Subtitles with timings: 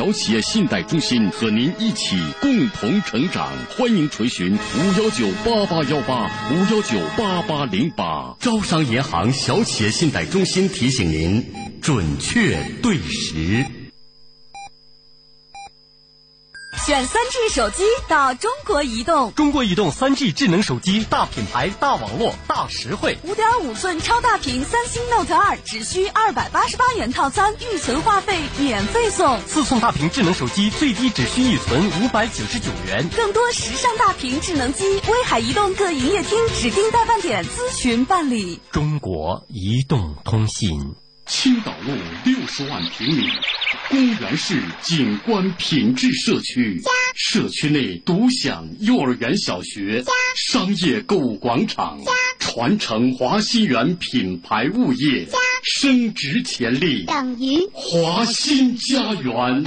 [0.00, 3.52] 小企业信贷中心和您一起共同成长。
[3.76, 8.34] 欢迎垂询五幺九八八幺八五幺九八八零八。
[8.40, 11.44] 招商银行小企业信贷中心提醒您：
[11.82, 13.79] 准确对时。
[16.90, 23.16] 选三 G 手机到中国移动，中国移动三 G 智能手机，大品牌、大网络、大实惠。
[23.22, 29.38] 五点五寸超大屏三星 Note 二只需二百八十八元套餐，预存话费免费送。
[29.46, 33.08] 四寸大屏智能手机最低只需预存五百九十九元。
[33.14, 38.60] 更多时尚大屏智能机，威海移动各营业厅指定代办点咨询办理。
[38.72, 40.96] 中国移动通信。
[41.30, 41.92] 青岛路
[42.24, 43.28] 六十万平米，
[43.88, 46.82] 公园式景观品质社区，
[47.14, 50.02] 社区内独享幼儿园、小学，
[50.34, 52.00] 商业购物广场，
[52.40, 55.24] 传承华新园品牌物业，
[55.62, 59.64] 升值潜力等于华新家园。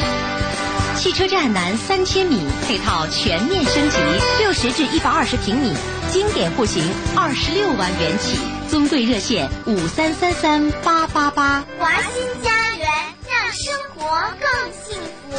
[0.98, 2.38] 汽车站南三千米，
[2.68, 3.98] 配套全面升级，
[4.38, 5.72] 六十至一百二十平米，
[6.12, 6.84] 经典户型
[7.16, 8.38] 二十六万元起。
[8.74, 11.64] 尊贵热线五三三三八八八。
[11.78, 12.88] 华新家园，
[13.30, 15.00] 让生活更幸
[15.30, 15.38] 福。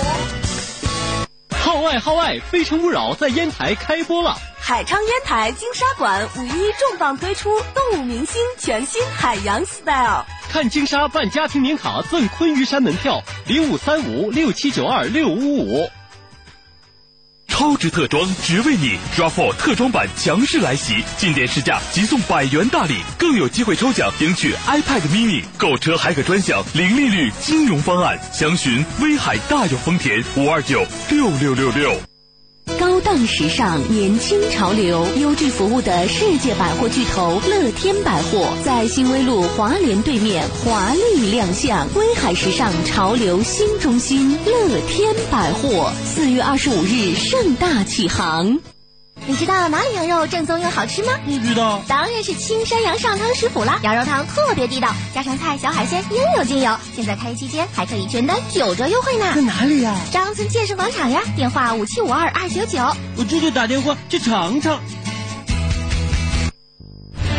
[1.57, 2.35] 号外号外！
[2.43, 4.37] 《非诚勿扰》在烟台开播了。
[4.57, 15.91] 海昌烟台金沙馆五一重磅推出动物明星全新海洋 style，看金沙办家庭年卡赠昆玉山门票，零五三五六七九二六五五。
[17.55, 28.19] 超值特装，只为你！RAV4 特装版强势来袭，进店试驾即送百元大礼，更有机会抽奖赢取 iPad mini，购车还可专享零利率金融方案。
[28.33, 32.14] 详询威海大有丰田五二九六六六六。
[32.79, 48.59] 高档时尚，年轻潮流，优质服务的世界百货巨头乐天百货，在新威路华联对面华丽亮相，威海时尚潮流新中心乐天百货，四月二十五日盛大启航。
[49.27, 51.13] 你知道哪里羊肉正宗又好吃吗？
[51.25, 53.79] 不知道，当然是青山羊上汤食府啦！
[53.83, 56.77] 羊肉汤特别地道，家常菜、小海鲜应有尽有。
[56.95, 59.33] 现在开业期间还可以全单九折优惠呢。
[59.35, 59.97] 在哪里呀？
[60.13, 62.79] 张村建设广场呀，电话五七五二二九九。
[63.17, 64.79] 我这就打电话去尝尝。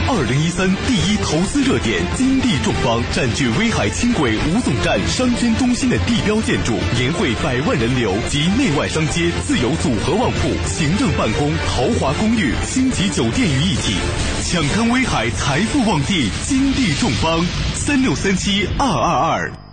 [0.07, 13.95] 二零一三第一投资热点金地众邦占据威海轻轨五总站商圈中心的地标建筑，年会百万人流及内外商街自由组合旺铺、行政办公、豪华公寓、星级酒店于一体，
[14.43, 17.43] 抢滩威海财富旺地金地众邦
[17.73, 19.64] 三六三七二二二。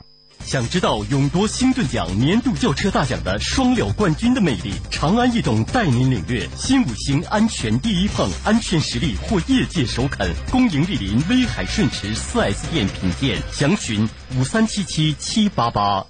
[0.44, 4.72] 想知道勇夺星盾奖年度轿车大奖的双料冠军的魅力？
[4.90, 10.30] 长安逸动带您领略新五星安全第一碰，安全实力获业界首肯。
[10.50, 16.04] 恭迎莅临威海顺驰 4S 店品鉴，详询五三七七七八八。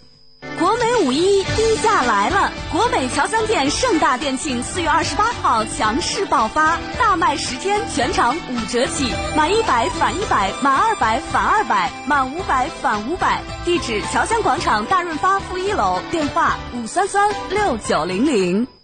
[0.62, 2.52] 国美五一低价来了！
[2.70, 13.42] 国美乔三店盛大店庆，四月二十八号强势爆发，大卖十天，全场五折起，满一百返一百，满二百返二百，满五百返五百。
[13.64, 18.81] 地址：乔香广场大润发负一楼，电话五三三六九零零。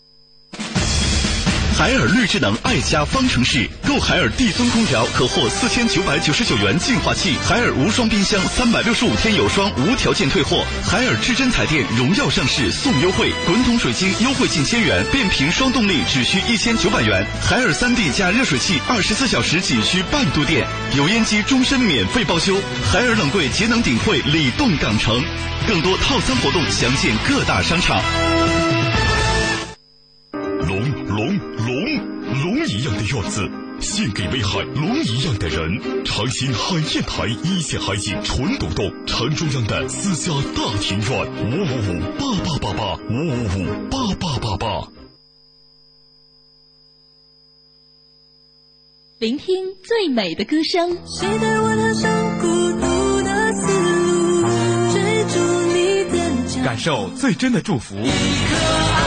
[1.79, 20.67] 海尔绿智能爱家方程式，购海尔帝尊空调可获四千九百九十九元净化器，海尔无霜冰箱三百六十五天有霜无条件退货，海尔至臻彩电荣耀上市送优惠，滚筒水晶优惠近千元，变频双动力只需一千九百元，海尔三 D 加热水器二十四小时仅需半度电，
[20.97, 22.57] 油烟机终身免费报修，
[22.91, 25.23] 海尔冷柜节能顶会礼动港城，
[25.69, 28.03] 更多套餐活动详见各大商场。
[30.79, 31.67] 龙龙龙
[32.43, 33.51] 龙一样的院子，
[33.81, 36.05] 献给威海龙一样的人。
[36.05, 41.09] 长兴海晏台一线海景纯独栋，城中央的私家大庭院，
[41.43, 44.89] 五五五八八八八，五五五八八八八。
[49.19, 53.67] 聆听最美的歌声，谁带我踏上孤独的丝
[54.43, 54.47] 路，
[54.93, 55.35] 追逐
[55.73, 56.15] 你的
[56.47, 57.97] 脚感受最真的祝福。
[57.97, 58.98] 一颗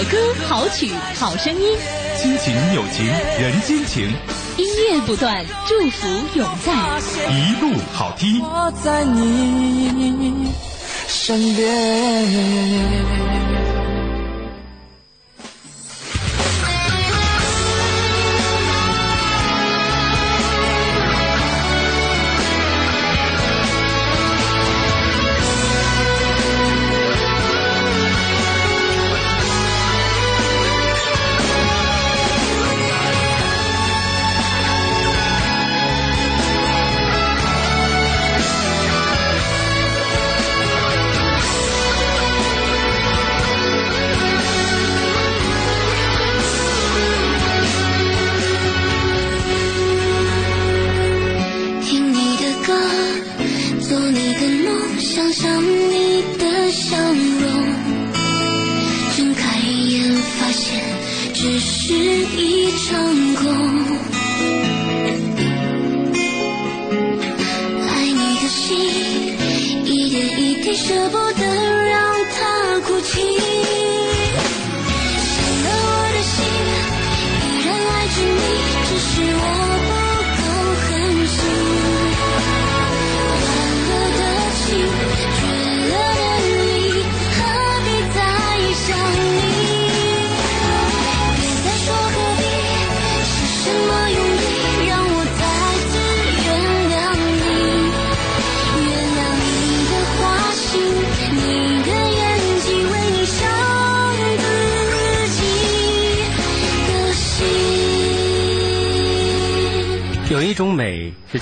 [0.00, 0.16] 好歌、
[0.48, 1.76] 好曲、好声音，
[2.16, 3.04] 亲情、友情、
[3.38, 4.10] 人间情，
[4.56, 6.72] 音乐不断，祝福永在。
[7.30, 8.40] 一路好听。
[8.40, 10.48] 我在你
[11.06, 13.59] 身边。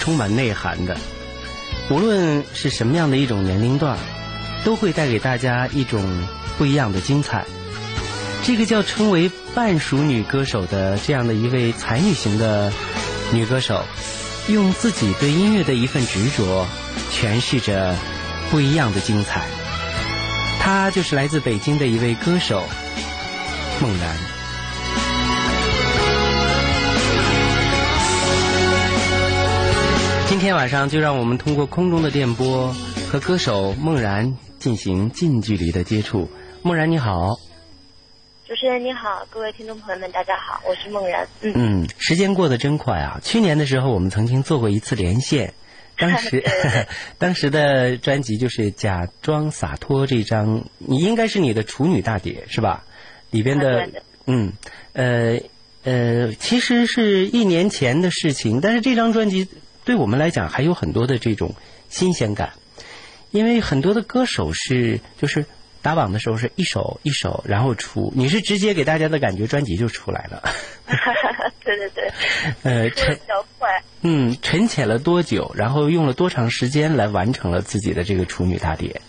[0.08, 0.96] 充满内涵的，
[1.90, 3.98] 无论是什么样的一种年龄段，
[4.64, 6.02] 都会带给大家一种
[6.56, 7.44] 不一样的精彩。
[8.42, 12.72] 这个叫称为半熟女歌手的这样的一位才女型的
[13.34, 13.84] 女歌手，
[14.48, 16.66] 用自己对音乐的一份执着，
[17.12, 17.94] 诠释着
[18.50, 19.42] 不一样的精彩。
[20.58, 22.64] 她就是来自北京的一位歌手
[23.82, 24.37] 孟然。
[30.28, 32.70] 今天晚上就让我们通过空中的电波
[33.10, 36.30] 和歌手梦然进行近距离的接触。
[36.60, 37.34] 梦然你好，
[38.46, 41.26] 主持人你好，各位听众朋友们，大家好，我是梦然。
[41.40, 43.18] 嗯，嗯，时间过得真快啊！
[43.22, 45.54] 去年的时候我们曾经做过一次连线，
[45.96, 46.44] 当时
[47.16, 52.84] 当时的专辑就是《假装洒脱》这张，你应该是你的处女大碟是吧？
[53.30, 53.88] 里边的
[54.26, 54.52] 嗯
[54.92, 55.38] 呃
[55.84, 59.48] 呃，其实是一年前的事情，但是这张专辑
[59.88, 61.54] 对我们来讲还有很多的这种
[61.88, 62.52] 新鲜感，
[63.30, 65.46] 因为很多的歌手是就是
[65.80, 70.42] 打榜的时候是一首一首然后出，你是直接给大家的感觉专辑就出来了，
[71.64, 72.12] 对对对，
[72.64, 73.82] 呃，说的沉比较快。
[74.02, 79.00] 嗯沉潜了多久，然后用了多长时间来完成了自己的这个处女大碟？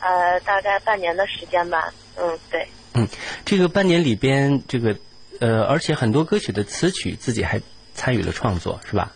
[0.00, 1.94] 呃，大概半年的时间吧。
[2.16, 3.06] 嗯，对，嗯，
[3.44, 4.96] 这个半年里边，这个
[5.38, 7.60] 呃，而且很多歌曲的词曲自己还
[7.94, 9.12] 参与了创作，是吧？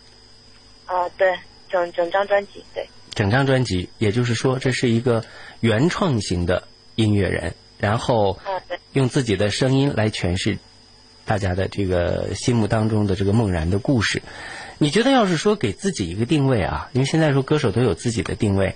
[0.95, 1.37] 啊、对，
[1.69, 5.25] 整整张专辑，对，整张专辑，也就是说，这是一个
[5.59, 8.39] 原创型的音乐人，然后
[8.93, 10.57] 用自己的声音来诠释
[11.25, 14.21] 大家的这个心目当中的这个梦然的故事。
[14.77, 18.75] 你觉得，要是说给自己一个定位啊，因为现在说歌手都有自己的定位，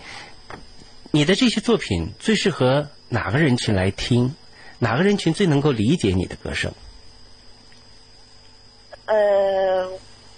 [1.11, 4.35] 你的这些作品最适合哪个人群来听？
[4.79, 6.73] 哪个人群最能够理解你的歌声？
[9.05, 9.89] 呃，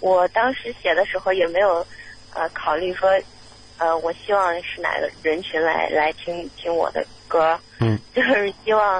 [0.02, 1.86] 我当时写的时候也没有
[2.34, 3.08] 呃考虑说，
[3.78, 8.96] 呃，我希望是哪个人群来来听听我的歌，嗯， 就是希望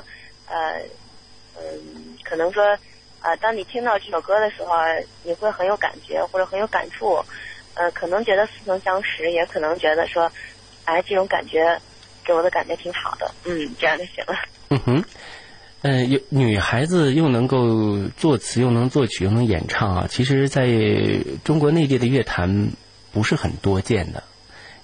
[0.46, 0.54] 呃
[1.54, 2.62] 嗯、可能说
[3.18, 4.70] 呃，当你听到这首歌的时候，
[5.22, 7.14] 你会很有感觉或者很有感触，
[7.74, 10.30] 呃，可能觉得似曾相识，也可能觉得说，
[10.84, 11.80] 哎，这种感觉
[12.24, 14.34] 给我的感觉挺好的，嗯，这样就行了。
[14.70, 15.04] 嗯哼，
[15.82, 20.68] 呃，有女孩子又能够作词，又能作曲，又能演唱啊，其实在
[21.44, 22.70] 中国内地的乐坛
[23.12, 24.22] 不是很多见的，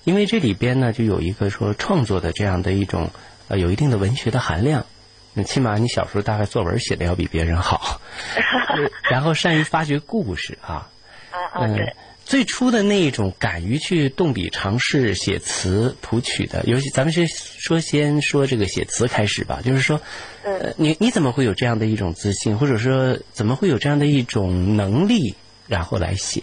[0.03, 3.11] 因为这里边呢就有一个说创作的这样的一种
[3.47, 4.87] 呃有一定的文学的含量。
[5.35, 8.01] 那起码你小时候大概作文写的要比别人好，
[8.35, 10.89] 呃然后善于发掘故事啊，
[11.31, 11.95] 啊啊，嗯对，，
[12.29, 19.99] 最初的那一种敢于去动笔尝试写词谱曲的，尤其咱们是说先说这个写词开始吧，就是说，
[20.43, 25.37] 呃，你你怎么会有这样的一种自信，或者说怎么会有这样的一种能力，
[25.69, 26.43] 然后来写？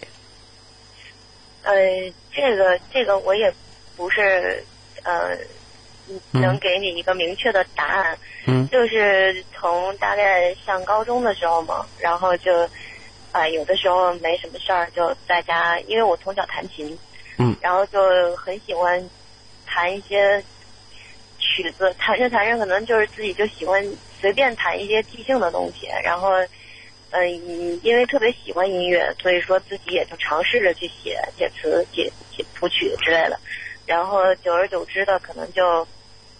[1.61, 1.71] 呃，
[2.33, 3.53] 这个这个我也
[3.95, 4.63] 不是
[5.03, 5.37] 呃
[6.31, 8.67] 能给你一个明确的答案，嗯。
[8.69, 12.67] 就是从大概上高中的时候嘛，然后就
[13.35, 16.97] 啊、有的时候没什么事儿就在家，因为我从小弹琴，
[17.37, 17.99] 嗯然后就
[18.35, 19.09] 很喜欢
[19.65, 20.41] 弹一些
[21.37, 23.85] 曲子，弹着弹着可能就是自己就喜欢
[24.21, 26.31] 随便弹一些即兴的东西，然后。
[27.11, 33.39] 嗯，因为特别喜欢音乐，所以说自己也就尝试着去写写词、写写谱曲之类的，
[33.85, 35.87] 然后久而久之的，可能就，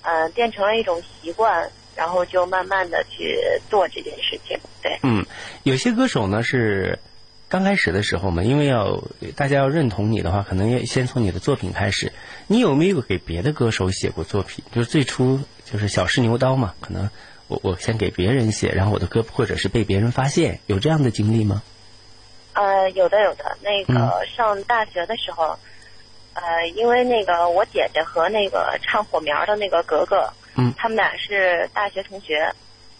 [0.01, 3.37] 呃，变成了一种习惯，然后就慢慢的去
[3.69, 4.59] 做这件事情。
[4.81, 5.25] 对，嗯，
[5.63, 6.99] 有些歌手呢是
[7.47, 9.03] 刚开始的时候嘛，因为要
[9.35, 12.11] 大家要认同你的话，可能要先从你的作品开始。
[12.47, 14.63] 你有没有给别的歌手写过作品？
[14.71, 17.09] 就是最初就是小试牛刀嘛，可能
[17.47, 21.61] 我我先给别人写，然后我的歌或者是被别人发现，有这样的经历吗？
[22.53, 25.57] 呃，有的有的，那个嗯上大学的时候，
[26.33, 32.49] 呃，因为那个我姐姐和那个唱火苗的那个格格，嗯，他们俩是大学同学，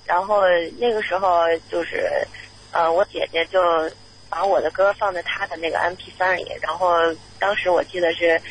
[0.06, 0.42] 然后
[0.78, 2.28] 那个时候就是，
[2.72, 3.60] 呃，我姐姐就
[4.30, 6.96] 把我的歌放在她的那个 M P 三里，然后
[7.40, 8.42] 当时我记得是，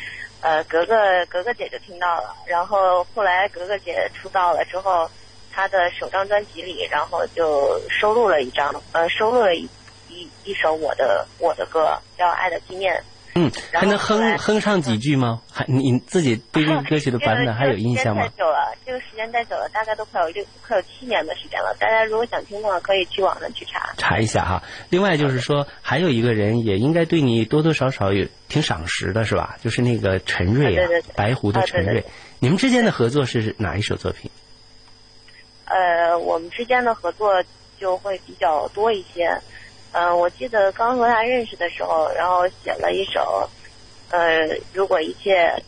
[0.41, 5.09] 呃，格格格格姐就听到了，然后后来格格姐出道了之后，
[5.51, 9.69] 她的首张专辑里，然后就收录了一张，呃，收录了一
[10.09, 12.95] 一一首我的我的歌，叫《爱的纪念》。
[13.37, 15.41] 嗯，还能哼哼上几句吗？
[15.51, 18.37] 还你自己对这个歌曲的版本 还有印象吗这个太？
[18.37, 21.75] 久了，这个时间太久了，大概都快有六快有七年的时间了。
[21.77, 23.93] 大家如果想听的话，可以去网上去查。
[23.97, 24.63] 查一下哈。
[24.89, 29.57] 另外就是说，还有一个人也应该对你多多少少有挺赏识的是吧？
[29.61, 32.05] 就是那个陈瑞啊，啊对对对白狐的陈瑞。
[32.39, 34.31] 你们之间的合作是哪一首作品？
[35.65, 37.43] 呃，我们之间的合作
[37.77, 39.41] 就会比较多一些。
[39.97, 43.49] 嗯、我记得刚和他认识的时候，然后写了一首，
[44.09, 45.63] 呃，如果一切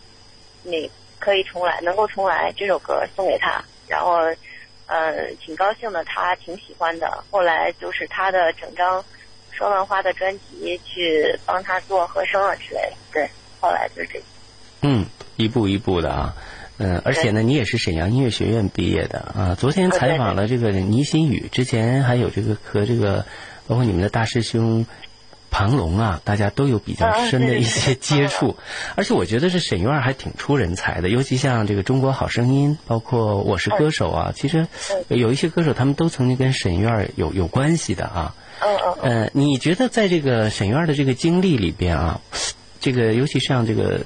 [0.64, 4.18] 你可以重来，能够重来这首歌送给他，然后，
[4.88, 7.24] 呃，挺高兴的，他挺喜欢的。
[7.32, 9.02] 后来就是他的整张
[9.50, 13.30] 双浪花的专辑去帮他做和声啊之类的，对，
[13.62, 14.22] 后来就是这。
[14.82, 15.06] 嗯，
[15.38, 16.36] 一步一步的啊。
[16.80, 19.56] 嗯，而且呢，你也是沈阳音乐学院毕业的啊。
[19.58, 23.26] 昨天采访了这个倪新宇，之前还有这个和这个
[23.68, 24.86] 包括你们的大师兄
[25.50, 28.58] 庞龙啊，大家都有比较深的一些接触。
[28.96, 34.68] 而且我觉得这沈院还挺出人才的，尤其像这个《中国好声音》，包括《我是歌手》啊，其实
[35.08, 38.36] 有一些歌手他们都曾经跟沈院有有关系的啊。
[38.60, 42.22] 嗯嗯呃，你觉得在这个沈院的这个经历里边啊，
[42.80, 44.02] 这个尤其像这个，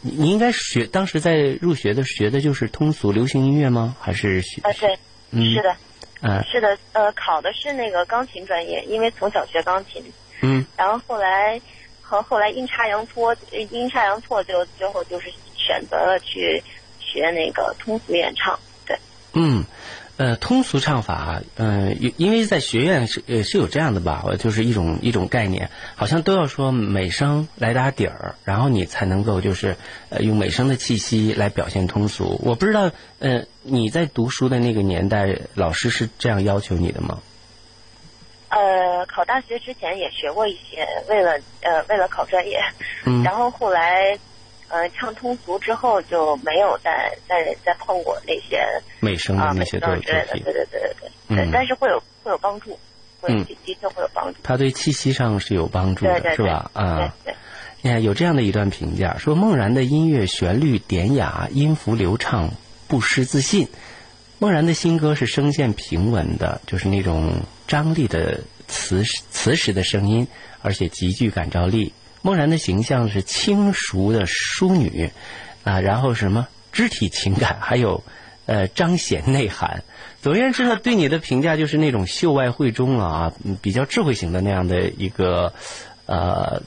[0.00, 3.94] 你你应该学当时在入学的学的就是通俗流行音乐吗？
[4.00, 4.60] 还是学？
[4.62, 4.98] 啊，对，
[5.30, 5.76] 嗯，是的。
[6.22, 10.02] 嗯是的，呃，考的是那个钢琴专业，因为从小学钢琴，
[10.40, 11.60] 嗯然后后来
[12.00, 16.62] 和后来阴差阳错，呃阴差阳错就最后就是选择了去
[17.00, 18.96] 学那个通俗演唱，对，
[19.34, 19.64] 嗯。
[20.18, 29.74] 呃，通俗唱法，呃，因因为在学院是呃是有这样的吧，呃就是一种一种概念，好像都要说美声来打底儿，然后你才能够就是
[30.10, 32.38] 呃用美声的气息来表现通俗。
[32.44, 37.20] 我不知道，呃，你在读书的那个年代，老师是这样要求你的吗？
[38.48, 42.60] 呃，考大学之前也学过一些，为了呃为了考专业，
[43.06, 43.22] 嗯。
[43.22, 44.18] 然后后来
[44.68, 48.60] 呃唱通俗之后就没有再再再碰过那些
[49.00, 52.78] 美声的啊那些对，对对对对，嗯对，但是会有会有帮助，
[53.20, 53.44] 会嗯。
[53.46, 56.70] 的的确会有帮助，他对气息上是有帮助的，对对对是吧？
[56.74, 57.34] 啊，对对。
[57.80, 62.50] 你看有这样的一段评价，说孟然的音乐旋律典雅，音符流畅，
[62.92, 63.66] 不失自信。
[64.38, 70.28] 孟然的新歌是声线平稳的，就是那种张力的磁磁石的声音，
[70.60, 71.94] 而且极具感召力。
[72.20, 75.10] 孟然的形象是轻熟的淑女，
[75.64, 78.04] 啊，然后什么肢体情感，还有
[78.44, 79.82] 呃彰显内涵。
[80.20, 83.32] 总而言之呢，对你的评价就是那种秀外慧中啊，
[83.62, 85.54] 比较智慧型的那样的一个
[86.04, 86.62] 呃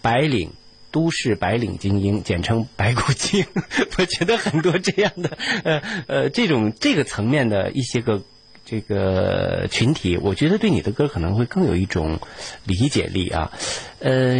[0.00, 0.50] 白领。
[0.96, 3.44] 都市白领精英， 简称白骨精。
[3.98, 8.22] 我觉得很多这样的，呃呃，这种这个层面的一些个
[8.64, 12.18] 这个群体，我觉得对你的歌可能会更有一种
[12.64, 13.52] 理解力啊。
[13.98, 14.36] 呃，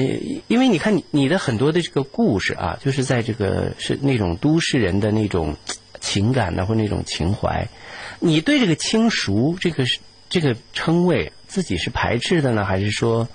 [0.48, 5.56] 因为你看你你的很多的这个故事啊，就是在这个是那种都市人的那种
[6.00, 7.68] 情感呢，或那种情怀。
[8.18, 9.84] 你对这个轻熟这个
[10.30, 13.28] 这个称谓，自己是排斥的呢，还是说？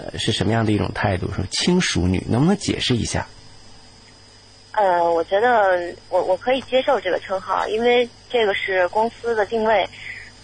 [0.00, 1.32] 呃，是什么样的一种态度？
[1.32, 3.26] 说轻熟女，能不能解释一下？
[4.70, 9.88] 呃，我觉得我我可以接受这个称号，因为这个是公司的定位。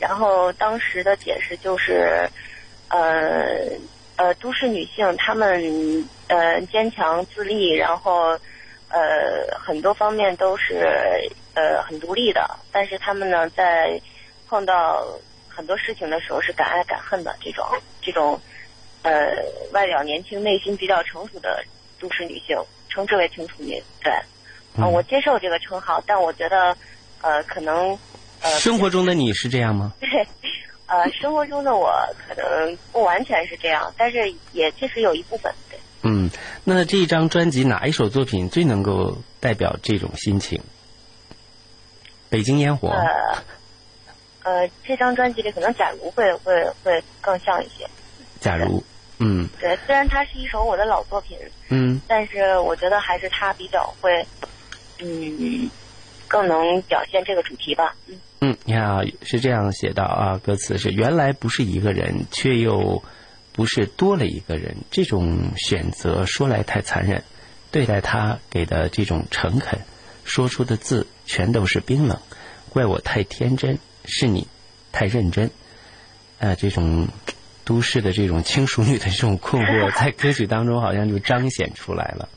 [0.01, 2.29] 然后当时的解释就是，
[2.89, 3.47] 呃
[4.17, 8.31] 呃，都市女性她们呃坚强自立，然后
[8.89, 10.85] 呃很多方面都是
[11.55, 14.01] 呃很独立的，但是她们呢在
[14.49, 15.07] 碰到
[15.49, 17.65] 很多事情的时候是敢爱敢恨的这种
[18.03, 18.41] 这种。
[19.05, 19.31] 呃，
[19.73, 21.63] 外表年轻、内心比较成熟的
[22.01, 22.59] 都市女性，
[22.89, 23.81] 称之为轻熟女。
[24.03, 26.75] 对，啊、嗯我接受这个称号，但我觉得，
[27.21, 27.99] 呃，可能，
[28.41, 29.93] 呃，生活中的你是这样吗？
[30.01, 30.09] 对，
[30.89, 31.93] 呃，生活中的我
[32.27, 35.53] 可能不完全是这样，但是也确实有一部分。
[35.71, 36.31] 对，嗯，
[36.65, 40.63] 那这一张专辑哪一首作品最能够代表这种心情？
[42.31, 42.89] 北京烟火。
[42.89, 43.37] 呃，
[44.45, 47.87] 呃，这张专辑里可能假如会会会更像一些。
[48.41, 48.83] 假如。
[49.19, 54.27] 嗯，对，虽然它是一首我的老作品，嗯，但是我觉得还是它比较会，
[54.99, 55.71] 嗯，
[56.27, 57.95] 更能表现这个主题吧。
[58.07, 63.03] 嗯，嗯，你看啊，是这样写到啊，歌词是原来不是一个人，却又
[63.53, 67.23] 不是多了一个人，这种选择说来太残忍，
[67.71, 69.79] 对待他给的这种诚恳，
[70.25, 72.19] 说出的字全都是冰冷。
[72.71, 74.49] 怪我太天真，是你
[74.91, 75.51] 太认真。
[76.41, 77.07] 呃，这种
[77.65, 82.29] 都市的这种轻熟女的这种困惑，在歌曲当中好像就彰显出来了。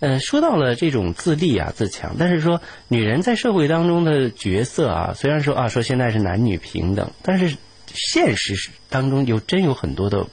[0.00, 7.56] 呃，说到了这种自立啊、自强，但是说女人在社会当中的角色啊，虽然说啊说现在是男女平等，但是
[7.92, 10.26] 现实当中有真有很多的，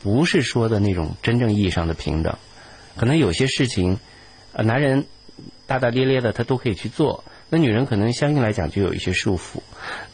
[0.00, 2.36] 不是说的那种真正意义上的平等。
[2.96, 3.98] 可能有些事情，
[4.52, 5.06] 呃，男人
[5.66, 9.60] 大大咧咧的他都可以去做，那女人可能相应来讲就有一些束缚。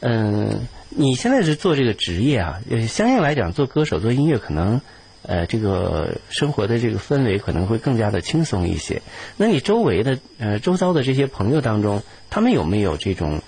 [0.00, 4.82] 嗯，你现在是做这个职业啊，呃，相应来讲做歌手、做音乐可能。
[5.22, 9.00] 呃，这个生活的这个氛围可能会更加的轻松一些。
[9.38, 13.40] 那你周围的呃周遭的这些朋友当中，他们有没有这种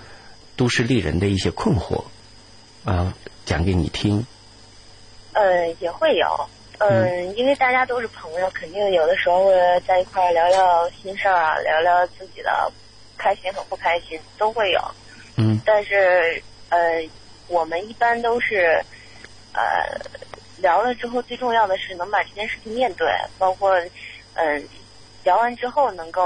[0.57, 2.05] 都市丽人的一些困惑
[2.85, 3.15] 啊？
[3.45, 4.25] 讲给你听。
[5.35, 6.49] 嗯，也会有。
[6.79, 9.53] 嗯，因为大家都是朋友，肯定有的时候会
[9.87, 12.73] 在一块聊聊心事儿啊，聊聊自己的
[13.23, 14.81] 开心和不开心，都会有。
[15.37, 15.61] 嗯。
[15.65, 16.79] 但是呃，
[17.49, 18.83] 我们一般都是
[19.55, 19.61] 呃。
[20.59, 23.77] 聊了之后，最重要的是能把这件事情面对，包括，
[24.35, 24.69] 嗯，
[25.25, 26.23] 聊完之后能够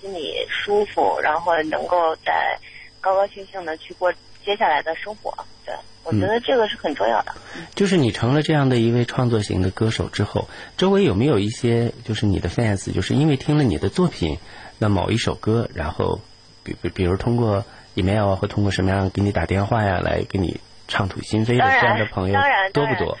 [0.00, 2.58] 心里舒服，然后能够再
[3.00, 4.12] 高高兴兴的去过
[4.44, 5.32] 接下来的生活。
[5.64, 5.72] 对，
[6.02, 7.32] 我觉得这个是很重要的。
[7.76, 14.40] 就是你成了这样的一位创作型的歌手之后，周围有没有一些就是你的 fans，就是因为听了你的作品，
[14.80, 16.18] 那某一首歌，然后
[16.66, 22.40] 比比比如通过 email 啊，或通过什么样给你打电话呀，来给你畅吐心扉的这样的朋友
[22.72, 23.16] 多不多？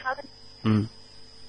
[0.64, 0.88] 嗯，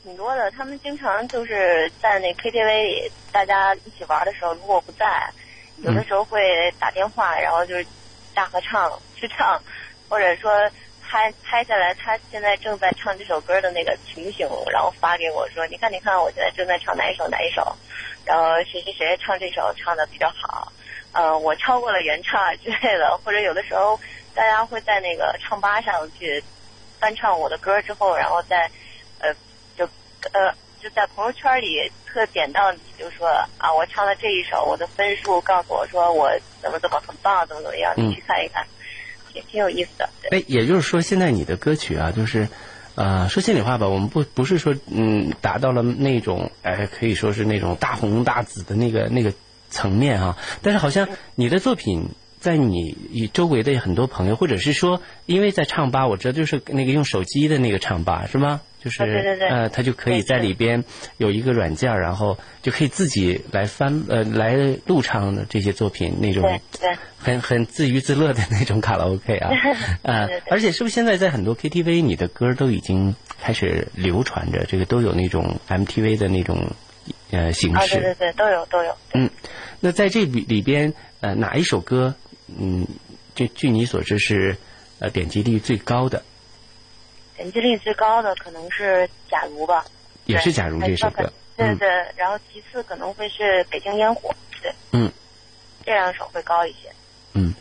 [0.04, 0.51] 挺多的。
[0.51, 5.30] 他们经常就是在那 KTV 里，大家一起玩的时候，如果我不在，
[5.77, 7.86] 有的时候会打电话，然后就是
[8.36, 9.60] 大合唱、去唱，
[10.07, 10.51] 或者说
[11.01, 17.75] 拍拍下来他现在正在唱这首歌的那个情形，然后发给我说：“你看，你看，我现在正在唱哪一首哪一首，
[18.25, 20.72] 然后谁谁谁唱这首唱的比较好，
[21.11, 24.00] 呃，我超过了原唱之类的。”或者有的时候
[24.33, 26.43] 大家会在那个唱吧上去
[27.00, 28.70] 翻唱我的歌之后，然后再。
[29.20, 29.33] 呃，
[29.75, 29.83] 就
[30.31, 36.29] 呃就在朋友圈里特点到你，就说啊，我唱了这一首，我的分数告诉我说我
[36.61, 38.63] 怎么怎么很棒，怎么怎么样，你去看一看，
[39.33, 40.07] 也挺有意思的。
[40.29, 42.48] 哎，也就是说，现在你的歌曲啊，就是
[42.93, 49.33] 呃，说心里话吧，我们不不是说嗯达到了那种哎，可以说是那种大红大紫的那个那个
[49.70, 52.96] 层面啊，但是好像你的作品在你
[53.34, 58.62] 周围的很多朋友，或者是说，因为在唱吧，我知道就是那个用手机的那个唱吧，是吗？
[58.80, 59.03] 就是
[59.50, 60.84] 呃，他就可以在里边
[61.18, 64.53] 有一个软件，然后就可以自己来翻呃来
[64.86, 66.62] 录唱的这些作品，那种
[67.18, 69.50] 很很自娱自乐的那种卡拉 OK 啊，
[70.03, 76.72] 呃，而且是不是现在在很多 KTV，你的歌都已经开始流传着，这个都有那种 MTV 的那种
[77.31, 78.98] 呃形式，对对对，都有都有。
[79.13, 79.29] 嗯，
[79.79, 82.16] 那在这里里边呃哪一首歌
[82.48, 82.87] 嗯，
[83.35, 84.57] 据据你所知是
[85.00, 86.24] 呃点击率最高的？
[87.35, 89.85] 点击率最高的可能是《假如》吧，
[90.25, 91.31] 也是《假如》这首歌。
[91.55, 94.29] 对对，然后其次可能会是《北京烟火》。
[94.61, 95.11] 对，嗯，
[95.85, 96.90] 这两首会高一些。
[97.33, 97.53] 嗯，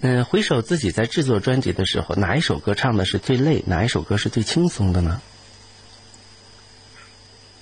[0.00, 3.62] 嗯，回首自己在制作专辑的时候，哪一首歌唱的是最累？
[3.66, 5.20] 哪一首歌是最轻松的呢？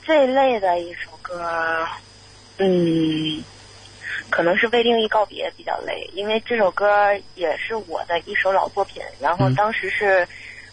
[0.02, 1.84] 最累的一首歌，
[2.58, 3.42] 嗯，
[4.30, 6.86] 可能是《为另一告别》比较累，因为这首歌
[7.34, 10.28] 也是我的一首老作品，然后当时是。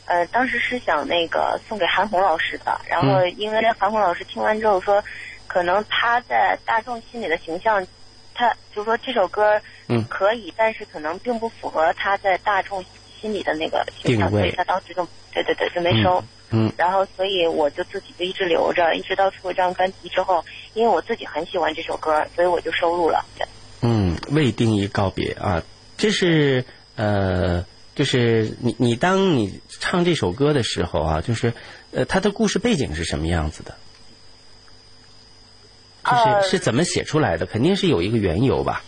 [0.08, 5.02] 呃，当时是想那个送给韩红老师的，然后因为韩红老师听完之后说，
[5.48, 7.86] 可能他在大众心里的形象，
[8.34, 12.84] 他就说这首歌嗯可以，但是可能并不符合他在大众
[13.22, 16.22] 心里的那个形象，所以他当时就对对对就没收。
[16.52, 23.26] 嗯，然后所以我就自己就一直留着，一直到出了这张专辑之后，因为我自己很喜欢这首歌，所以我就收录了。
[23.82, 25.64] 嗯，未定义告别啊，
[25.98, 26.64] 这是
[26.96, 27.66] 呃。
[27.94, 31.54] 就是你，你当你唱这首歌的时候啊，就是
[31.92, 33.76] 呃，它的故事背景是什么样子的？
[36.06, 37.46] 就是是怎么写出来的？
[37.46, 38.82] 肯定是有一个缘由吧？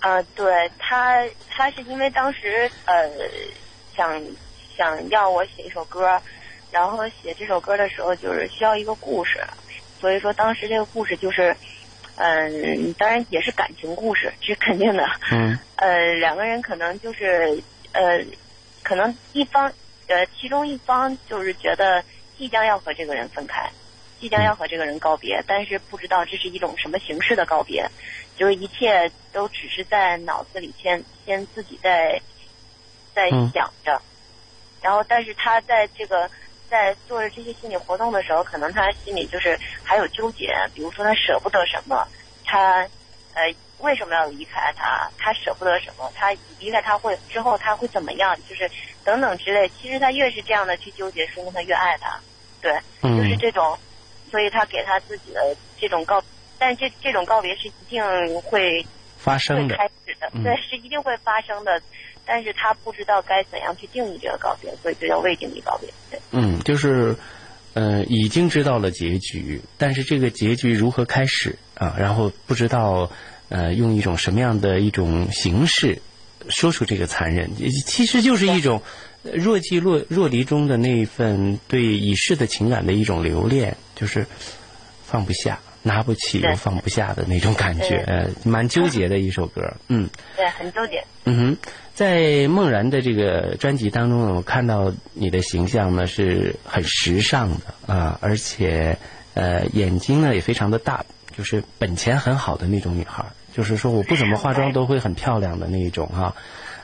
[0.00, 3.08] 啊，对他，他是因为当时呃，
[3.96, 4.20] 想
[4.76, 6.20] 想要我写一首歌，
[6.74, 9.38] 然后写这首歌的时候就是需要一个故事，
[10.00, 11.56] 所以说当时这个故事就是，
[12.16, 15.06] 嗯，当然也是感情故事，这是肯定的。
[15.30, 15.56] 嗯。
[15.76, 17.62] 呃，两个人可能就是。
[17.96, 18.24] 呃，
[18.82, 19.72] 可能一方，
[20.08, 22.02] 呃，其中一方就是觉得
[22.36, 23.70] 即将要和这个人分开，
[24.18, 27.88] 即将要和这个人告别，但是不知道这是一种什么形式的告别，
[28.36, 32.20] 就是一切都只是在脑子里先先自己在
[33.14, 34.02] 在想着，
[34.82, 36.28] 然后但是他在这个
[36.74, 42.04] 在做着这些心理活动的时候，可能他心里就是还有纠结，比如说他舍不得什么，
[42.44, 42.80] 他
[43.34, 45.08] 呃为什么要离开他？
[45.16, 46.10] 他舍不得什么？
[46.16, 48.36] 他离开他会之后他会怎么样？
[48.48, 48.68] 就是
[49.04, 49.70] 等等之类。
[49.80, 52.18] 其实他越是这样的去纠结，说明他越爱他。
[52.60, 53.78] 对，嗯就是这种，
[54.32, 56.20] 所以他给他自己的这种告，
[56.58, 58.02] 但这这种告别是一定
[58.40, 58.84] 会
[59.16, 61.80] 发生的会开始的，是一定会发生的。
[62.26, 65.88] 但是他不知道该怎样去定义这个告别，所以就叫未定义告别。
[66.10, 67.16] 对，嗯，就是，
[67.74, 71.96] 呃，已经知道了结局，但是这个结局如何开始啊？
[71.98, 73.10] 然后不知道，
[73.48, 76.00] 呃，用一种什么样的一种形式
[76.48, 77.50] 说出这个残忍，
[77.86, 78.82] 其实就是一种
[79.22, 84.26] 呃若即若若离中的那一份对已逝的情感的一种留恋，就是
[85.04, 90.08] 放不下、拿不起又放不下的那种感觉，呃，蛮纠结的一首歌，嗯。
[90.36, 91.04] 对，很纠结。
[91.24, 91.56] 嗯哼，
[91.94, 98.98] 在梦然的这个专辑当中呢，我看到你的形象呢是很时尚的啊，而且
[99.34, 101.04] 呃眼睛呢也非常的大，
[101.36, 106.34] 就是本钱很好的那种女孩，就是说我不怎么化妆都会很漂亮的那一种哈、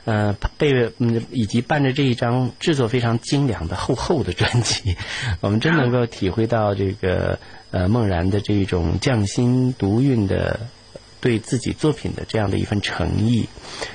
[0.05, 4.95] 呃，背嗯以及伴着这一张制作非常精良的厚厚的专辑，
[5.41, 7.37] 我们真能够体会到这个
[7.71, 10.61] 呃梦然的这种匠心独运的
[11.21, 13.47] 对自己作品的这样的一份诚意。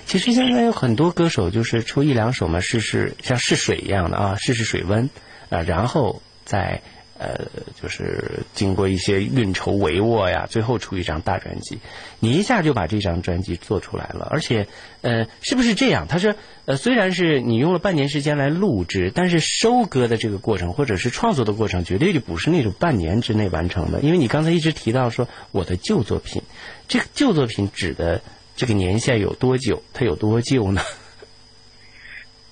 [0.07, 5.11] 其实现在有很多歌手就是出一两首嘛，试试像试水一样的啊，试试水温
[5.51, 6.81] 啊，然后再
[7.19, 7.47] 呃
[7.81, 11.79] 就是经过一些运筹帷幄呀，最后出一张大专辑。
[12.21, 14.67] 你一下就把这张专辑做出来了，而且
[15.03, 16.07] 呃是不是这样？
[16.09, 24.01] 他说呃虽然是你用了半年时间来录制，但是收割的这个过程或者是创作的过程，绝对就不是那种半年之内完成的。
[24.01, 26.43] 因为你刚才一直提到说我的旧作品，
[26.89, 28.23] 这个旧作品指的
[28.57, 29.83] 这个年限有多久？
[29.93, 30.83] 它有多旧呢？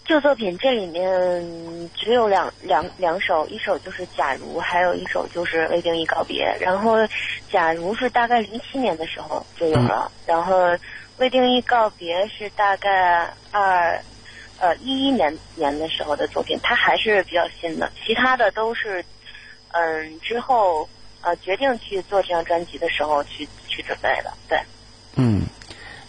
[0.04, 6.44] 旧作品这里面只有两两两首，一首就是《假如》，还有一首就是《未定义告别》。
[6.62, 6.98] 然后，
[7.50, 10.66] 《假如》是大概零七年的时候就有了，然后
[11.16, 13.98] 《未定义告别》是大概二
[14.58, 17.90] 呃一一年年的时候的作品，它还是比较新的。
[18.04, 19.02] 其他的都是
[19.72, 20.86] 嗯之后
[21.22, 24.60] 呃决定去做这张专辑的时候去去准备的，对。
[25.16, 25.46] 嗯，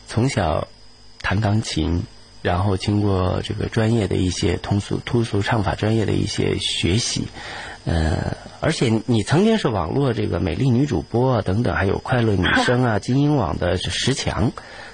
[0.05, 0.67] 从小
[1.21, 2.03] 弹钢琴，
[2.45, 7.23] 然后经过这个专业的一些通俗通俗唱法专业的一些学习，
[7.85, 14.51] 呃，而且你曾经是网络这个美丽女主播啊等等，还有快乐女声啊、 金鹰网的十强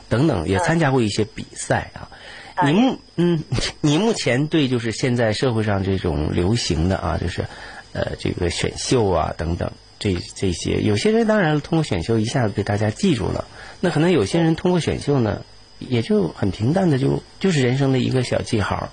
[0.07, 2.07] 等等，也参加过一些比赛啊。
[2.63, 3.43] 你目嗯，
[3.81, 7.45] 你目前对就是现在社会上这种流行的啊，就是
[7.91, 9.71] 呃这个选秀啊等等。
[9.99, 13.45] 这这些有些人当然通过选秀一下子被大家记住了，
[13.81, 15.43] 那可能有些人通过选秀呢，
[15.89, 18.89] 也就很平淡的就就是人生的一个小记号，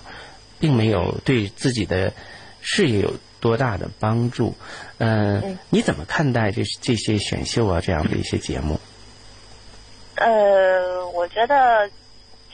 [0.59, 2.13] 并没有对自己的
[2.61, 4.55] 事业有多大的帮助。
[4.99, 8.81] 呃，你怎么看待这这些选秀啊这样的一些节目？
[10.17, 11.89] 呃，我觉得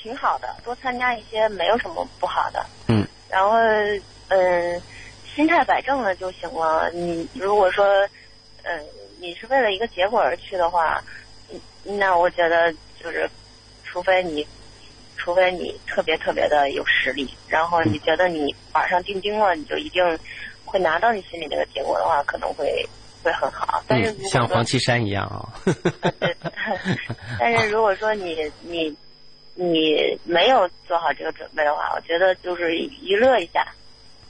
[0.01, 2.65] 挺好的，多参加一些没有什么不好的。
[2.89, 3.07] 嗯。
[3.31, 3.57] 然后，
[4.29, 4.83] 嗯、
[5.35, 6.91] 心态摆正了就行了。
[6.93, 7.87] 你如果说，
[8.63, 8.85] 嗯、
[9.19, 11.03] 你是为了一个结果而去的话，
[11.51, 13.29] 嗯那我觉得就是，
[13.95, 14.45] 除非你，
[15.17, 20.03] 除非你特别特别的有实力，然后你觉得你板上钉钉了，你就一定
[20.65, 22.85] 会拿到你心里那个结果的话，可能会
[23.23, 23.81] 会很好。
[23.87, 25.47] 但是嗯，像黄绮珊一样啊。
[27.39, 28.93] 但是如果说你你
[29.55, 33.65] 你没有做好这个准备的话，我觉得就是娱乐一下，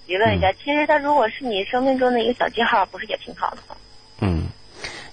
[0.06, 0.52] 娱乐一下。
[0.52, 3.74] 其实它如果是你生命中的一个小记号，不是也挺好的吗？
[4.20, 4.44] 嗯，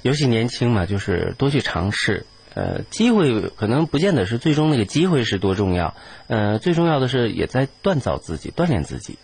[0.02, 2.26] 尤其年轻嘛，就是多去尝试。
[2.54, 5.96] 呃，机会可能不见得是最终那个机会是多重要，
[6.28, 9.18] 呃，最重要的是也在锻造自己、锻炼自己，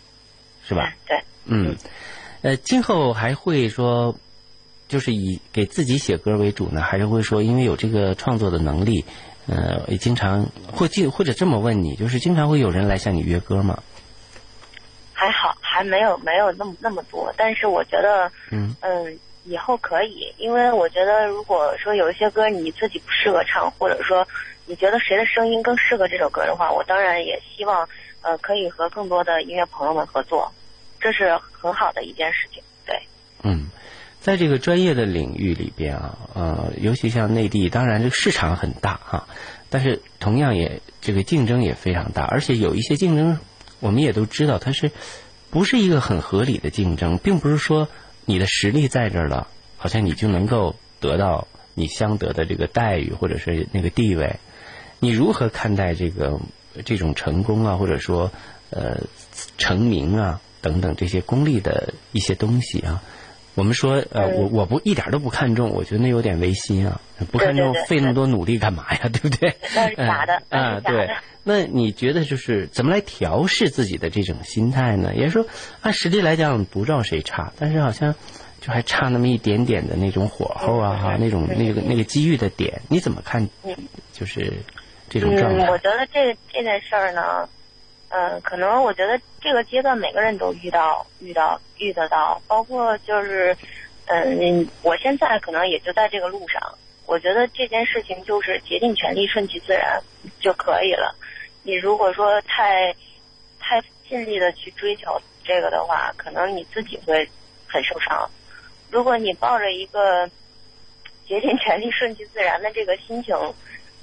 [0.66, 0.94] 是吧？
[1.06, 1.20] 对。
[1.44, 1.76] 嗯，
[2.42, 4.16] 呃，今后还会说，
[4.86, 9.04] 就是以给自己写歌为主呢，还是会说，因为有这个创作的能力，
[9.46, 13.82] 呃，也经常会经或者这么问你，就是经常会有人来向你约歌吗？
[15.12, 24.26] 还好，还没有没有那么那么多，但是我觉得，嗯嗯，以后可以，因为我觉得如果说有一些歌你自己不适合唱，或者说
[24.66, 27.88] 你觉得谁的声音更适合这首歌的话，我当然也希望
[28.20, 30.52] 呃可以和更多的音乐朋友们合作，
[31.00, 32.62] 这是很好的一件事情。
[32.84, 33.00] 对，
[33.42, 33.70] 嗯，
[34.20, 39.28] 在这个专业的领域里边啊，呃，尤其像内地，当然这个市场很大哈、
[39.70, 43.38] 但是同样也这个竞争也非常大，而且有一些竞争，
[43.80, 44.90] 我们也都知道它是
[45.50, 47.88] 不是一个很合理的竞争，并不是说
[48.28, 54.36] 你的实力在这儿了，好像你就能够得到你相得的这个待遇或者是那个地位。
[55.00, 56.38] 你如何看待这个
[56.84, 58.30] 这种成功啊，或者说
[58.68, 59.00] 呃
[59.56, 63.02] 成名啊，等等这些功利的一些东西啊。
[63.58, 67.00] 我们说，呃，我我不一点都不看重，我觉得那有点违心啊，
[67.32, 69.00] 不看重费那么多努力干嘛呀？
[69.12, 69.56] 对不对？
[69.74, 71.10] 那是假的，那啊，对。。
[71.42, 75.12] 那你觉得就是怎么来调试自己的这种心态呢？
[75.16, 75.46] 也就是说，
[75.80, 78.14] 按实力来讲不知道谁差，但是好像
[78.60, 83.48] 就还差那么一点点的那种火候啊，哈，那种那个那个机遇的点，你怎么看？
[84.12, 84.52] 就是
[85.08, 85.78] 这种状嗯，态我。
[85.78, 87.48] 觉得这这件事儿呢，
[88.10, 93.56] 嗯，可能我觉得这个阶段每个人都遇到、遇到、遇得到，包括就是，
[94.06, 96.60] 嗯，我现在可能也就在这个路上。
[97.06, 100.02] 我觉得这件事情就是竭尽全力、顺其自然
[100.40, 101.14] 就可以了。
[101.62, 102.94] 你如果说太
[103.58, 107.28] 太尽力的去追求这个的话，可能你自己会
[107.66, 108.30] 很受伤。
[108.90, 110.28] 如果你抱着一个
[111.26, 113.36] 竭尽全力、顺其自然的这个心情，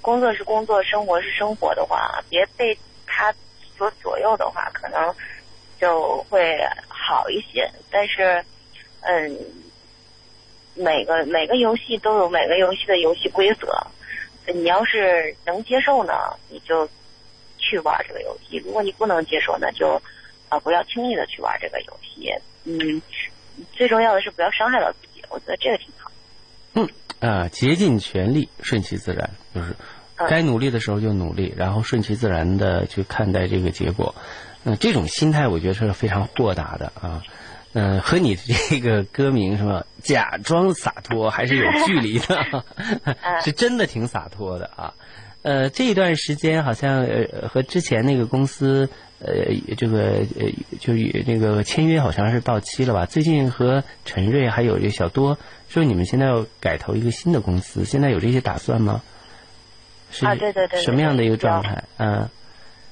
[0.01, 3.33] 工作是工作，生活是生活的话，别被他
[3.77, 5.13] 所左右的话，可能
[5.79, 6.57] 就会
[6.87, 7.69] 好一些。
[7.91, 8.43] 但是，
[9.01, 9.37] 嗯，
[10.73, 13.67] 每个每个游戏都有每个游戏的游戏规则，
[14.53, 16.13] 你要是能接受呢，
[16.49, 16.87] 你就
[17.57, 20.01] 去玩这个游戏；如果你不能接受呢，就
[20.49, 22.31] 啊、不要轻易的去玩这个游戏。
[22.65, 23.01] 嗯，
[23.73, 26.11] 最重要的是不要伤害到自己，我觉得这个挺好。
[26.73, 29.75] 嗯啊，竭尽全力，顺其自然，就是
[30.17, 34.15] 该努力的时候就努力，然后顺其自然的去看待这个结果。
[34.63, 37.21] 嗯、这种心态我觉得是非常豁达的啊。
[37.73, 42.63] 嗯、和你这个歌名什么假装洒脱还是有距离的，
[43.43, 44.93] 是真的挺洒脱的啊。
[45.41, 49.27] 呃，这一段时间好像呃和之前那个公司呃
[49.77, 50.49] 这个呃
[50.79, 53.05] 就是那个签约好像是到期了吧？
[53.05, 59.03] 最近和陈瑞还有这小多说你们现在要改投一个新的公司，现在有这些打算吗？
[60.19, 61.83] 是啊对对对对什么样的一个状态？
[61.97, 62.29] 嗯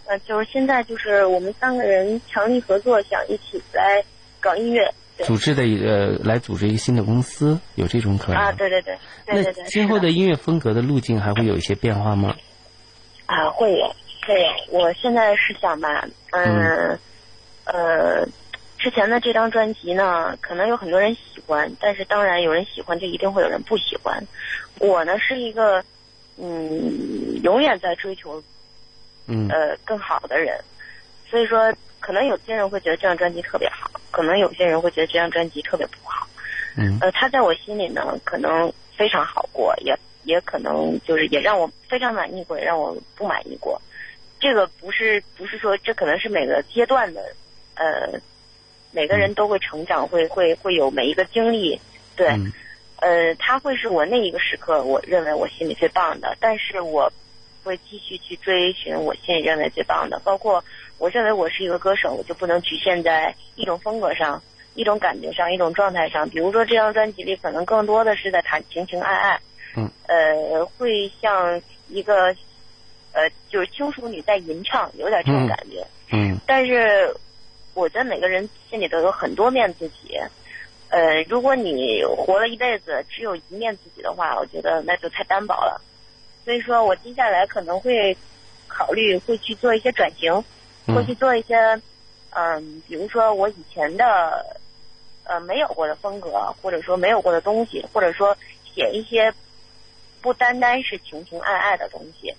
[0.05, 4.03] 呃，就是现在就是我们三个人强力合作，想一起来
[4.41, 4.93] 搞音乐。
[5.19, 8.41] 组织的一个来组织一个新的公司，有这种可能？
[8.41, 9.63] 啊，对对对，对对对。
[9.63, 12.36] 那今后的的音乐风格的路径还会有一些变化吗？
[13.27, 13.95] 啊，会有
[14.27, 14.47] 会有。
[14.79, 16.99] 我现在是想吧，嗯，
[17.65, 18.27] 呃，
[18.77, 24.21] 之前的这张专辑呢，可能有很多人喜欢，但是当然有人喜欢，就一定会有人不喜欢。
[24.79, 25.81] 我呢是一个，
[26.38, 28.41] 嗯，永远在追求
[29.28, 30.60] 嗯呃更好的人，
[31.30, 36.28] 所以说可能有些人会觉得这张专辑特别好，可能有些人会觉得这张专辑特别不好。
[36.76, 43.80] 嗯呃，他在我心里呢，可能非常好过，也也可能就是也让我非常满意过，也让我不满意过。
[44.39, 47.22] 这个不是不是说这可能是每个阶段的，
[47.76, 48.19] 呃，
[48.91, 51.80] 每个人都会成长，会会会有每一个经历，
[52.15, 52.52] 对，嗯
[53.04, 57.12] 呃，他会是我那一个时刻，我认为我心里最棒的，但是我
[57.62, 60.63] 会继续去追寻我心里认为最棒的，包括
[60.98, 64.42] 我认为我是一个歌手，我就不能局限在一种风格上、
[64.76, 66.30] 一种感觉上、一种状态上。
[66.30, 69.39] 比如说这张专辑里，可能更多的是在谈情情爱爱，
[69.76, 72.34] 嗯，呃，会像一个
[73.12, 75.86] 呃，就是轻熟女在吟唱，有点这种感觉。
[76.12, 77.13] 嗯但是
[77.74, 80.18] 我觉得每个人心里都有很多面自己。
[80.93, 85.82] 呃，如果你活了一辈子只有一面自己的话，我觉得那就太单薄了。
[86.45, 88.15] 所以说我接下来可能会
[88.67, 90.32] 考虑会去做一些转型，
[90.86, 91.56] 嗯会去做一些，
[92.29, 94.56] 嗯，比如说我以前的
[95.23, 98.38] 呃没有过的风格，或者说没有过的东西，或者说
[98.75, 99.34] 写一些
[100.21, 102.32] 不单单是情情爱爱的东西，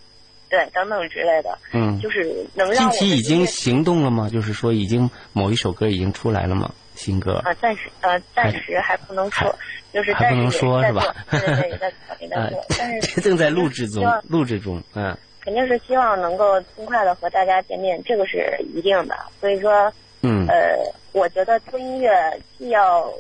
[0.49, 4.31] 对，等等之类的，嗯，就是能让近期已经行动了吗？
[4.33, 6.73] 就是说已经某一首歌已经出来了吗？
[6.95, 7.41] 新歌？
[7.45, 9.55] 啊，暂时呃，暂时还不能说，
[9.93, 19.15] 就是还不能说是吧对对对，也在 考虑在但是 这正在录制中，录制中，嗯肯定是希望能够尽快的和大家见面，这个是一定的。
[19.41, 20.79] 所以说，嗯呃，
[21.13, 22.11] 我觉得做音乐
[22.57, 23.13] 既要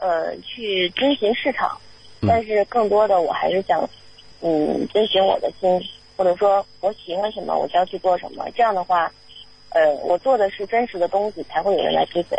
[0.00, 1.76] 呃去遵循市场，
[2.20, 3.88] 嗯但是更多的我还是想
[4.42, 5.80] 嗯遵循我的心，
[6.16, 8.46] 或者说我喜欢什么我就要去做什么。
[8.54, 9.10] 这样的话，
[9.70, 12.38] 呃，我做的是真实的东西，才会有人来追随。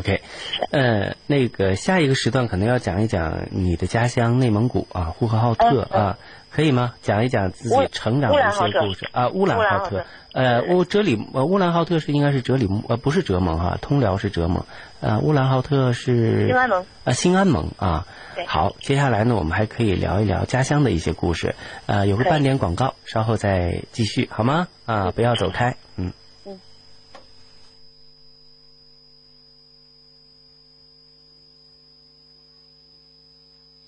[0.00, 0.22] ，OK，
[0.70, 6.18] 呃，那个下一个时段可能要讲一讲你的家乡内蒙古啊，呼和浩特嗯啊，
[6.50, 6.94] 可以吗？
[7.02, 14.64] 讲一讲自己成长的一些故事啊，乌兰浩特呃，乌哲里呃乌兰浩特是应该是哲里呃不是哲盟哈，通辽是哲盟，
[15.00, 18.06] 呃乌兰浩特是兴安盟啊新安盟啊。
[18.46, 24.68] 好，接下来呢，我们还可以聊一聊家乡的一些故事，呃，有个半点广告，稍后再继续好吗？
[24.86, 26.12] 啊，不要走开，嗯。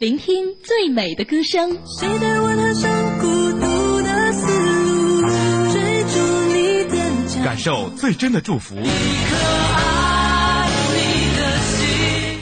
[0.05, 1.79] 聆听最美的歌声。
[7.43, 8.75] 感受最真的祝福。
[8.75, 8.87] 一颗
[9.75, 10.99] 爱你
[11.38, 12.38] 的心。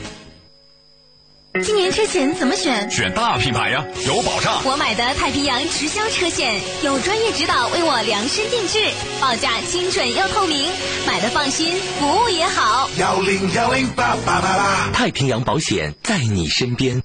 [1.62, 2.90] 今年车险怎么选？
[2.90, 4.60] 选大品牌呀有保障。
[4.64, 8.80] 我买的太平洋直销车险有专业指导为我量身定制。
[9.20, 10.68] 报价精准又透明
[11.06, 12.90] 买的放心服务也好。
[12.98, 14.90] 幺零幺零八八八八。
[14.92, 17.00] 太平洋保险在你身边。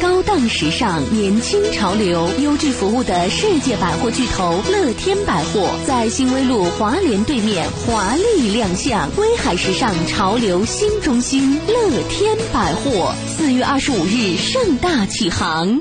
[0.00, 15.80] 高档时尚，年轻潮流，优质服务的世界百货巨头乐天百货，在新威路华联对面华丽亮相，威海时尚潮流新中心乐天百货，四月二十五日盛大启航。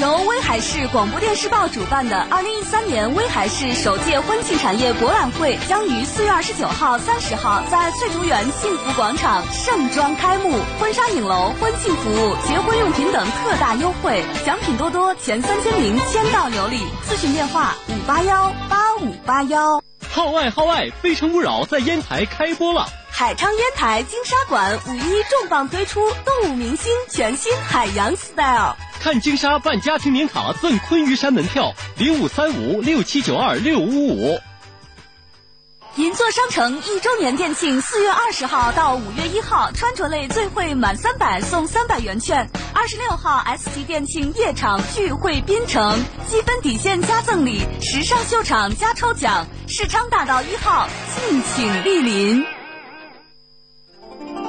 [0.00, 10.56] 由威海市广播电视报主办的二零一三年威海市首届婚庆产业博览会将于四月二十九号、三十号在翠竹园幸福广场盛装开幕。
[10.78, 16.78] 婚纱影楼、婚庆服务、结婚用品等特大优惠，奖品多多，前三千名签到有礼。
[17.04, 19.82] 咨询电话：五八幺八五八幺。
[20.08, 22.86] 号外号外，《非诚勿扰》在烟台开播了。
[23.10, 28.76] 海昌烟台金沙馆五一重磅推出动物明星全新海洋 style。
[29.00, 34.40] 看金沙办家庭年卡赠昆嵛山门票，零五三五六七九二六五五。
[35.96, 42.48] 银座商城一周年店庆，四月二十号到五月一号，穿着类最惠满三百送三百元券。
[42.72, 49.46] 二十六号 S 级店庆夜场聚会滨城，积分抵现加赠礼，时尚秀场加抽奖。
[49.66, 52.57] 世昌大道一号，敬请莅临。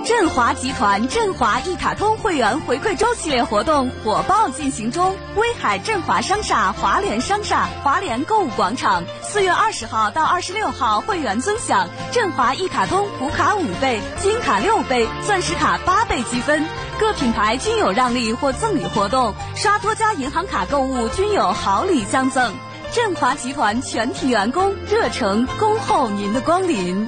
[0.06, 16.66] 振华集团振华一卡通会员回馈周系列活动火爆进行中，威海振华商厦、华联商厦、华联购物广场，四月二十号到二十六号会员尊享振华一卡通普卡五倍、金卡六倍、钻石卡八倍积分，
[17.00, 22.54] 各品牌均有让利或赠礼活动，刷多家银行卡购物均有好礼相赠。
[22.92, 27.08] 振华集团全体员工热诚恭候您的光临。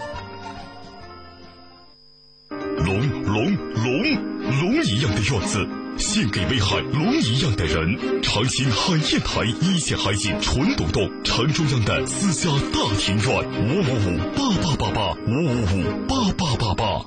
[3.91, 4.01] 龙
[4.39, 8.21] 龙龙一样的院子，献给威海龙一样的人。
[8.21, 17.06] 长兴海燕台一线海景纯独栋，城中央的私家大庭院，五五五八八八八，五五五八八八八。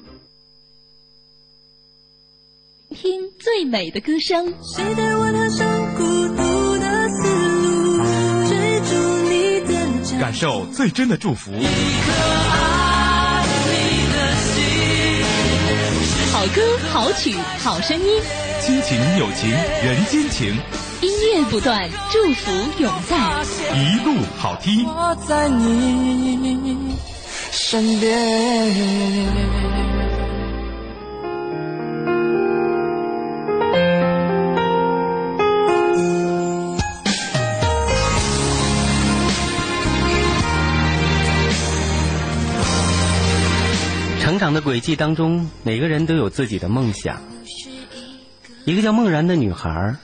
[2.91, 6.37] 听最美的歌声，谁带我踏上孤独
[6.81, 7.23] 的丝
[7.97, 8.05] 路，
[8.47, 8.93] 追逐
[9.31, 9.73] 你的
[10.05, 11.51] 脚感受最真的祝福。
[16.45, 16.61] 好歌、
[16.93, 18.21] 好曲、好声音，
[18.61, 20.55] 亲情、友情、人间情，
[21.01, 22.53] 音乐不断，祝福
[22.83, 23.17] 永在，
[23.75, 24.85] 一路好听。
[24.85, 26.95] 我在你
[27.51, 29.94] 身边。
[44.45, 47.23] 长的轨迹当中，每个人都有自己的梦想。
[48.67, 49.97] 一个叫梦然的女孩，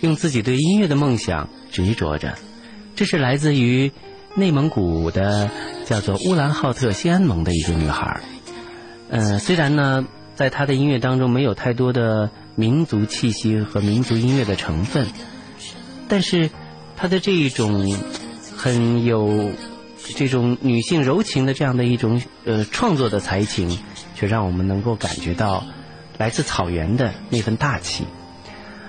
[0.00, 2.34] 用自己对音乐的梦想执着着。
[2.94, 3.90] 这是来自于
[4.36, 5.50] 内蒙古的
[5.86, 8.20] 叫做乌兰浩特西安盟的一个女孩。
[9.08, 15.08] 呃，虽然呢，在她的音乐当中没有太多的民族气息和民族音乐的成分，
[16.06, 16.48] 但是
[16.96, 17.92] 她的这一种
[18.56, 19.50] 很有。
[20.14, 23.78] 这种女性柔情的这样的一种呃创作的才情，
[24.14, 25.64] 却让我们能够感觉到
[26.18, 28.04] 来自草原的那份大气。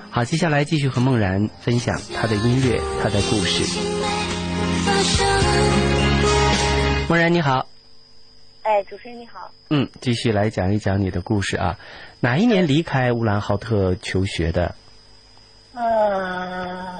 [0.09, 3.63] 好，接下来继续和梦然分享她的音乐，她的故事。
[7.07, 7.67] 梦然你好，
[8.63, 11.77] 哎，主持人你好，嗯，继续来讲一讲你的故事啊。
[12.19, 14.75] 哪一年离开乌兰浩特求学的？
[15.73, 16.99] 呃，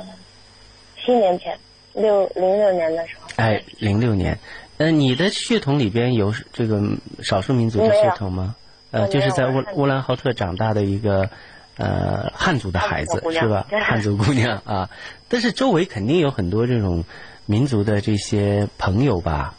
[1.04, 1.60] 七年前，
[1.94, 3.30] 六零六年的时候。
[3.38, 4.40] 哎，零六年，
[4.78, 6.82] 呃，你的血统里边有这个
[7.24, 8.56] 少数民族的血统吗？
[8.92, 11.30] 呃，就是在乌乌兰浩特长大的一个
[11.78, 13.66] 呃汉族的孩子是吧？
[13.70, 14.90] 汉族姑娘啊，
[15.30, 17.06] 但是周围肯定有很多这种
[17.46, 19.56] 民族的这些朋友吧？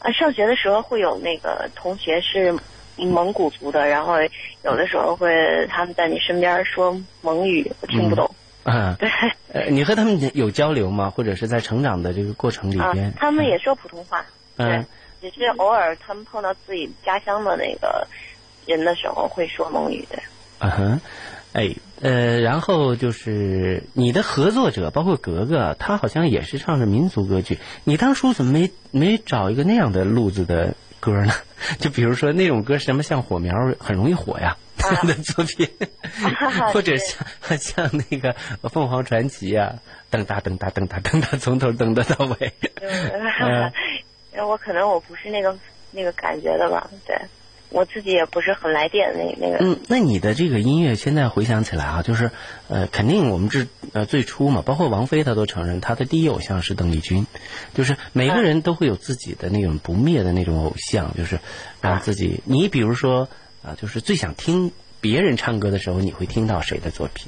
[0.00, 2.58] 啊，上学的时候会有那个同学是
[2.96, 4.14] 蒙古族的，然后
[4.64, 5.30] 有的时候会
[5.68, 8.34] 他们在你身边说蒙语，我听不懂。
[8.66, 9.08] 啊， 对，
[9.52, 11.10] 呃，你和他们有交流吗？
[11.10, 13.06] 或者是在成长的这个过程里边？
[13.06, 14.84] 啊，他们也说普通话，嗯，
[15.20, 18.08] 只是偶尔他们碰到自己家乡的那个
[18.66, 20.18] 人的时候会说蒙语的。
[20.58, 21.00] 嗯哼，
[21.52, 27.58] 哎，呃，然后就是你的合作者，包括格格，他好像也是唱着民族歌曲。
[27.84, 31.32] 你当初怎么没没找一个那样的路子的歌呢？
[31.78, 34.56] 就比如说那种歌，什么像火苗，很容易火呀。
[34.96, 35.68] 他的作品，
[36.72, 38.34] 或者像像那个
[38.68, 39.76] 凤凰传奇啊，
[40.10, 42.52] 噔哒噔哒噔哒噔哒，从头噔哒到尾。
[42.80, 45.56] 嗯，我可能我不是那个
[45.90, 47.16] 那个感觉的吧，对。
[47.68, 49.56] 我自己也不是很来电那那个。
[49.58, 52.30] 嗯，那你的这个音乐现在回想起来啊，就是
[52.68, 57.26] 呃，肯定我们这呃最初嘛，包括王菲她都承认，她的第一偶像是邓丽君，
[57.74, 61.40] 就是每个人都会有自己的那种不灭的那种偶像，就是
[61.80, 62.40] 让自己。
[62.44, 63.28] 你比如说
[63.66, 67.26] 啊，就是最想听别人唱歌的时候，你会听到谁的作品？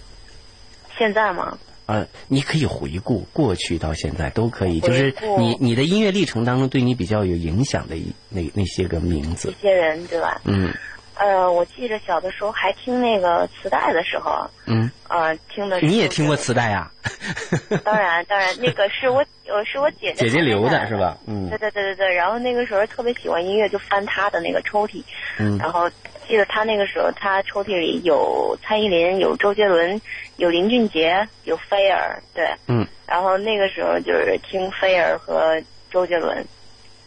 [0.96, 1.58] 现在吗？
[1.86, 10.40] 啊，你可以回顾过去到现在都可以，就是你你的音乐历程当中对你比较有影响的一那那些个名字，一些人对吧？
[10.44, 10.72] 嗯。
[11.18, 15.80] 呃，我记得小的时候还听那个磁带的时候，嗯，呃，听的。
[15.80, 16.90] 你也听过磁带呀？
[17.84, 21.16] 当然，当然，那个是我，呃，是我姐姐姐姐留的是吧？
[21.26, 21.48] 嗯。
[21.50, 25.02] 对对对对对，然后那个时候特别喜欢音乐，就翻她的那个抽屉，
[25.38, 25.90] 嗯，然后
[26.28, 30.00] 记得她那个时候，她抽屉里有蔡依林，有周杰伦，
[30.36, 35.60] 有林俊杰，有菲儿，对，嗯，然后那个时候就是听菲儿和
[35.90, 36.46] 周杰伦，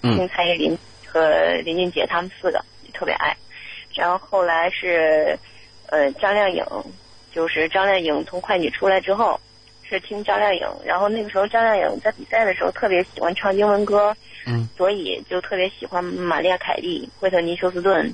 [0.03, 1.30] 嗯，听蔡依林和
[1.64, 2.62] 林俊杰他们四个，
[2.93, 3.36] 特别爱。
[3.93, 5.37] 然后后来是，
[5.87, 6.65] 呃，张靓颖，
[7.33, 9.39] 就是张靓颖从快女出来之后，
[9.83, 10.67] 是听张靓颖。
[10.85, 14.15] 然后那个时候张靓颖在比赛的时候特别喜欢唱英文歌，
[14.47, 18.13] 嗯，所以就特别喜欢玛丽亚凯莉、惠特尼休斯顿，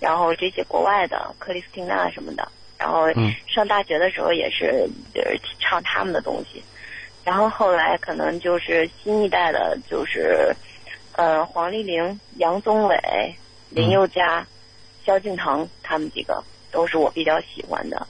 [0.00, 2.48] 然后这些国外的克里斯汀娜什么的。
[2.78, 3.06] 然后
[3.46, 6.62] 上大学的时候也是就是唱他们的东西。
[7.24, 10.54] 然后后来可能就是新一代的，就是
[11.16, 12.96] 呃黄丽玲、杨宗纬、
[13.70, 14.46] 林宥嘉。
[15.08, 18.06] 萧敬腾他们几个都是我比较喜欢的，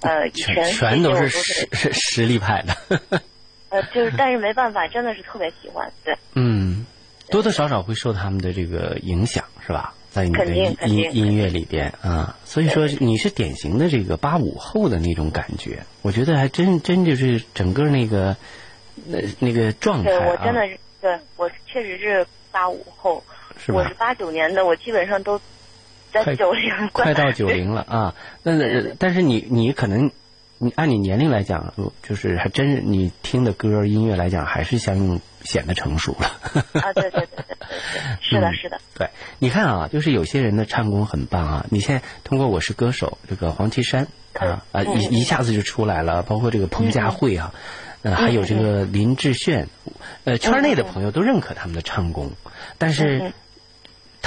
[0.00, 3.20] 呃，全全都是实实实力派的。
[3.68, 6.16] 呃，就是，但是没办法，真的是特别喜欢，对。
[6.32, 6.86] 嗯，
[7.28, 9.92] 多多少少会受他们的这个影响，是吧？
[10.10, 10.46] 在你的
[10.86, 18.34] 音音乐里边啊，所以说你是典型的这个八五后的那种感觉，我觉得还真真就是整个那个
[19.04, 20.28] 那那个状态啊。
[20.30, 23.22] 我真的是，对我确实是八五后，
[23.68, 25.38] 我是八九年的，我基本上都。
[26.24, 28.14] 快九零，快到九零了啊！
[28.42, 28.52] 那
[28.98, 30.10] 但是你你可能，
[30.58, 36.26] 你按你年龄来讲，就是还真是你听的歌音乐来讲，还是相应显得成熟了。
[36.80, 37.56] 啊，对对对对 对，
[38.20, 38.80] 是的，是的。
[38.98, 41.66] 对，你看啊，就是有些人的唱功很棒啊。
[41.70, 47.54] 你现在通过《我是歌手》，这个黄绮珊啊啊一一下子就出来了，包括这个彭佳慧啊，
[48.02, 49.68] 呃，还有这个林志炫，
[50.24, 52.32] 呃，圈内的朋友都认可他们的唱功，
[52.78, 53.32] 但是。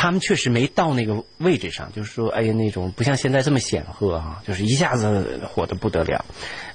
[0.01, 6.23] 他们确实没到那个位置上，就是说，哎呀，那种不像现在这么显赫啊，就是一下子火的不得了。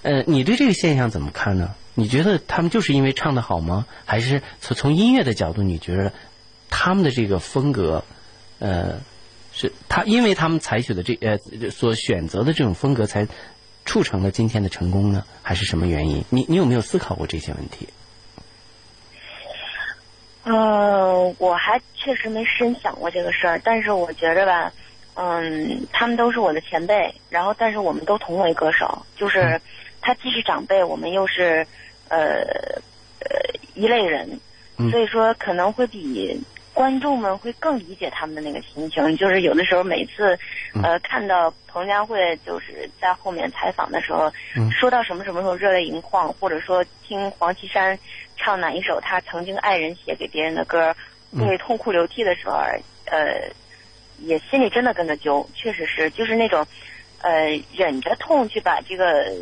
[0.02, 1.74] 呃，你对这个现象怎么看呢？
[1.94, 3.86] 你觉得他们就是因为唱的好吗？
[4.04, 6.12] 还是从从音乐的角度，你觉得
[6.68, 8.04] 他们的这个风格，
[8.58, 9.00] 呃，
[9.54, 11.38] 是他因为他们采取的这呃
[11.70, 13.26] 所选择的这种风格，才
[13.86, 15.24] 促成了今天的成功呢？
[15.40, 16.22] 还是什么原因？
[16.28, 17.88] 你你有没有思考过这些问题？
[20.44, 24.72] 嗯，我还确实没深想过这个事儿，但是我觉着吧，
[25.14, 29.60] 嗯，他们都是我的前辈，然后但是我们都同为歌手，就是
[30.00, 31.66] 他既是长辈，我们又是
[32.08, 32.42] 呃
[33.20, 33.40] 呃
[33.74, 34.38] 一类人，
[34.90, 36.38] 所以说可能会比
[36.74, 40.38] 观众们会更理解他们的那个心情，就是有的时候每次
[40.82, 44.30] 呃看到彭佳慧就是在后面采访的时候，
[44.70, 47.98] 说到什么什么时候热泪盈眶，或者说听黄绮珊。
[48.36, 50.94] 唱哪一首她曾经爱人写给别人的歌，
[51.38, 52.56] 会痛哭流涕的时候，
[53.04, 53.48] 呃，
[54.18, 56.66] 也心里真的跟着揪，确实是，就是那种，
[57.22, 59.32] 呃，忍着痛去把这个，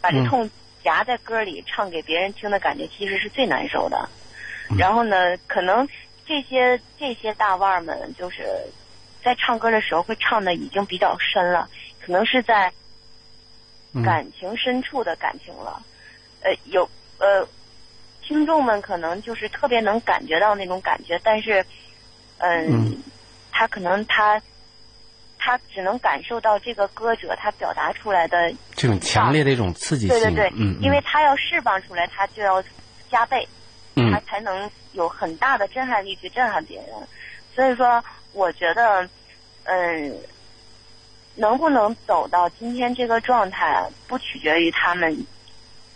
[0.00, 0.50] 把这痛
[0.82, 4.08] 夹在歌里唱给别人听的感觉，其实是最难受的。
[4.78, 5.86] 然后呢，可能
[6.32, 8.46] 这些这些大腕儿们，就是
[9.22, 11.68] 在唱歌的时候会唱的已经比较深了，
[12.00, 12.72] 可能是在
[14.02, 15.82] 感情深处的感情了，
[16.42, 17.46] 呃，有呃。
[18.24, 21.66] 听众们可能就是特别能感觉到那种感觉，但是，
[22.38, 23.02] 嗯，
[23.50, 24.40] 他可能他
[25.38, 32.62] 他只能感受到这个歌者他表达出来的这种强烈的一种刺激性，对对对，嗯，因为他要释放出来，他就要
[33.10, 33.61] 加倍，嗯，
[33.94, 36.88] 他才能有很大的震撼力去震撼别人。
[37.54, 39.08] 所以说，我觉得，
[39.64, 40.16] 嗯，
[41.34, 45.26] 能不能走到今天这个状态，不取决于他们。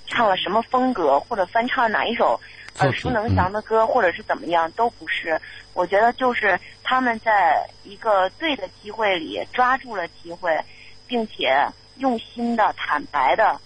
[0.08, 2.40] 唱了什么风格，或者翻唱哪一首
[2.78, 5.40] 耳熟能详的歌，或者是怎么样，都不是。
[5.74, 10.56] 我觉得就是他们在一个对的机会里抓住了机会，
[11.08, 11.66] 并且
[11.96, 13.60] 用心的、坦白的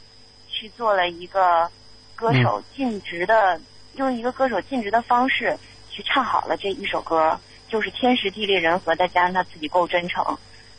[0.49, 1.71] 去做了一个
[2.17, 3.61] 歌手尽职的，
[3.97, 5.57] 用一个歌手尽职的方式
[5.91, 7.39] 去唱好了这一首歌，
[7.69, 10.25] 就是天时地利人和，再加上他自己够真诚，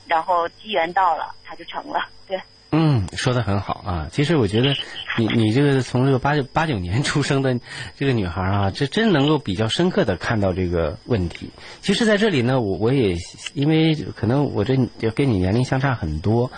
[0.07, 1.99] 然后机缘到了，他就成了。
[2.27, 2.39] 对。
[2.73, 4.07] 嗯，说的很好啊。
[4.09, 4.73] 其实我觉得
[5.17, 7.59] 你你这个从这个八九八九年出生的
[7.97, 11.49] 这个女孩啊，这真能够比较深刻的看到这个问题。
[11.81, 13.17] 其实，在这里呢，我我也
[13.53, 14.77] 因为可能我这
[15.13, 16.49] 跟你年龄相差很多。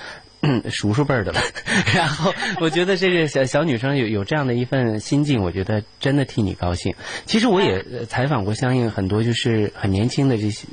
[0.70, 1.42] 叔叔辈儿的了，
[1.96, 6.96] 然后我觉得这个小小女生有有这样的一份心境，我觉得真的替你高兴。
[7.26, 10.68] 其实我也 采访过相应很多就是很年轻的这些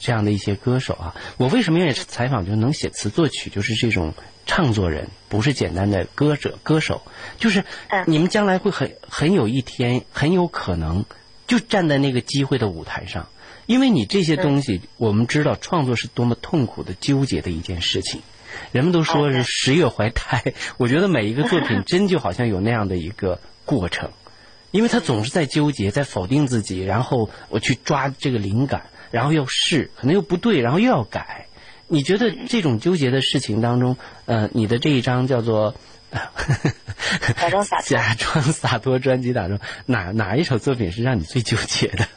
[0.00, 1.14] 这样的一些歌手啊。
[1.36, 2.44] 我为什么愿意采访？
[2.44, 4.12] 就是能写词作曲，就是这种
[4.46, 7.00] 唱作人，不是简单的歌者歌手。
[7.38, 7.64] 就是
[8.06, 11.04] 你们将来会很很有一天，很有可能
[11.46, 13.28] 就站在那个机会的舞台上，
[13.66, 18.20] 因为你这些东西，我们知道创作是多么痛苦的、纠结的一件事情。
[18.72, 24.10] 人们都说是十月怀胎， 我觉得每一个作品 真就好像有那样的一个过程，
[24.70, 31.46] 因为他总是在纠结，在否定自己，然后我去抓这个灵感，然后又试，可能又不对，然后又要改。
[31.86, 35.74] 你觉得这种纠结的事情当中，呃，你的这一张叫做
[37.36, 42.08] 假装洒脱 假装洒脱专辑当中，哪哪一首作品是让你最纠结的？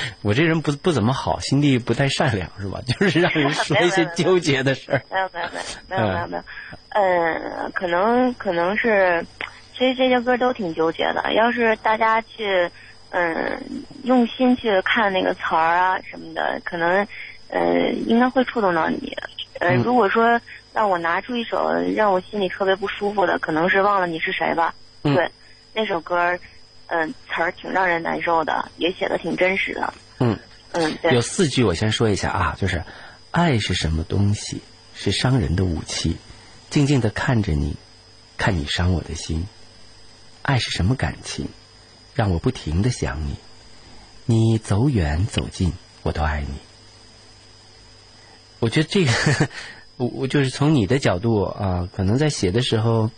[0.22, 2.80] 我这人不不怎么好，心地不太善良，是吧？
[2.86, 5.02] 就是让人说一些纠结的事儿。
[5.10, 6.42] 没有没有没有没有没有没有，
[6.90, 9.24] 嗯，可能可能是，
[9.76, 11.32] 其实这些歌都挺纠结的。
[11.34, 12.70] 要是大家去
[13.10, 13.60] 嗯
[14.04, 17.06] 用心去看那个词儿啊什么的，可能
[17.48, 19.16] 嗯应该会触动到你。
[19.60, 20.40] 呃，如果说
[20.72, 24.74] 让我拿出一首让我心里特别不舒服的，可能是忘了你是谁吧。
[25.02, 25.28] 对，
[25.74, 26.38] 那首歌。
[26.88, 29.94] 嗯，词儿挺让人难受的，也写的挺真实的。
[30.18, 30.38] 嗯
[30.72, 31.14] 嗯，对。
[31.14, 32.82] 有四句，我先说一下啊，就是
[33.30, 34.60] 爱是什么东西？
[34.94, 36.16] 是伤人的武器。
[36.70, 37.76] 静静的看着你，
[38.36, 39.46] 看你伤我的心。
[40.42, 41.48] 爱是什么感情？
[42.14, 43.36] 让我不停的想你。
[44.26, 45.72] 你走远走近，
[46.02, 46.54] 我都爱你。
[48.60, 49.48] 我觉得这个，
[49.96, 53.10] 我我就是从你的角度啊，可能在写的时候。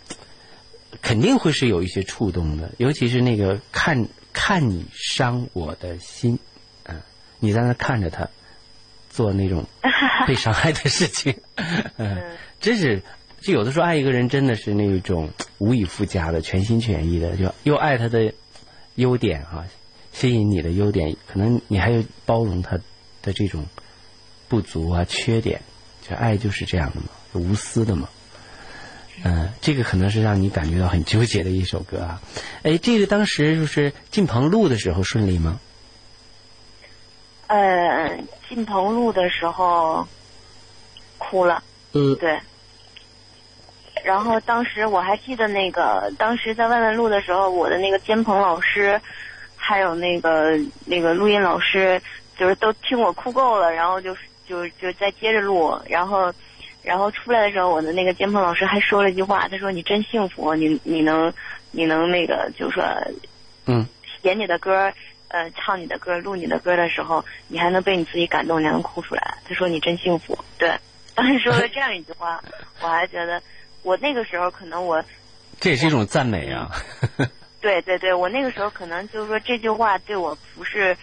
[1.01, 6.39] 肯定会是有一些触动的，尤其是那个看看你伤我的心，
[6.83, 7.01] 嗯，
[7.39, 8.29] 你在那看着他
[9.09, 9.65] 做那种
[10.27, 11.35] 被伤害的事情，
[11.97, 13.01] 嗯，真是，
[13.41, 18.33] 就有的时候爱一个人真的是那种无以复加的，全心全意的，就又爱他的
[18.95, 19.65] 优点啊，
[20.13, 22.77] 吸引你的优点，可能你还有包容他
[23.21, 23.65] 的这种
[24.47, 25.61] 不足啊、缺点，
[26.07, 28.09] 就爱就是这样的嘛，无私的嘛。
[29.23, 32.19] 嗯，这个可能是让你感觉到很纠结的一首歌啊。
[32.63, 35.59] 哎，这个当时就是进棚录的时候顺利吗？
[37.45, 38.17] 呃，
[38.49, 40.07] 进棚录的时候
[41.19, 41.63] 哭了。
[41.93, 42.15] 嗯。
[42.15, 42.39] 对。
[44.03, 48.99] 然后当时我还记得那个，当时在外面录的时候，我的那个监棚老师，
[49.55, 52.01] 还有那个那个录音老师，
[52.35, 54.17] 就是都听我哭够了，然后就
[54.47, 56.33] 就就再接着录，然后。
[56.83, 61.31] 然后出来的时候，我的那个监棚老师还说了一句话，他说：“你真幸福，你你能
[61.71, 62.83] 你能那个，就说，
[63.67, 63.85] 嗯，
[64.21, 64.91] 写你的歌，
[65.27, 70.73] 呃，唱你的歌，录你的歌的时候，你还能被你自己感动，你还能哭出来。”他说：“你真幸福。”对，
[71.13, 72.41] 当时说了这样一句话，
[72.81, 73.41] 我还觉得，
[73.83, 75.03] 我那个时候可能我，
[75.59, 76.69] 这也是一种赞美啊。
[77.61, 80.97] 对对对，我那个时候可能就是说这句话对我不是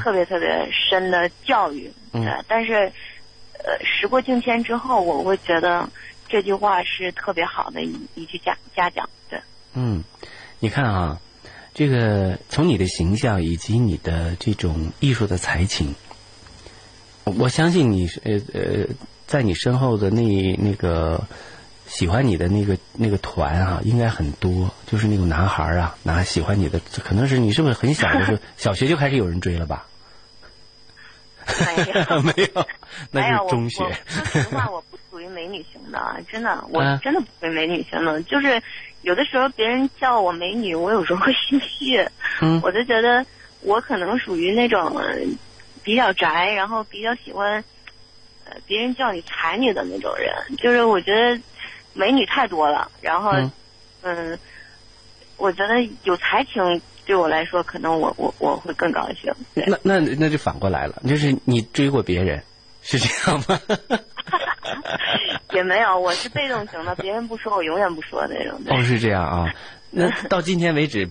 [0.00, 2.92] 特别特别深的教育，对，但是。
[3.64, 5.88] 呃，时过境迁之后，我会觉得
[6.28, 9.40] 这句话是特别好的一一句嘉嘉奖，对。
[9.72, 10.04] 嗯，
[10.60, 11.20] 你看啊，
[11.72, 15.94] 这个从你的形象以及你的这种艺术的才情，
[17.24, 18.86] 我相信你呃呃，
[19.26, 21.24] 在你身后的那那个
[21.86, 29.86] 喜欢你的那个那个团啊，应该很多，就是那种男孩啊，男喜欢你的，可能是你是不是很小的时候， 小学就开始有人追了吧？
[31.76, 32.66] 没有， 没有，
[33.10, 33.84] 那是中学。
[34.06, 38.22] 说实话，我不属于美女型的，真的，我真的不属于美女型的。
[38.22, 38.60] 就是
[39.02, 42.06] 有的时候别人叫我美女，我有时候会心虚。
[42.40, 43.24] 嗯，我就觉得
[43.60, 45.00] 我可能属于那种
[45.82, 47.62] 比较宅，然后比较喜欢
[48.44, 50.32] 呃别人叫你才女的那种人。
[50.56, 51.40] 就是我觉得
[51.92, 53.32] 美女太多了，然后
[54.02, 54.38] 嗯，
[55.36, 56.80] 我觉得有才情。
[57.06, 59.32] 对我来说，可能我我我会更高兴。
[59.54, 62.42] 那那那就反过来了，就是你追过别人，
[62.82, 63.60] 是这样吗？
[65.52, 68.58] 也没有，我是被动型的，别人不说，我永远不说那种。
[68.68, 69.54] 哦，是这样啊。
[69.90, 71.08] 那到今天为止，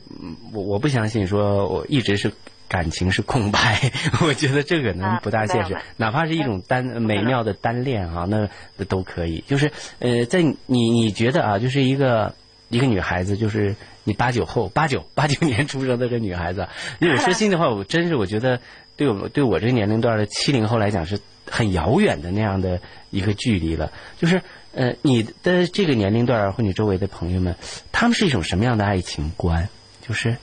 [0.52, 2.32] 我我不相信说我一直是
[2.68, 3.80] 感情是空白，
[4.26, 5.78] 我觉得这个可能不大现实。
[5.96, 8.50] 哪怕是一种单美妙的单恋啊，那
[8.86, 9.42] 都可以。
[9.48, 12.34] 就是呃，在你你觉得啊，就是一个
[12.70, 13.76] 一个女孩子，就是。
[14.04, 16.68] 你八九后，八九 八九年出生的这女孩子，
[17.00, 18.60] 如果说心里话，我真是我觉得，
[18.96, 22.80] 对我对我这个年龄段的七零后来讲是很遥远的那样的
[23.10, 23.92] 一个距离了。
[24.20, 24.42] 就是
[24.74, 27.56] 呃，你的这个年龄段或你周围的朋友们，
[27.92, 29.70] 他们是一种什么样的爱情观？
[30.06, 30.36] 就是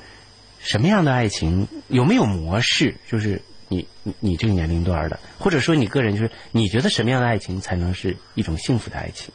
[0.60, 2.94] 什么样的爱情有没有模式？
[3.08, 9.32] 就是你你你这个年龄段的，或者说你个人，就是你觉得什么样的爱情才能是一种幸福的爱情？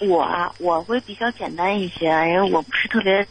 [0.00, 3.26] 我啊，我会比较简单一些，因为我不是特别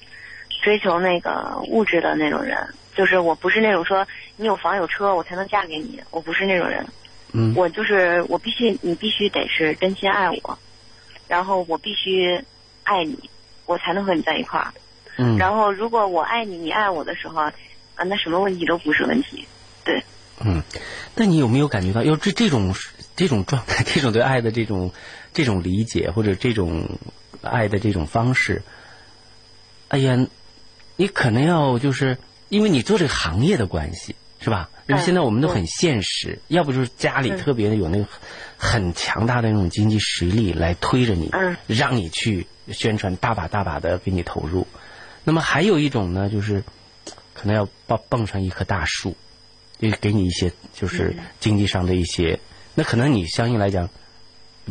[0.64, 2.58] 追求那个物质的那种人，
[2.96, 4.08] 就是我不是那种说
[4.38, 6.86] 你有房有车我才能嫁给你，我不是那种人。
[7.34, 10.58] 嗯，我就是我必须你必须得是真心爱我，
[11.28, 12.40] 然后我必须
[12.84, 13.18] 爱你，
[13.66, 14.72] 我才能和你在一块儿。
[15.18, 17.54] 嗯然后如果我爱你，你爱我的时候，啊，
[18.06, 19.48] 那什么问题都不是问题。
[19.84, 20.04] 对，
[20.44, 20.64] 嗯，
[21.16, 22.74] 那你有没有感觉到，要这这种
[23.16, 24.92] 这种状态， 这种对爱的这种
[25.34, 26.88] 这种理解，或者这种
[27.42, 28.62] 爱的这种方式？
[29.90, 30.28] 哎呀，
[30.96, 32.18] 你可能要就是
[32.50, 34.70] 因为你做这个行业的关系，是吧？
[34.88, 38.06] 因为现在我们都很现实，要不就是家里嗯特别的有那个
[38.58, 44.68] 很强大的那种经济实力来推着你，嗯让你去宣传，大把大把的给你投入。
[45.24, 46.64] 那么还有一种呢，就是
[47.34, 49.16] 可能要蹦蹦上一棵大树，
[49.80, 52.40] 就给你一些就是经济上的一些，
[52.76, 53.90] 那可能你相应来讲，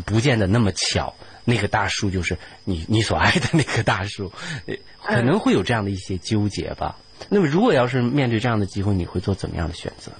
[0.04, 1.14] 不见得那么巧，
[1.44, 4.32] 那个大树就是你你所爱的那棵大树，
[4.66, 6.96] 呃可能会有这样的一些纠结吧。
[7.28, 10.18] 那么如果要是面对这样的机会，你会做怎么样的选择呢？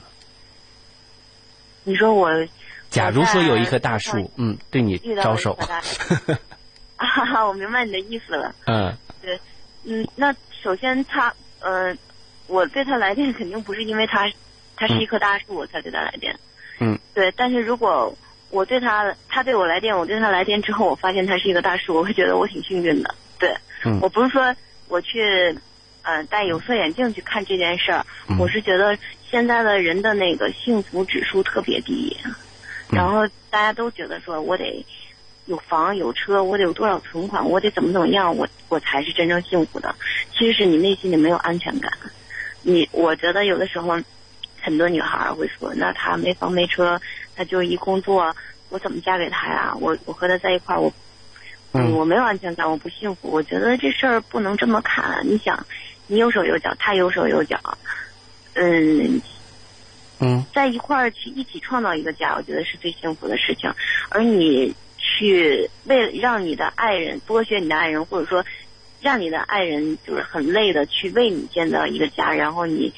[1.85, 2.31] 你说我
[2.91, 5.55] 假如说有一棵大树，嗯，对你招手
[6.97, 8.55] 哈哈，我明白你的意思了。
[8.67, 9.41] 嗯对，
[9.85, 11.97] 嗯，那首先他，呃，
[12.47, 14.31] 我对他来电肯定不是因为他，
[14.77, 16.39] 他是一棵大树我才对他来电。
[16.79, 18.17] 嗯对，但是如果
[18.53, 23.15] 我对他，他对我来电，我对他来电之后，我发现他是一个大叔，我会觉得我挺幸运的。
[23.39, 23.51] 对，
[23.83, 24.55] 嗯我不是说
[24.89, 25.57] 我去，
[26.03, 28.97] 呃，戴有色眼镜去看这件事儿，嗯我是觉得
[29.29, 32.15] 现在的人的那个幸福指数特别低，
[32.91, 34.85] 然后大家都觉得说我得
[35.47, 39.95] 有房有车，我得有多少存款，我得怎么怎么样，我我才是真正幸福的。
[40.31, 41.91] 其实是你内心里没有安全感。
[42.61, 43.99] 你我觉得有的时候，
[44.61, 47.01] 很多女孩儿会说，那她没房没车，
[47.35, 48.35] 她就一工作，
[48.69, 49.75] 我怎么嫁给他呀？
[49.81, 50.93] 我我和他在一块儿，我
[51.73, 53.31] 嗯我没有安全感，我不幸福。
[53.31, 55.21] 我觉得这事儿不能这么看。
[55.25, 55.67] 你想，
[56.07, 57.59] 你有手有脚，他有手有脚，
[58.55, 59.21] 嗯，
[60.21, 63.73] 嗯在一块儿去一起创造一个家，我觉得是最幸福的事情。
[64.11, 68.45] 而你去为了让你的爱人剥削你的爱人，或者说
[69.01, 72.93] 让你的爱人就是很累的去为你建造一个家，然后你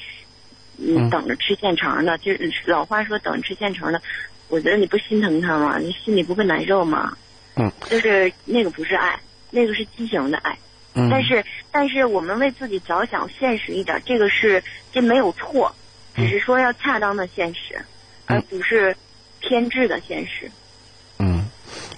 [0.77, 4.01] 你嗯等着吃现成的，就是老话说等着吃现成的，
[4.47, 5.77] 我觉得你不心疼他吗？
[5.77, 7.17] 你心里不会难受吗？
[7.55, 9.19] 嗯，就是那个不是爱，
[9.51, 10.57] 那个是畸形的爱。
[10.97, 14.63] 嗯但是但是我们为自己着想，现实一点，这个是
[14.93, 15.75] 这没有错，
[16.15, 17.83] 只是说要恰当的现实，
[18.25, 18.95] 而不是
[19.41, 20.49] 偏执的现实。
[21.19, 21.49] 嗯，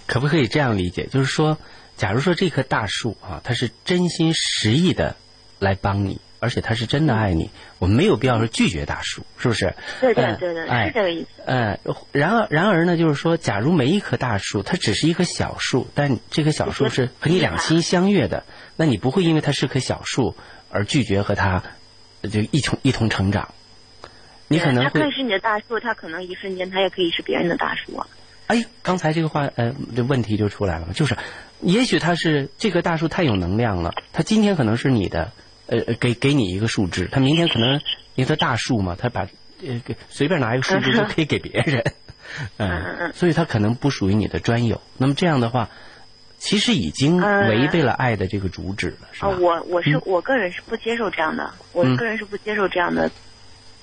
[0.07, 1.05] 可不可以这样理解？
[1.05, 1.57] 就是说，
[1.95, 5.15] 假如说这棵大树啊，它是真心实意的
[5.59, 9.73] 来帮你，而且他是真的爱你，我们没有必要说拒绝大树，是不是？
[10.01, 11.41] 对对嗯对对，哎是这个意思。
[11.45, 11.79] 呃，
[12.11, 18.43] 然而然而呢，就是说，假如每一棵大树它只是一棵小树，但这棵小树是和你两心相悦的，
[18.75, 20.35] 那你不会因为它是棵小树
[20.69, 21.63] 而拒绝和它
[22.21, 23.53] 呃就一同一同成长。
[24.49, 28.07] 你可能会他可以是你的大树，他可能一瞬间他也可以是别人的大树啊。
[28.47, 31.17] 哎，刚才这个话，呃，这问题就出来了，就是，
[31.59, 35.33] 也许它是这棵大树太有能量了，它今天可能是你的，
[35.68, 37.74] 呃，呃给给你一个树枝，他明天可能
[38.15, 39.28] 因为他大树嘛，他把
[39.65, 41.84] 呃给随便拿一个树枝就可以给别人，
[42.57, 44.82] 嗯，所以他可能不属于你的专有。
[44.97, 45.70] 那么这样的话，
[46.38, 49.38] 其实已经嗯违背了爱的这个主旨了，是啊，吧？
[49.39, 53.09] 我我是、嗯我个人是不接受这样的，我嗯个人是不接受这样的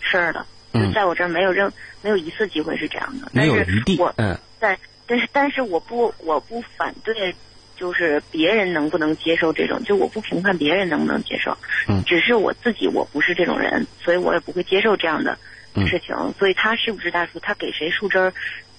[0.00, 0.44] 事儿的。
[0.76, 1.72] 嗯就在我这儿没有任
[2.02, 4.76] 没有一次机会是这样的，没有余地我，嗯但
[5.06, 7.32] 但是但是我不我不反对，
[7.76, 11.56] 就是别人能不能接受这种，就我不评判别人能不能接受，
[11.88, 15.38] 嗯只是我自己我不是这种人，所以我也不会接受这样的
[15.74, 16.14] 嗯事情。
[16.38, 18.32] 所以他是不是大叔，他给谁树枝儿，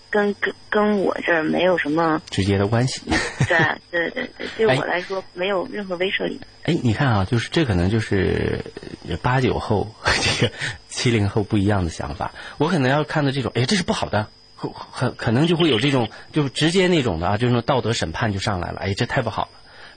[0.09, 3.01] 跟跟跟我这儿没有什么，直接的关系。
[3.47, 3.57] 对
[3.91, 6.39] 对对对，对我来说没有任何威慑力。
[6.63, 8.59] 哎，你看啊，就是这可能就是
[9.07, 10.53] 呃八九后和 这个
[10.89, 12.31] 七零后不一样的想法。
[12.57, 14.27] 我可能要看到这种，哎，这是不好的，
[14.69, 19.49] 可可可能就会有这种，就直接那种的啊，就是说道德审判就上来了，哎，这太不好了。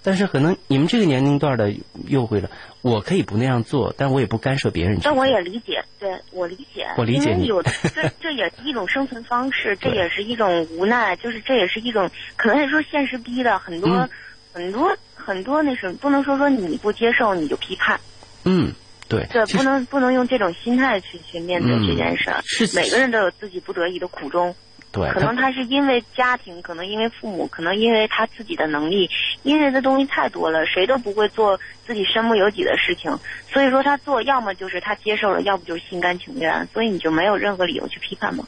[0.03, 1.75] 但是可能你们这个年龄段的
[2.07, 2.51] 又会了，
[2.83, 5.01] 我可以不那样做，但我也不干涉别人。
[5.03, 7.37] 但我也理解，对我理解，我理解
[7.95, 14.09] 这这也是一种生存方式，这也是一种无奈，就是这也是一种可能也说现实逼的很多、嗯
[14.51, 18.01] 很多很多那什么，不能说说你不接受你就批判，
[18.45, 18.73] 嗯，
[19.09, 22.43] 对，对，不能不能用这种心态去去面对嗯这件事儿。
[22.45, 24.55] 是每个人都有自己不得已的苦衷，
[24.93, 29.09] 对，可能他是因为家庭，可能因为父母，可能因为他自己的能力，
[29.43, 33.19] 因为的东西太多了，谁都不会做自己身不由己的事情，
[33.51, 38.47] 所以说他做，要么就是他接受了，要不就是心甘情愿，所以你就没有任何理由去批判吗。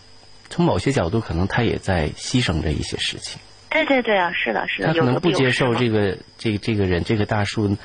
[0.50, 3.40] 从某些角度，可能他也在牺牲着一些事情。
[3.70, 7.76] 对对对啊，是的，是的，他可能不接受这个这个这个人这个大叔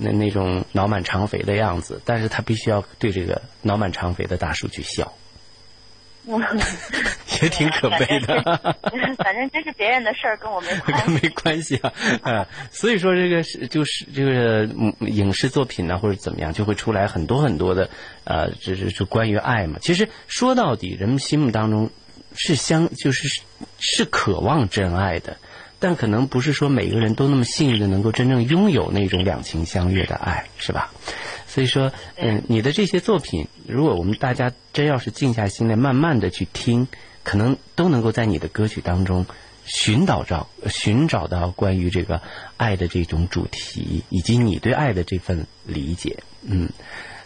[0.00, 5.12] 那那种脑满肠肥的样子，但是他必须要对这个脑满肠肥的大叔去笑，
[7.42, 8.42] 也挺可悲的。
[9.22, 11.12] 反正这是别人的事儿，跟我没关系。
[11.22, 11.92] 没关系啊，
[12.22, 17.88] 啊，所以说这个是就是这个嗯影视作品呢，或者怎么样，就会出来很多很多的
[18.24, 19.78] 呃，这是就关于爱嘛。
[19.80, 21.90] 其实说到底，人们心目当中
[22.34, 23.42] 是相就是
[23.78, 25.36] 是渴望真爱的，
[25.80, 30.92] 但可能不是说每个人都那么幸运的能够真正拥有那种两情相悦的爱，是吧？
[31.48, 36.86] 所以说，嗯，你的这些作品，如果我们大家真要是静下心来，慢慢的去听，
[37.24, 39.26] 可能都能够在你的歌曲当中
[39.64, 42.20] 寻找着、寻找到关于这个
[42.56, 46.18] 爱的这种主题，以及你对爱的这份理解。
[46.42, 46.68] 嗯，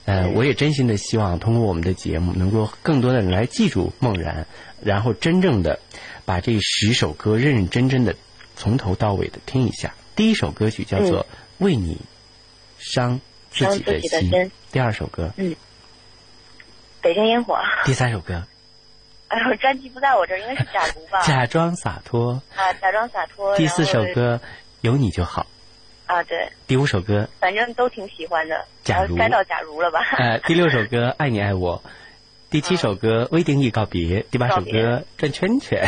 [0.06, 4.46] 呃，我也真心的希望通过我们的节目，能够更多的人来记住梦然，
[4.82, 5.80] 然后真正的
[6.24, 8.16] 把这十首歌认认真真的
[8.56, 9.94] 从头到尾的听一下。
[10.16, 11.24] 第一首歌曲叫做
[11.58, 11.98] 《为你
[12.78, 14.30] 伤自己的心》，
[14.70, 15.56] 第二首歌，嗯，
[17.00, 17.58] 北京烟火。
[17.84, 18.44] 第三首歌，
[19.28, 21.20] 哎呦，专辑不在我这儿，应该是假如吧？
[21.26, 22.42] 假装洒脱。
[22.54, 23.56] 啊，假装洒脱。
[23.56, 24.40] 第四首歌，
[24.80, 25.46] 有你就好。
[26.06, 28.66] 啊，对，第五首歌，反正都挺喜欢的。
[28.84, 30.00] 假如该到假如了吧？
[30.18, 31.82] 呃，第六首歌《爱你爱我》，
[32.50, 34.68] 第七首歌《微定义告别》，第八首歌
[35.16, 35.86] 《转圈圈》，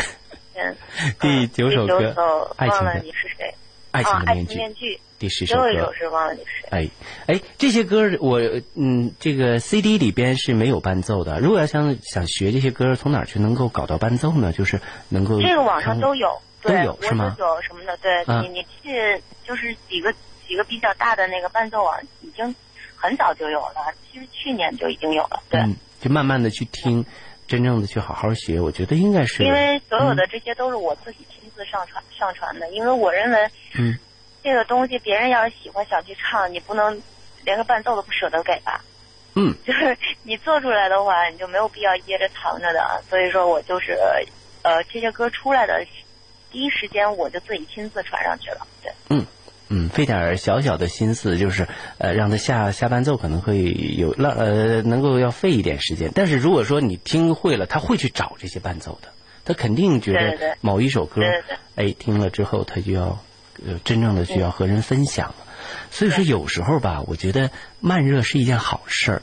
[0.59, 0.77] 嗯，
[1.21, 3.55] 第九首歌爱情的你是谁？
[3.91, 5.01] 爱情面具情面具。
[5.19, 6.69] 第十首歌最后一首是忘了你是谁。
[6.71, 6.89] 哎
[7.27, 8.41] 哎，这些歌我
[8.75, 11.39] 嗯，这个 CD 里边是没有伴奏的。
[11.41, 14.53] 如果要想想学这些歌，从哪儿去能够搞到伴奏呢？
[14.53, 20.13] 就是能够这个网上都有，都，有是吗我有什么的，对、啊你你去就是几个
[20.47, 22.55] 几个比较大的那个伴奏网已经
[22.95, 27.07] 很早就有了，其实去年就已经有了，对，嗯，就慢慢的去听，
[27.47, 28.61] 真正的去好好学。
[28.61, 33.99] 我觉得应该是因为所有嗯的这些都是我自己亲自上传上传的，因为我认为嗯
[34.43, 37.01] 这个东西别人要是喜欢想去唱，你不能
[37.45, 38.83] 连个伴奏都不舍得给吧？
[39.35, 43.03] 嗯，就是你做出来的话，你就没有必要掖着藏着的。
[43.09, 43.99] 所以说我就是
[44.63, 45.85] 呃这些歌出来的
[46.51, 48.93] 第一时间我就自己亲自传上去了，对。
[49.11, 49.27] 嗯
[49.69, 51.67] 嗯，费点儿小小的心思，就是
[51.99, 53.63] 呃，让他下下伴奏可能会
[53.99, 56.13] 有让呃能够要费一点时间。
[56.15, 59.09] 但是如果说你听会了，他会去找这些伴奏的，
[59.45, 63.19] 他肯定觉得某一首歌，对对对哎，听了之后他就要
[63.67, 65.35] 呃真正的需要和人分享了。
[65.91, 67.51] 所以说有时候吧，我觉得
[67.81, 69.23] 慢热是一件好事儿。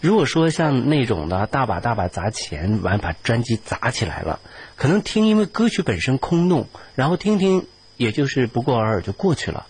[0.00, 4.38] 如果说像那种的大把大把砸钱，完把专辑砸起来了，
[4.76, 7.66] 可能听因为歌曲本身空洞，然后听听
[7.96, 9.66] 也就是不过尔尔就过去了。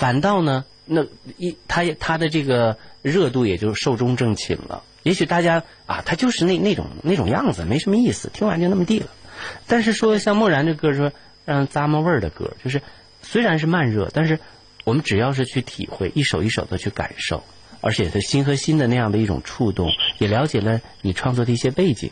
[0.00, 1.04] 反倒呢，那
[1.36, 4.82] 一他也他的这个热度也就寿终正寝了。
[5.02, 9.08] 也许大家啊，他就是那那种那种样子，没什么意思，听完就那么地了。
[9.66, 11.12] 但是说像梦然这歌说
[11.44, 12.80] 让咂摸味儿的歌，就是
[13.20, 14.38] 虽然是慢热，但是
[14.84, 17.44] 我们只要是去体会，一首一首的去感受，
[17.82, 22.10] 而且他心和心的那样的一种触动，也了解了你创作的一些背景，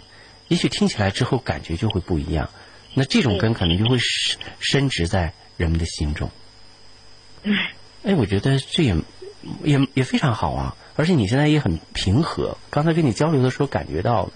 [0.49, 2.51] 也许听起来之后感觉就会不一样。
[2.93, 6.31] 那这种根可能就会深深植在人们的心中。
[8.05, 8.97] 哎，我觉得这也
[9.63, 12.57] 也也非常好啊，而且你现在也很平和。
[12.71, 14.31] 刚才跟你交流的时候感觉到，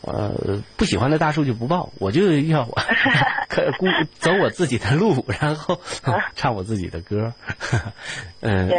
[0.00, 2.68] 呃，不喜欢的大树就不抱，我就要
[3.48, 3.86] 可孤
[4.18, 5.80] 走我自己的路，然后
[6.34, 7.32] 唱我自己的歌。
[8.40, 8.70] 嗯、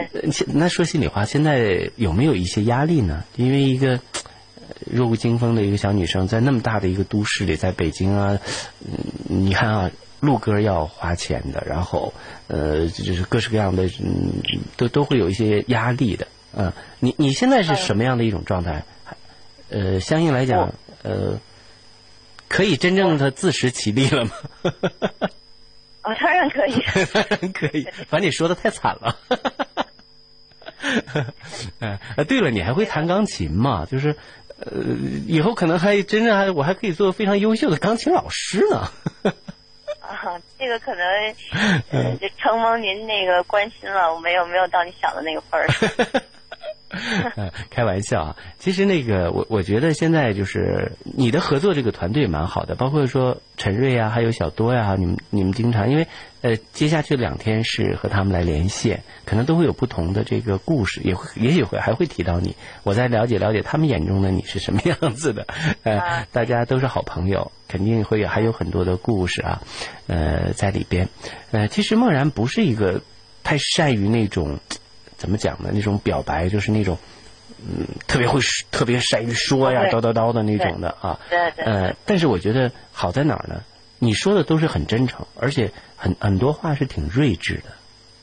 [0.47, 3.23] 那说心里话，现在有没有一些压力呢？
[3.35, 3.93] 因为一个。
[3.93, 8.37] 呃弱不禁风的一个小女生，在那么大的一个都市里，在北京啊，
[8.85, 12.13] 嗯，你看啊，录歌要花钱的，然后
[12.47, 14.33] 呃，就是各式各样的，嗯，
[14.75, 16.27] 都都会有一些压力的。
[16.55, 18.83] 嗯、你你现在是什么样的一种状态？
[19.69, 21.39] 呃，相应来讲，呃，
[22.47, 24.31] 可以真正的自食其力了吗？
[26.01, 26.81] 啊， 当然可以，
[27.13, 27.83] 当然可以。
[28.07, 29.17] 反正你说的太惨了。
[32.15, 33.85] 呃，对了，你还会弹钢琴吗？
[33.85, 34.15] 就是，
[34.59, 34.71] 呃，
[35.27, 38.89] 以后可能还真正还我还可以做非常优秀的钢琴老师呢。
[40.07, 41.05] 啊， 这个可能
[41.91, 45.67] 呃，就承蒙您那个关心了，我没有没有到你想的那个份儿。
[47.35, 56.07] 呃开玩笑啊，其实那个我我觉得现在就是你的合作这个团队蛮好的，包括说陈瑞啊，还有小多呀、你们你们经常因为
[56.41, 65.45] 呃接下去两天是和他们来连线，可能都会有不同的这个故事，也会也许会还会提到你，我再了解了解他们眼中的你是什么样子的，
[65.83, 69.61] 呃，大家都是好朋友，肯定会有还有很多的故事啊，
[70.07, 71.09] 呃，在里边，
[71.51, 73.01] 呃，其实梦然不是一个
[73.43, 74.59] 太善于那种。
[75.17, 75.71] 怎么讲呢？
[75.73, 76.97] 那种表白就是那种，
[77.59, 78.39] 嗯，特别会
[78.71, 81.19] 特别善于说呀，叨叨叨的那种的啊。
[81.29, 81.65] 对对。
[81.65, 83.63] 呃，但是我觉得好在哪儿呢？
[83.99, 87.71] 你说的都是很真诚，而且很很多话是挺睿智的，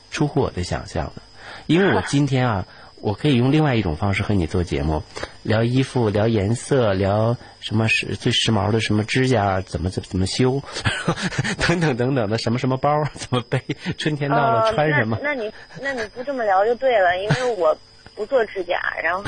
[0.09, 1.21] 出乎我的想象的。
[1.67, 2.65] 因为我 今天啊，
[3.01, 5.03] 我可以用另外一种方式和你做节目，
[5.43, 10.63] 聊衣服，聊颜色，聊什么时最时髦的什么指甲怎么怎怎么修，
[11.67, 13.61] 等等等等的什么什么包怎么背，
[13.97, 15.19] 春天到了穿什么。
[15.21, 17.77] 那你那你不这么聊就对了，因为我
[18.15, 19.23] 不做指甲，然后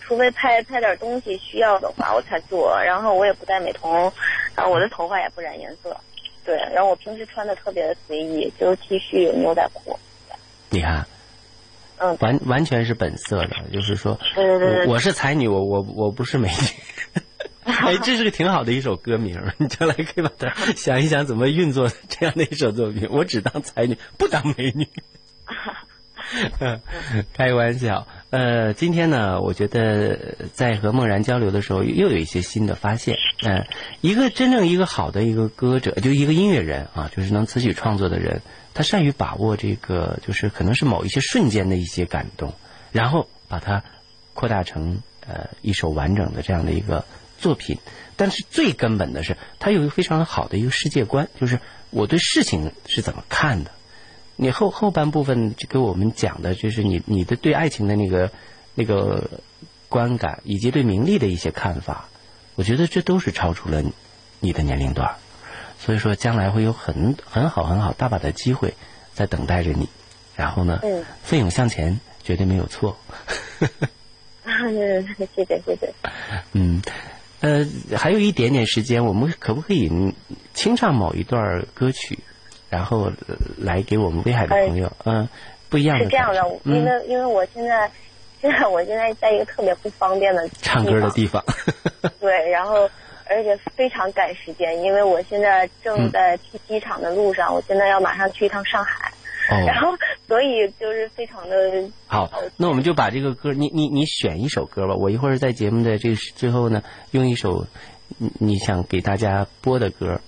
[0.00, 4.12] 除非拍拍点东西需要的话我才做，然后我也不戴美瞳，
[4.54, 5.96] 然后我的头发也不染颜色，
[6.44, 9.98] 对，然后我平时穿的特别的随意，就是 T 恤牛仔裤。
[10.70, 11.04] 你看。
[11.98, 17.22] 嗯，完完全是本色的，就是说，对对对我是才女，我我我不是美女。
[17.64, 23.06] 哎，这是个挺好的一首歌名，你将来可以把它想一想怎么运作这样的一首作品。
[23.10, 24.88] 我只当才女，不当美女。
[27.34, 28.06] 开玩笑。
[28.30, 30.18] 呃，今天呢，我觉得
[30.52, 33.16] 在和梦然交流的时候，又有一些新的发现。
[33.42, 33.66] 嗯，
[34.00, 38.42] 一个真正一个好的一个歌者，就一个音乐人啊，就是能词曲创作的人，
[38.78, 42.54] 他善于把握这个，就是可能是某一些瞬间的一些感动，
[42.92, 43.82] 然后把它
[44.34, 47.04] 扩大成呃一首完整的这样的一个
[47.40, 47.78] 作品。
[48.14, 51.58] 但是最根本的是，他有一个非常好的一个世界观，就是
[51.90, 53.72] 我对事情是怎么看的。
[54.36, 58.30] 你后后半部分就给我们讲的，就是你你的对爱情的那个
[58.76, 59.28] 那个
[59.88, 62.08] 观感，以及对名利的一些看法，
[62.54, 63.82] 我觉得这都是超出了
[64.38, 65.16] 你的年龄段，
[65.78, 68.74] 所以说将来会有很很好很好大把的机会
[69.14, 69.88] 在等待着你，
[70.36, 70.80] 然后呢，
[71.22, 72.96] 奋勇向前，绝对没有错。
[74.44, 75.94] 谢 谢谢谢。
[76.52, 76.82] 嗯，
[77.40, 77.66] 呃，
[77.96, 79.90] 还有一点点时间，我们可不可以
[80.54, 82.18] 清唱某一段歌曲？
[82.70, 83.10] 然后
[83.56, 85.26] 来给我们威海的朋友，嗯，
[85.70, 87.90] 不一样的是这样的，因为因为我现在
[88.42, 91.42] 现在我现在在一个特别不方便的唱歌的地方，
[92.20, 92.88] 对，然后
[93.28, 99.12] 而且非常赶时间，因为我现在正在去机场的路上，我现在要马上去一趟上海，
[99.66, 99.88] 然后
[100.26, 101.56] 所以就是非常的
[102.06, 102.30] 好。
[102.56, 107.66] 那我们就把这个歌，你你你选一首歌吧，我一会儿在节目的这最后呢，用一首
[108.18, 110.20] 你你想给大家播的歌。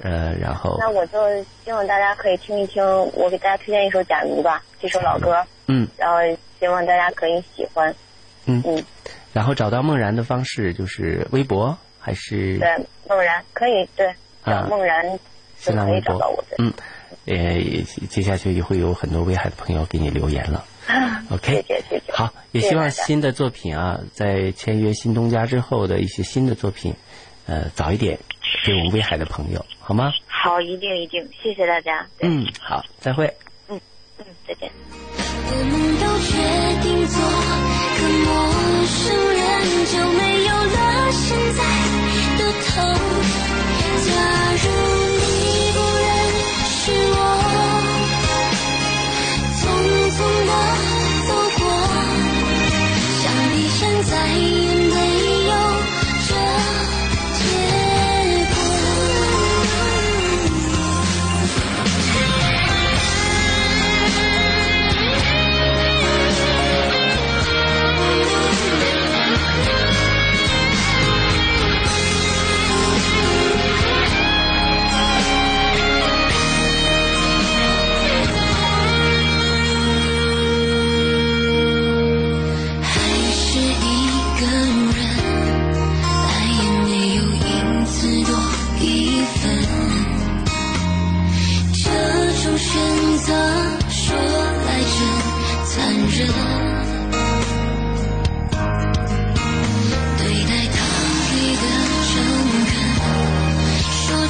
[0.00, 1.18] 呃，然后那我就
[1.62, 2.82] 希望大家可以听一听，
[3.12, 5.44] 我给大家推荐一首《假如》吧，这首老歌。
[5.66, 5.86] 嗯。
[5.98, 6.16] 然后
[6.58, 7.94] 希望大家可以喜欢。
[8.46, 8.82] 嗯嗯。
[9.34, 11.76] 然后找到梦然的方式就是微博
[12.06, 12.56] 还是？
[12.58, 12.68] 对，
[13.08, 14.06] 梦然可以对，
[14.44, 15.02] 啊梦然
[15.58, 16.56] 就可以找到我的。
[16.58, 16.72] 嗯，
[17.24, 17.58] 呃，
[18.08, 20.64] 接下去也会有很多威海的朋友给你留言了。
[21.30, 22.12] OK，谢谢谢谢。
[22.12, 26.94] 好，也希望新的作品啊，在签约新东家之后的一些新的作品，
[27.46, 28.16] 呃，早一点。
[28.64, 30.12] 给我们威海的朋友，好吗？
[30.28, 32.06] 好，一定一定，谢谢大家。
[32.20, 33.26] 嗯，好，再会。
[33.68, 33.80] 嗯
[34.18, 34.70] 嗯，再见。
[35.48, 36.36] 我们都决
[36.82, 37.18] 定做
[37.98, 38.28] 个陌
[38.86, 38.94] 生
[39.34, 39.40] 人，
[39.86, 40.78] 就没有了
[41.12, 41.60] 现在
[42.38, 42.66] 的痛。
[44.04, 44.08] 假
[44.62, 44.64] 如
[45.16, 45.24] 你
[45.72, 46.04] 不认
[46.68, 46.76] 识
[47.12, 47.16] 我，
[49.56, 49.58] 匆
[50.12, 50.50] 匆的
[51.26, 51.62] 走过，
[53.22, 54.40] 想必现在也
[54.92, 54.94] 没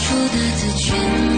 [0.07, 1.36] 出的字全。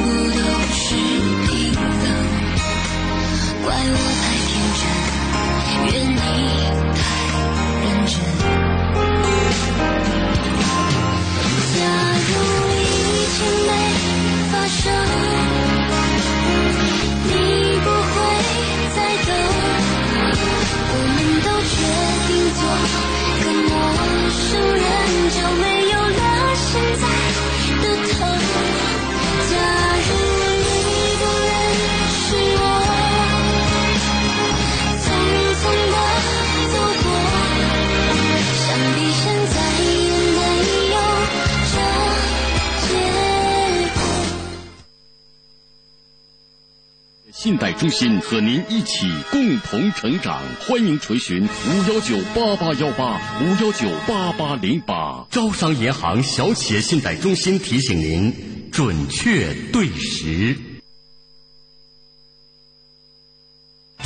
[47.40, 50.42] 信贷中心和您一起共同成长。
[50.66, 55.24] 欢迎垂询五幺九八八幺八五幺九八八零八。
[55.30, 58.34] 招商银行小企业信贷中心提醒您：
[58.72, 60.67] 准确对时。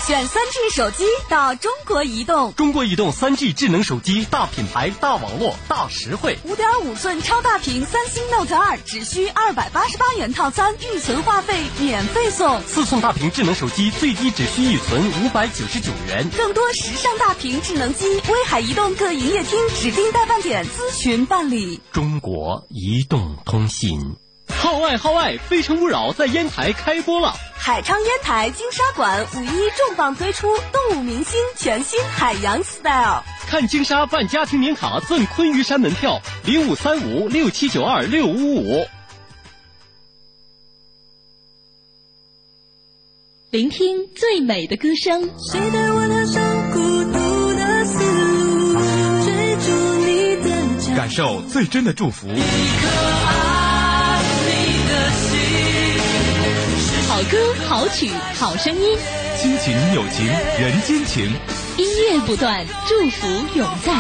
[0.05, 6.37] 选三 G 手机到中国移动，中国移动三 G 智能手机，大品牌、大网络、大实惠。
[6.43, 12.61] 五点五寸超大屏三星 Note 二只需二百八十八元套餐，预存话费免费送。
[12.63, 16.29] 四寸大屏智能手机最低只需预存五百九十九元。
[16.37, 21.81] 更多时尚大屏智能机，威海移动各营业厅指定代办点咨询办理。
[21.93, 24.17] 中国移动通信。
[24.59, 25.35] 号外号外！
[25.41, 27.35] 《非诚勿扰》在烟台开播了。
[27.57, 38.87] 海昌烟台金沙馆五一重磅推出动物明星全新海洋 style，看金沙办家庭年卡赠昆嵛山门票，零五三五六七九二六五五。
[43.51, 45.29] 聆听最美的歌声。
[45.51, 47.99] 谁带我踏上孤独的丝
[48.73, 48.81] 路，
[49.25, 49.71] 追逐
[50.07, 52.29] 你的脚感受最真的祝福。
[57.23, 58.99] 好歌好曲好声音，
[59.37, 61.25] 亲情友情人间情，
[61.77, 63.95] 音乐不断，祝福永在，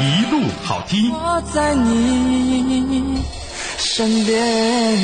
[0.00, 1.12] 一路好听。
[1.12, 3.18] 我在你
[3.76, 4.96] 身边。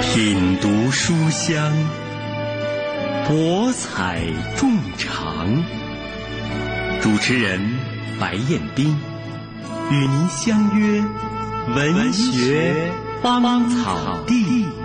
[0.00, 1.72] 品读书香，
[3.28, 4.20] 博采
[4.56, 4.68] 众
[4.98, 5.64] 长。
[7.00, 7.60] 主持人
[8.18, 8.98] 白彦斌
[9.92, 11.04] 与您相约
[11.74, 12.92] 文学
[13.22, 14.75] 芳草地。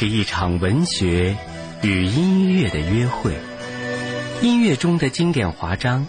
[0.00, 1.36] 是一场文学
[1.82, 3.36] 与音乐的约会，
[4.40, 6.06] 音乐中的经典华章，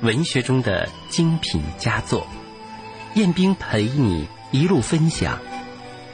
[0.00, 2.26] 文学中的精品佳作。
[3.12, 5.38] 彦斌陪你一路分享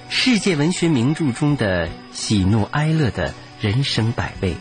[0.08, 4.56] 世界文学名著中的喜怒哀乐的人生百味，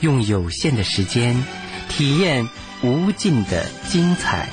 [0.00, 1.42] 用有限的时间
[1.88, 2.50] 体验
[2.82, 4.50] 无尽的精彩，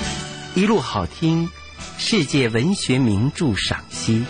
[0.55, 1.49] 一路好听，
[1.97, 4.23] 世界文学名著赏析。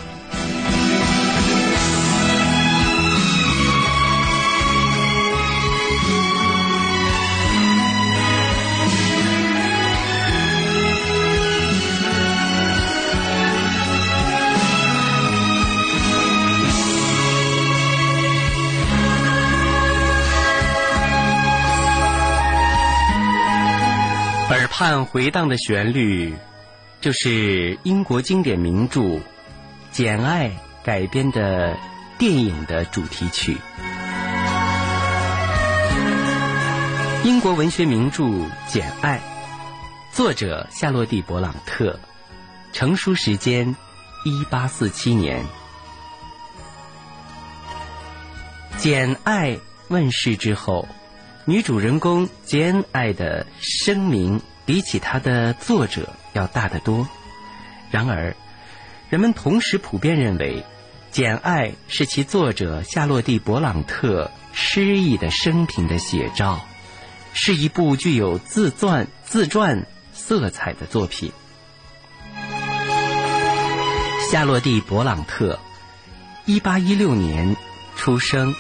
[25.04, 26.34] 回荡的旋律，
[27.02, 29.02] 就是英国经典名著
[29.92, 30.48] 《简爱》
[30.86, 31.78] 改编的
[32.18, 33.58] 电影的主题曲。
[37.26, 38.24] 英国文学名著
[38.70, 39.18] 《简爱》，
[40.16, 42.00] 作者夏洛蒂·勃朗特，
[42.72, 43.76] 成书时间
[44.24, 45.44] 一八四七年。
[48.78, 49.52] 《简爱》
[49.90, 50.88] 问世之后。
[51.46, 57.10] 女主人公简·爱的声名比起它的作者要大得多。
[57.90, 58.36] 然而，
[59.10, 60.58] 人们同时普遍认为，
[61.10, 66.64] 《简爱》是其作者夏洛蒂·勃朗特诗意的生平的写照，
[67.34, 71.32] 是一部具有自传自传色彩的作品。
[74.30, 75.58] 夏洛蒂·勃朗特，
[76.46, 77.58] 一八一六年
[77.96, 78.54] 出生，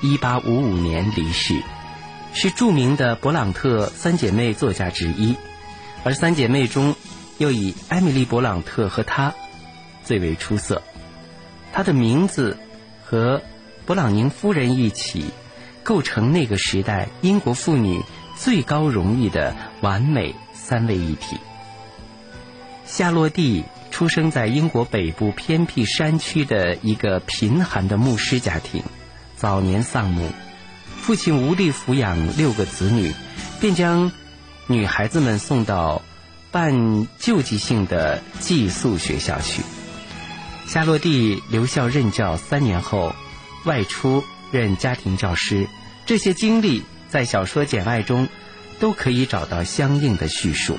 [0.00, 1.62] 一八五五年离世。
[2.34, 5.36] 是著名的勃朗特三姐妹作家之一，
[6.04, 6.96] 而三姐妹中，
[7.38, 9.34] 又以艾米丽·勃朗特和她
[10.04, 10.82] 最为出色。
[11.72, 12.58] 她的名字
[13.04, 13.42] 和
[13.86, 15.26] 勃朗宁夫人一起，
[15.82, 18.02] 构成那个时代英国妇女
[18.36, 21.38] 最高荣誉的完美三位一体。
[22.84, 28.82] 夏洛蒂出生在英国北部偏僻山区的一个贫寒的牧师家庭，
[29.36, 30.30] 早年丧母。
[30.96, 33.12] 父亲无力抚养六个子女，
[33.60, 34.12] 便将
[34.66, 36.02] 女孩子们送到
[36.50, 39.62] 半救济性的寄宿学校去。
[40.66, 43.14] 夏洛蒂留校任教三年后，
[43.64, 45.68] 外出任家庭教师，
[46.06, 48.28] 这些经历在小说《简爱》中
[48.78, 50.78] 都可以找到相应的叙述。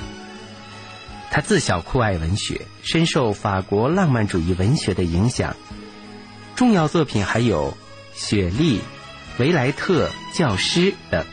[1.30, 5.56] 他自小酷爱文学，深受法国浪漫主义文学的影响。
[6.56, 7.72] 重要作品还有
[8.14, 8.78] 《雪莉》
[9.38, 10.80] 《维莱特教师》
[11.10, 11.26] 等。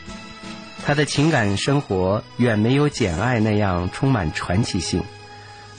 [0.84, 5.04] 他的情感生活远没有《简爱》那样充满传奇性。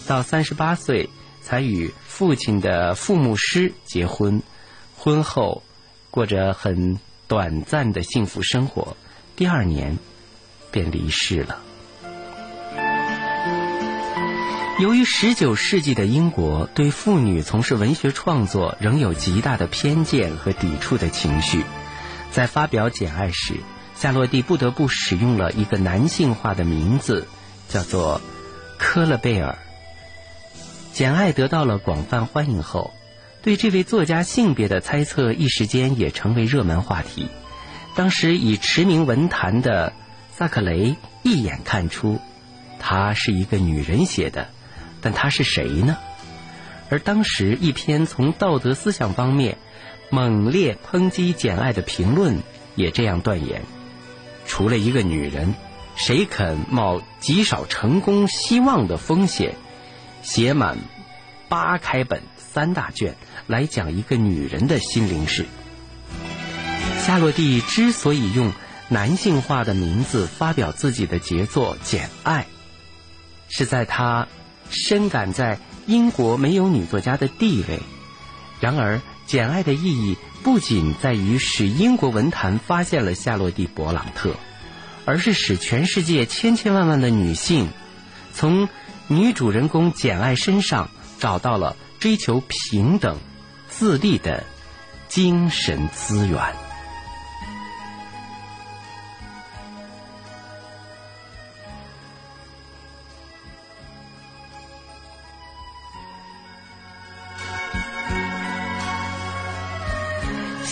[0.07, 1.09] 到三十八岁
[1.41, 4.41] 才与父亲的父母师结婚，
[4.95, 5.61] 婚后
[6.09, 8.95] 过着很短暂的幸福生活。
[9.35, 9.97] 第二年
[10.71, 11.59] 便离世了。
[14.79, 21.63] 由于十九世纪的英国对妇女从事文学创作仍有极大的偏见和抵触的情绪，
[22.31, 23.55] 在发表《简爱》时，
[24.03, 27.25] 夏洛蒂不得不使用了一个男性化的名字，
[27.69, 28.19] 叫做
[28.77, 29.57] 科勒贝尔。
[30.91, 32.93] 《简爱》得到了广泛欢迎后，
[33.41, 37.29] 对这位作家性别的猜测一时间也成为热门话题。
[37.95, 39.93] 当时已驰名文坛的
[40.35, 42.19] 萨克雷一眼看出，
[42.79, 44.49] 她是一个女人写的。
[44.99, 45.95] 但她是谁呢？
[46.89, 49.57] 而当时一篇从道德思想方面
[50.09, 52.43] 猛烈抨击《简爱》的评论
[52.75, 53.61] 也这样断言：
[54.45, 55.55] 除了一个女人，
[55.95, 59.55] 谁肯冒极少成功希望的风险，
[60.21, 60.77] 写满
[61.49, 63.15] 八开本三大卷
[63.47, 65.45] 来讲一个女人的心灵史？
[67.05, 68.53] 夏洛蒂之所以用
[68.89, 72.41] 男性化的名字发表自己的杰作《简爱》，
[73.55, 74.27] 是在他。
[74.69, 77.79] 深感在英国没有女作家的地位。
[78.59, 84.35] 然而，《简爱》的意义不仅在于使英国文坛发现了夏洛蒂·勃朗特，
[85.05, 87.69] 而是使全世界千千万万的女性，
[88.33, 88.67] 从
[89.07, 93.17] 女主人公简爱身上找到了追求平等、
[93.69, 94.43] 自立的
[95.07, 96.39] 精神资源。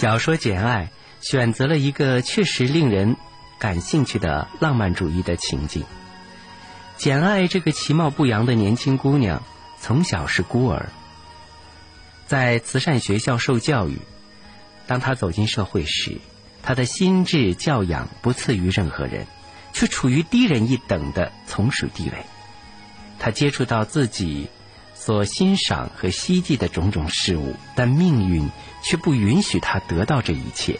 [0.01, 0.89] 小说《简爱》
[1.29, 3.17] 选择了一个确实令人
[3.59, 5.85] 感兴趣的浪漫主义的情景。
[6.97, 9.43] 简爱这个其貌不扬的年轻姑娘，
[9.79, 10.89] 从小是孤儿，
[12.25, 13.99] 在慈善学校受教育。
[14.87, 16.17] 当她走进社会时，
[16.63, 19.27] 她的心智教养不次于任何人，
[19.71, 22.25] 却处于低人一等的从属地位。
[23.19, 24.49] 她接触到自己。
[25.03, 28.47] 所欣赏和希冀的种种事物，但命运
[28.83, 30.79] 却不允许他得到这一切。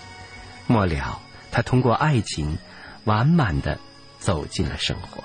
[0.67, 1.19] 末了，
[1.49, 2.59] 他通过爱情，
[3.03, 3.79] 完满的
[4.19, 5.23] 走进了生活。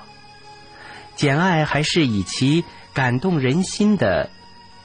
[1.14, 4.30] 简爱还是以其感动人心的，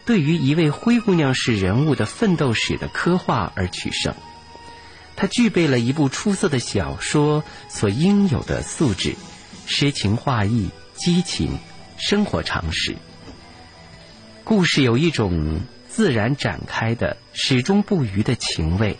[0.04, 4.14] 对于一位灰姑娘式人物的奋斗史的刻画而取胜。
[5.16, 9.16] 它具备了一部出色的小说所应有的素质：
[9.68, 11.58] 诗情画意、激情、
[11.98, 12.98] 生活常识。
[14.44, 18.98] 故事有一种自然展开的、始终不渝的情味，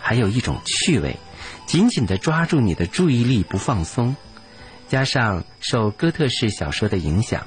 [0.00, 1.16] 还有一种趣味，
[1.66, 4.16] 紧紧的抓住你的注意力不放松。
[4.88, 7.46] 加上受哥特式小说的影响，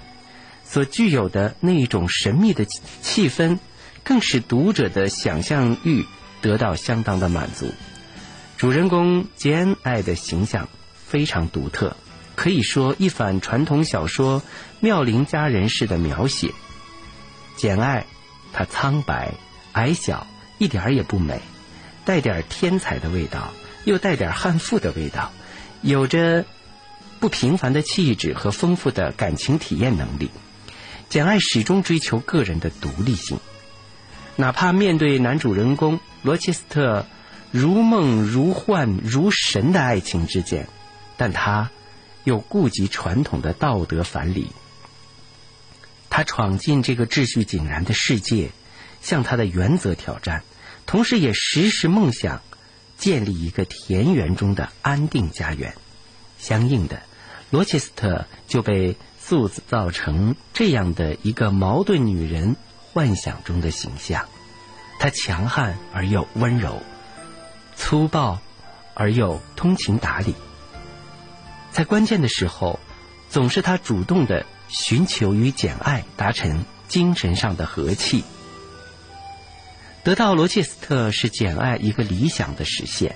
[0.64, 3.60] 所具有的那一种神秘的气氛，
[4.04, 6.06] 更使读者的想象欲
[6.42, 7.72] 得到相当的满足。
[8.58, 11.98] 主人公杰恩爱的形象非常独特，
[12.36, 14.42] 可以说一反传统小说
[14.80, 16.52] 妙龄佳人式的描写。
[17.56, 18.06] 简爱，
[18.52, 19.34] 她苍白、
[19.74, 20.28] 矮小，
[20.58, 21.42] 一点儿也不美，
[22.06, 23.54] 带点天才的味道，
[23.86, 25.32] 又带点悍妇的味道，
[25.82, 26.46] 有着
[27.20, 30.30] 不平凡的气质和丰富的感情体验能力。
[31.10, 33.40] 简爱始终追求个人的独立性，
[34.36, 37.06] 哪怕面对男主人公罗切斯特
[37.52, 40.68] 如梦如幻如神的爱情之间，
[41.16, 41.70] 但他
[42.24, 44.48] 又顾及传统的道德反理。
[46.16, 48.52] 他闯进这个秩序井然的世界，
[49.02, 50.44] 向他的原则挑战，
[50.86, 52.44] 同时也时时梦想
[53.00, 55.74] 建立一个田园中的安定家园。
[56.38, 57.02] 相应的，
[57.50, 64.30] 罗切斯特就被塑造成这样的一个矛盾女人幻想中的形象：
[65.00, 66.84] 她强悍而又温柔，
[67.76, 68.40] 粗暴
[68.94, 70.36] 而又通情达理。
[71.72, 72.80] 在关键的时候，
[73.32, 74.46] 总是他主动的。
[74.74, 78.24] 寻求与简爱达成精神上的和气，
[80.04, 83.16] 得到罗切斯特是简爱一个理想的实现。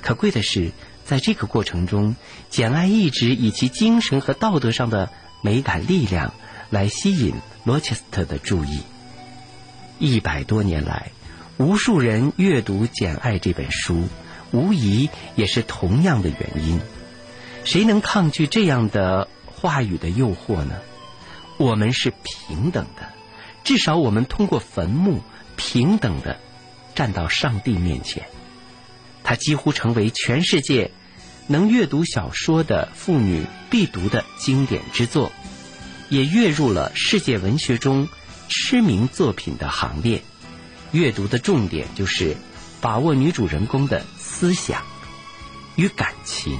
[0.00, 0.72] 可贵的是，
[1.04, 2.16] 在这个过程中，
[2.48, 5.10] 简爱一直以其精神和道德上的
[5.42, 6.32] 美感力量
[6.70, 8.80] 来吸引罗切斯特的注意。
[9.98, 11.10] 一百多年来，
[11.58, 14.08] 无数人阅读《简爱》这本书，
[14.52, 16.80] 无疑也是同样的原因。
[17.64, 20.76] 谁能抗拒这样的话语的诱惑呢？
[21.56, 23.12] 我们是平等的，
[23.62, 25.22] 至少我们通过坟墓
[25.56, 26.40] 平等的
[26.94, 28.28] 站到上帝面前。
[29.22, 30.90] 它几乎成为全世界
[31.46, 35.32] 能阅读小说的妇女必读的经典之作，
[36.08, 38.08] 也跃入了世界文学中
[38.48, 40.22] 知名作品的行列。
[40.92, 42.36] 阅读的重点就是
[42.80, 44.82] 把握女主人公的思想
[45.76, 46.58] 与感情。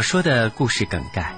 [0.00, 1.34] 小说的故事梗概：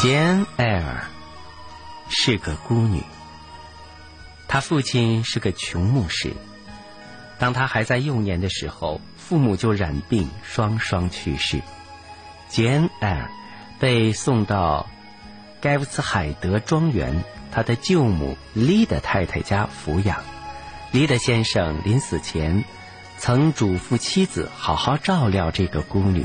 [0.00, 1.04] 简·艾尔
[2.08, 3.02] 是个孤女，
[4.46, 6.32] 她父亲是个穷牧师。
[7.40, 11.60] 当她还在幼年的时候，父母就染病，双双去世。
[12.48, 13.28] 简·艾尔
[13.80, 14.88] 被送到
[15.60, 20.22] 盖夫茨海德庄园，他的舅母丽的太太家抚养。
[20.92, 22.62] 丽的先生临死前。
[23.18, 26.24] 曾嘱咐妻子好好照料这个孤女，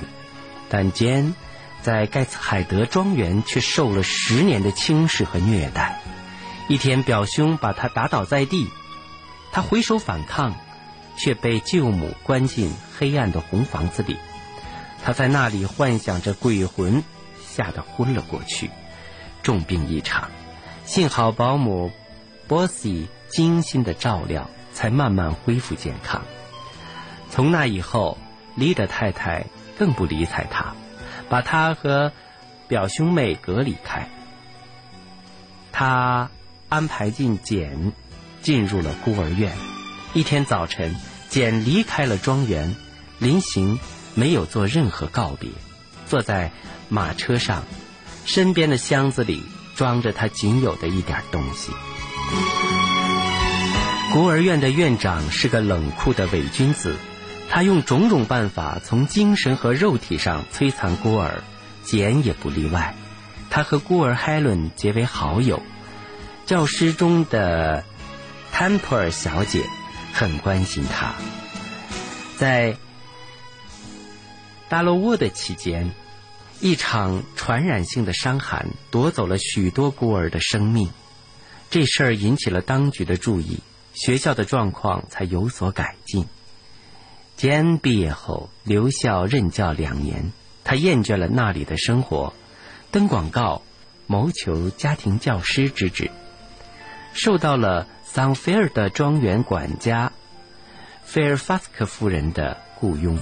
[0.70, 1.34] 但简
[1.82, 6.00] 在盖茨海德庄园却受了十年的轻视和虐待。
[6.70, 8.70] 一天，表兄把他打倒在地，
[9.52, 10.56] 他回首反抗，
[11.18, 14.18] 却被舅母关进黑暗的红房子里。
[15.04, 17.04] 他在那里幻想着鬼魂，
[17.44, 18.70] 吓得昏了过去，
[19.42, 20.32] 重病一场。
[20.86, 21.92] 幸好保姆
[22.48, 26.22] 波西精心的照料，才慢慢恢复健康。
[27.34, 28.20] 从那以后，
[28.54, 29.48] 李的太太
[29.80, 30.76] 更不理睬他，
[31.30, 32.12] 把他和
[32.68, 34.08] 表兄妹隔离开。
[35.72, 36.30] 他
[36.70, 37.92] 安排进简
[38.44, 39.52] 进入了孤儿院。
[40.14, 40.96] 一天早晨，
[41.28, 42.76] 简离开了庄园，
[43.18, 43.80] 临行
[44.14, 45.50] 没有做任何告别，
[46.06, 46.52] 坐在
[46.88, 47.64] 马车上，
[48.26, 49.42] 身边的箱子里
[49.76, 51.72] 装着他仅有的一点东西。
[54.14, 56.96] 孤儿院的院长是个冷酷的伪君子。
[57.54, 61.44] 他用种种办法从精神和肉体上摧残孤儿，
[61.84, 62.96] 简也不例外。
[63.52, 65.62] 他和孤儿海伦结为好友。
[66.48, 67.84] 教师中的
[68.52, 69.64] 坦普尔小姐
[70.14, 71.14] 很关心他。
[72.38, 72.76] 在
[74.68, 75.92] 达洛沃的期间，
[76.60, 80.90] 一场传染性的伤寒夺走了许多孤儿的生命。
[81.70, 83.60] 这事儿引起了当局的注意，
[83.94, 86.26] 学校的状况才有所改进。
[87.44, 90.32] 简毕业后留校任教两年，
[90.64, 92.34] 他厌倦了那里的生活，
[92.90, 93.64] 登广告，
[94.08, 96.10] 谋求家庭教师之职，
[97.12, 100.14] 受到了桑菲尔的庄园管家
[101.04, 103.20] 菲尔法斯克夫人的雇佣。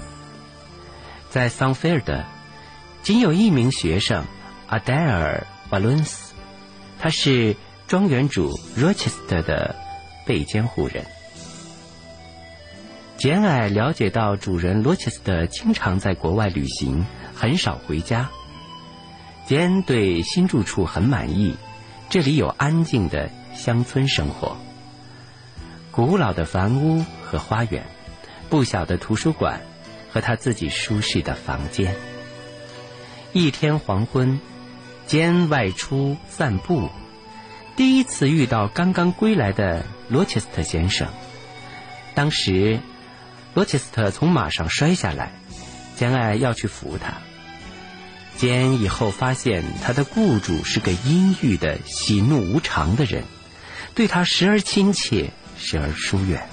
[1.31, 2.23] 在桑菲尔的，
[3.01, 4.23] 仅有一名学生
[4.67, 6.35] 阿黛尔·瓦伦斯，
[6.99, 7.55] 他是
[7.87, 9.75] 庄园主罗切斯特的
[10.27, 11.07] 被监护人。
[13.21, 18.31] 简爱了解到，主人罗切斯特经常在国外旅行，很少回家。
[19.45, 21.55] 简对新住处很满意，
[22.09, 24.57] 这里有安静的乡村生活，
[25.91, 27.85] 古老的房屋和花园，
[28.49, 29.61] 不小的图书馆
[30.11, 31.93] 和他自己舒适的房间。
[33.33, 34.39] 一天黄昏，
[35.05, 36.89] 简外出散步，
[37.75, 41.07] 第一次遇到刚刚归来的罗切斯特先生，
[42.15, 42.79] 当时。
[43.53, 45.33] 罗切斯特从马上摔下来，
[45.97, 47.15] 简爱要去扶他。
[48.37, 53.25] 简以后发现他的雇主是个阴郁的、喜怒无常的人，
[53.93, 56.47] 对他时而亲切，时而疏远。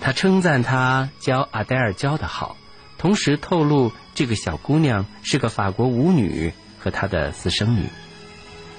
[0.00, 2.56] 他称赞他教阿黛尔教的好，
[2.96, 7.88] 同时透露这个小姑娘是个法国舞女和他的私生女。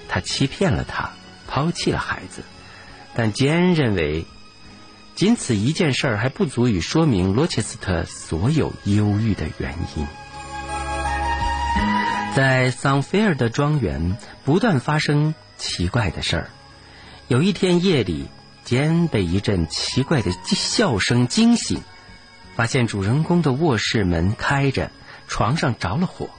[0.10, 1.12] 他欺骗了她，
[1.48, 2.42] 抛弃了孩子，
[3.14, 4.26] 但简认为。
[5.16, 10.06] 仅此一件事儿还不足以说明罗切斯特所有忧郁的原因。
[12.36, 16.50] 在桑菲尔的庄园不断发生奇怪的事儿。
[17.30, 18.28] 有一天夜里，
[18.66, 21.82] 简被一阵奇怪的笑声惊醒，
[22.58, 24.92] 发现主人公的卧室门开着，
[25.30, 26.30] 床上着了火。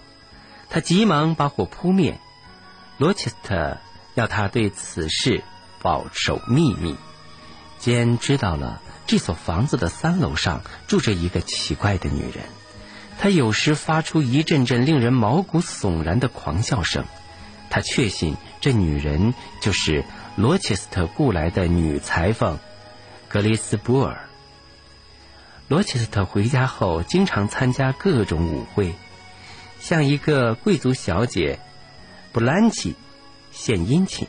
[0.69, 2.20] 他急忙把火扑灭。
[2.98, 3.78] 罗切斯特
[4.15, 5.43] 要他对此事
[5.81, 6.94] 保守秘密。
[7.86, 12.46] 坚知道了这所房子的三楼上住着一个奇怪的女人，
[13.16, 17.04] 她有时发出一阵阵令人毛骨悚然的狂笑声。
[17.70, 20.04] 他确信这女人就是
[20.34, 22.58] 罗切斯特雇来的女裁缝
[23.28, 24.28] 格雷斯波尔。
[25.68, 28.96] 罗切斯特回家后，经常参加各种舞会，
[29.78, 31.60] 向一个贵族小姐
[32.32, 32.96] 布兰奇
[33.52, 34.26] 献殷勤。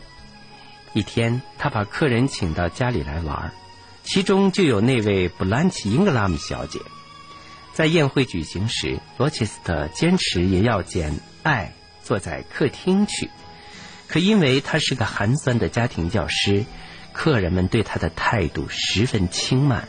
[0.98, 3.54] 一天，他把客人请到家里来玩，
[4.04, 6.80] 其中就有那位布兰奇英格拉姆小姐。
[7.72, 11.72] 在宴会举行时，罗切斯特坚持也要见爱
[12.02, 13.30] 坐在客厅去，
[14.08, 16.66] 可因为他是个寒酸的家庭教师，
[17.14, 19.88] 客人们对他的态度十分轻慢。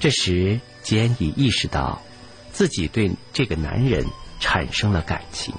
[0.00, 2.02] 这时，简已意识到
[2.50, 4.06] 自己对这个男人
[4.40, 5.54] 产生了感情。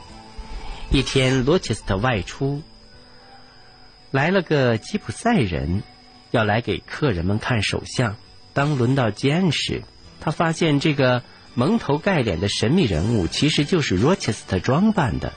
[0.89, 2.61] 一天，罗切斯特外出，
[4.11, 5.83] 来了个吉普赛人，
[6.31, 8.17] 要来给客人们看手相。
[8.53, 9.83] 当轮到简时，
[10.19, 11.23] 他发现这个
[11.55, 15.31] 蒙头盖脸的神秘人物其实就是罗切斯特装扮的。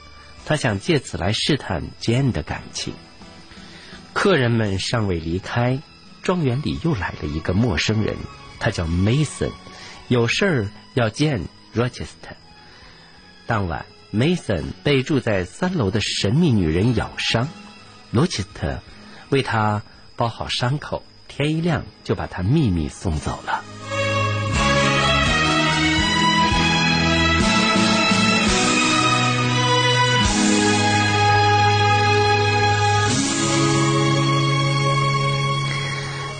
[0.44, 2.92] 他想借此来试探简的感情。
[4.12, 5.78] 客人们尚未离开，
[6.22, 8.16] 庄园里又来了一个陌生人。
[8.58, 9.52] 他叫 Mason，
[10.08, 11.42] 有事儿要见
[11.74, 12.36] Rochester。
[13.46, 17.48] 当晚，Mason 被住在三楼的神秘女人咬伤
[18.14, 18.78] 罗切特
[19.30, 19.82] 为他
[20.14, 23.64] 包好伤口，天一亮就把他秘密送走了。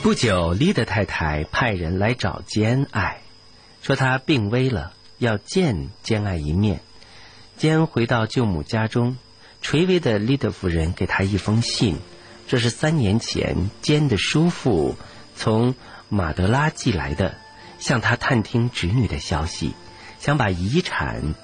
[0.01, 3.23] 不久，丽的太太派人来找兼爱，
[3.83, 6.83] 说她病危了，要见兼爱一面。
[7.57, 9.17] 兼回到舅母家中，
[9.65, 11.97] 垂危的丽德夫人给他一封信，
[12.47, 14.95] 这是三年前坚的叔父
[15.35, 15.74] 从
[16.11, 17.35] 马德拉寄来的，
[17.78, 19.74] 向他探听侄女的消息，
[20.20, 21.35] 想把遗产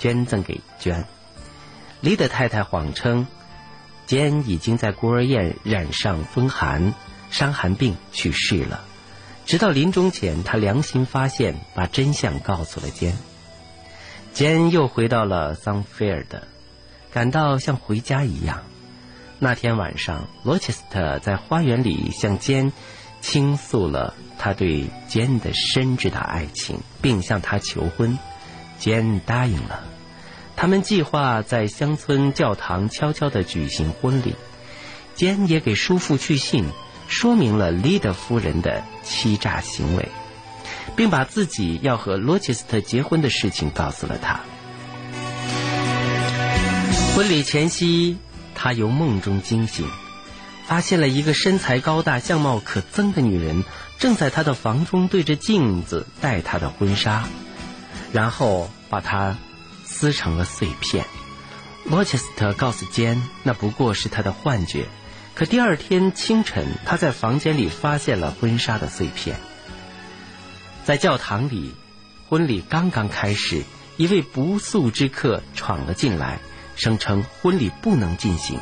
[0.00, 1.04] 捐赠给娟。
[2.00, 3.28] 丽德太太谎称，
[4.04, 6.92] 坚已经在孤儿院染上风寒。
[7.30, 8.84] 伤寒病去世了，
[9.46, 13.16] 直到临终前，他良心发现，把真相告诉了坚。
[14.32, 16.42] 坚又回到了桑菲尔德，
[17.12, 18.62] 感到像回家一样。
[19.38, 22.72] 那天晚上，罗切斯特在花园里向坚
[23.20, 28.18] 倾诉了他对坚的深挚的爱情，并向他求婚。
[28.78, 29.84] 坚答应了。
[30.56, 34.34] 他们计划在乡村教堂悄悄地举行婚礼。
[35.14, 36.64] 坚也给叔父去信。
[37.08, 40.08] 说明了利德夫人的欺诈行为，
[40.94, 44.38] 并把自己要和罗切斯特结婚的事情告诉了他。
[47.20, 48.16] 婚礼前夕，
[48.54, 49.86] 他由梦中惊醒，
[50.64, 53.62] 发现了一个身材高大、相貌可憎的女人
[53.98, 57.28] 正在他的房中对着镜子戴他的婚纱，
[58.10, 59.36] 然后把它
[59.84, 61.04] 撕成了碎片。
[61.84, 64.86] 罗切斯特告诉坚，那不过是他的幻觉。
[65.34, 69.36] 可第二天清晨，他在房间里发现了婚纱的碎片。
[70.86, 71.74] 在教堂里，
[72.30, 73.62] 婚礼刚刚开始，
[73.98, 76.40] 一位不速之客闯了进来，
[76.80, 78.58] 声称婚礼不能进行。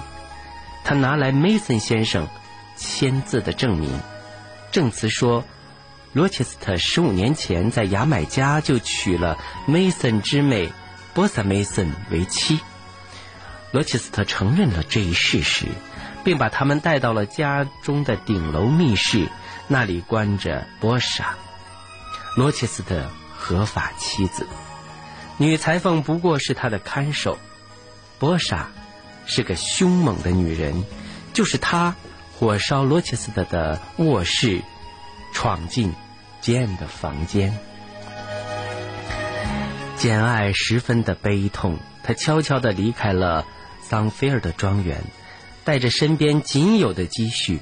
[0.84, 2.28] 他拿来 Mason 先生
[2.76, 3.98] 签字的证明，
[4.72, 5.44] 证词说，
[6.12, 10.72] 罗切斯特十五年前在牙买加就娶了 Mason 之妹
[11.14, 12.60] 波萨 Mason 为妻。
[13.70, 15.66] 罗切斯特承认了这一事实。
[16.24, 19.28] 并把他们带到了家中的顶楼密室，
[19.66, 21.36] 那里关着波莎，
[22.36, 24.46] 罗切斯特合法妻子。
[25.38, 27.38] 女裁缝不过是他的看守。
[28.18, 28.68] 波莎
[29.26, 30.84] 是个凶猛的女人，
[31.32, 31.94] 就是她
[32.38, 34.62] 火烧罗切斯特的卧室，
[35.32, 35.92] 闯进
[36.40, 37.56] 简的房间。
[39.96, 43.46] 简爱十分的悲痛，她悄悄地离开了
[43.82, 45.02] 桑菲尔的庄园。
[45.64, 47.60] 带着身边仅有的积蓄，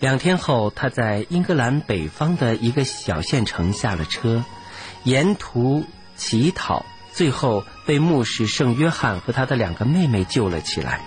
[0.00, 4.44] 两天后，她在英格兰北方的一个小县城下了车，
[5.04, 5.86] 沿途
[6.16, 11.00] 乞讨，最后被牧师圣约翰和他的两个妹妹救了起来。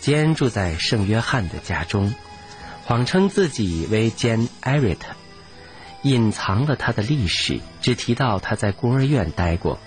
[0.00, 2.12] 坚住在圣约翰的家中，
[2.84, 5.14] 谎称自己为坚艾瑞特，
[6.02, 9.78] 隐藏了他的历史，只提到他在孤儿院待过。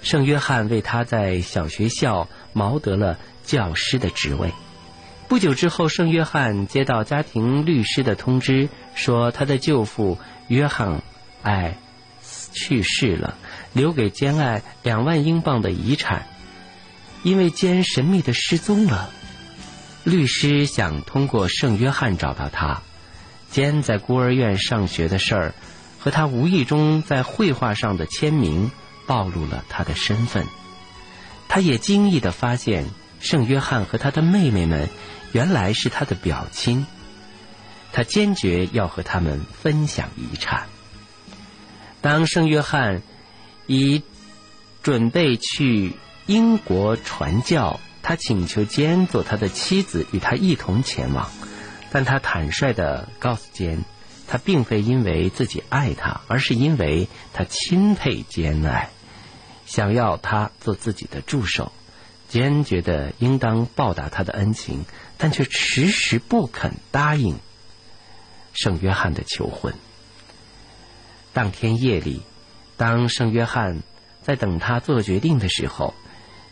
[0.00, 4.50] 圣约翰为他在小学校谋得了教师的职位。
[5.28, 11.02] 不久之后，圣约翰接到家庭律师的通知，说他的舅父约翰
[11.42, 11.76] 爱
[12.52, 13.36] 去世了，
[13.72, 16.26] 留给坚爱两万英镑的遗产。
[17.22, 19.10] 因为坚神秘的失踪了，
[20.04, 22.82] 律师想通过圣约翰找到他。
[23.50, 25.54] 坚在孤儿院上学的事儿，
[25.98, 28.70] 和他无意中在绘画上的签名，
[29.06, 30.46] 暴露了他的身份。
[31.48, 32.86] 他也惊异的发现，
[33.18, 34.88] 圣约翰和他的妹妹们
[35.32, 36.86] 原来是他的表亲。
[37.92, 40.68] 他坚决要和他们分享遗产。
[42.00, 43.02] 当圣约翰
[43.70, 44.02] 已
[44.82, 45.92] 准备去
[46.26, 51.30] 英国传教，他请求坚做他的妻子，与他一同前往。
[51.92, 53.84] 但他坦率的告诉坚，
[54.26, 58.90] 他并非因为自己爱他，而是因为他钦佩坚爱，
[59.66, 61.70] 想要他做自己的助手。
[62.28, 64.84] 坚觉得应当报答他的恩情，
[65.16, 67.38] 但却迟迟不肯答应
[68.52, 69.74] 圣约翰的求婚。
[71.32, 72.22] 当天夜里，
[72.80, 73.82] 当圣约翰
[74.22, 75.92] 在等他做决定的时候，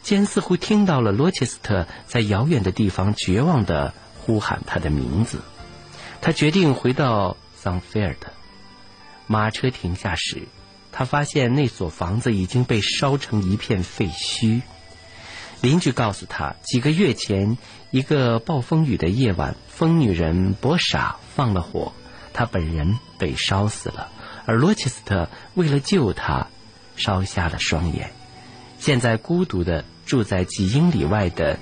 [0.03, 3.95] 坚似乎听到了罗切斯特在遥远的地方绝望的。
[4.21, 5.41] 呼喊他的名字，
[6.21, 8.27] 他决定回到桑菲尔德。
[9.27, 10.43] 马车停下时，
[10.93, 14.61] 他发现那所房子已经被烧成一片废墟。
[15.63, 17.57] 邻居告诉他，几个月前
[17.91, 21.95] 一个暴风雨的夜晚，疯女人博傻放了火，
[22.35, 24.13] 他本人被烧死了，
[24.49, 26.47] 而罗切斯特为了救他，
[26.97, 28.11] 烧瞎了双眼，
[28.79, 31.59] 现在孤独的住在几英里外的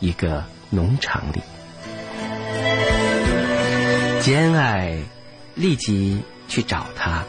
[0.00, 1.40] 一个农场里。
[4.20, 4.98] 坚爱
[5.54, 7.24] 立即去找他，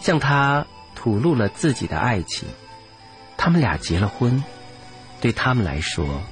[0.00, 2.48] 向他吐露了自己的爱情。
[3.36, 4.42] 他们俩结了婚。
[5.20, 6.22] 对他们来说，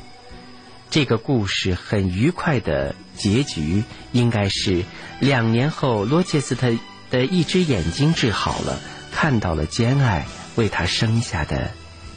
[0.89, 4.83] 这个故事很愉快的结局应该是
[5.21, 6.75] 两年后，罗切斯特
[7.13, 8.81] 的一只眼睛治好了，
[9.13, 11.71] 看到了兼爱为他生下的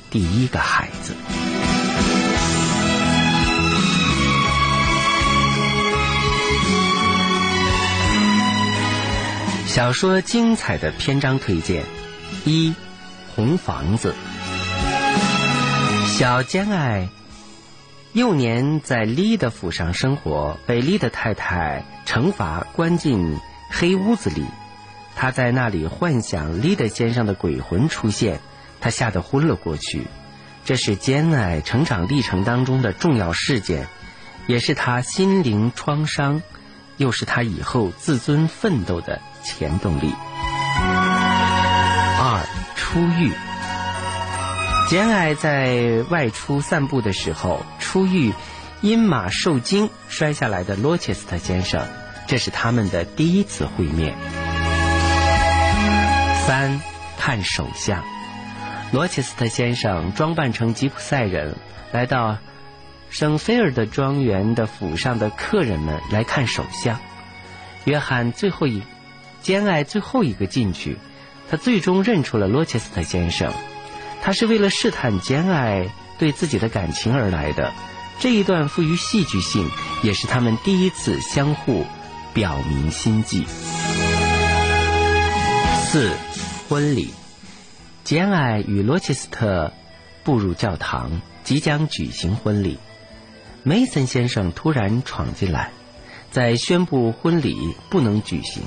[0.10, 1.14] 第一个孩子。
[9.68, 11.84] 小说精彩的篇章推荐：
[12.46, 12.74] 一、
[13.36, 14.16] 红房子。
[16.08, 17.10] 小兼爱
[18.14, 23.38] 幼年在丽的府上生活，被丽的太太惩罚关进
[23.70, 24.46] 黑屋子里。
[25.16, 28.40] 他在那里幻想丽的先生的鬼魂出现，
[28.82, 30.08] 他吓得昏了过去。
[30.64, 33.88] 这是简爱成长历程当中的重要事件，
[34.48, 36.42] 也是他心灵创伤，
[36.98, 39.22] 又是他以后自尊奋斗的。
[39.48, 40.12] 前动力。
[42.18, 42.44] 二
[42.76, 43.32] 出狱。
[44.90, 48.34] 简爱在外出散步的时候，出狱
[48.82, 51.88] 因马受惊摔下来的罗切斯特先生，
[52.26, 54.18] 这是他们的第一次会面。
[56.46, 56.80] 三
[57.18, 58.04] 看手相。
[58.92, 61.56] 罗切斯特先生装扮成吉普赛人，
[61.92, 62.38] 来到
[63.10, 67.00] 圣菲尔德庄园的府上的客人们来看手相。
[67.86, 68.84] 约翰最后一。
[69.42, 70.98] 坚爱最后一个进去，
[71.52, 73.54] 他最终认出了罗切斯特先生。
[74.24, 77.72] 他是为了试探坚爱对自己的感情而来的。
[78.18, 79.70] 这一段富于戏剧性，
[80.02, 81.86] 也是他们第一次相互
[82.34, 83.46] 表明心迹。
[85.84, 86.12] 四
[86.68, 87.10] 婚礼，
[88.04, 89.72] 简爱与罗切斯特
[90.24, 92.80] 步入教堂，即将举行婚礼。
[93.62, 95.72] 梅森先生突然闯进来，
[96.32, 98.64] 在宣布婚礼不能举行。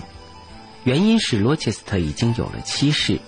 [0.85, 3.19] 原因是罗切斯特已经有了妻室，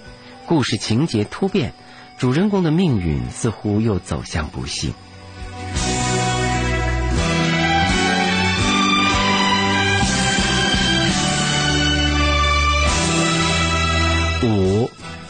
[0.46, 1.72] 故事情节突变，
[2.16, 4.94] 主人公的命运似乎又走向不幸。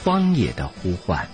[0.03, 1.29] 荒野的呼唤。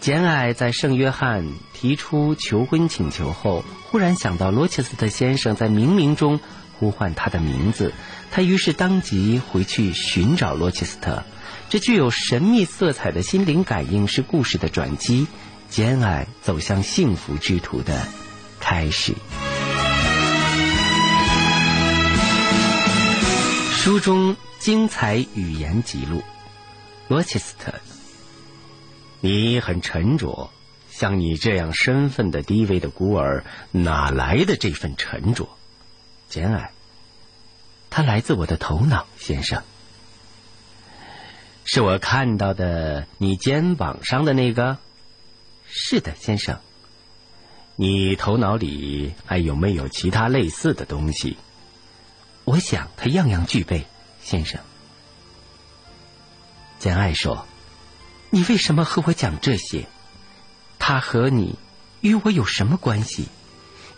[0.00, 6.38] 简爱在圣约翰提出求婚请求后，忽然想到罗切斯特先生在冥冥中
[6.78, 7.92] 呼唤他的名字。
[8.30, 11.24] 他于是当即回去寻找罗切斯特，
[11.70, 15.26] 这具有神秘色彩的心灵感应是故事的转机，
[15.70, 18.06] 简爱走向幸福之途的
[18.60, 19.14] 开始。
[23.72, 26.22] 书中精彩语言记录：
[27.08, 27.72] 罗切斯特，
[29.20, 30.50] 你很沉着，
[30.90, 35.48] 像你这样身份的低微的孤儿，哪来的这份沉着？
[36.28, 36.72] 简爱。
[37.90, 39.62] 它来自我的头脑，先生。
[41.64, 44.78] 是我看到的，你肩膀上的那个。
[45.68, 46.58] 是的，先生。
[47.76, 51.36] 你头脑里还有没有其他类似的东西？
[52.44, 53.86] 我想他样样具备，
[54.20, 54.60] 先生。
[56.78, 57.46] 简爱说
[58.30, 59.86] ：“你为什么和我讲这些？
[60.78, 61.58] 他和你
[62.00, 63.28] 与我有什么关系？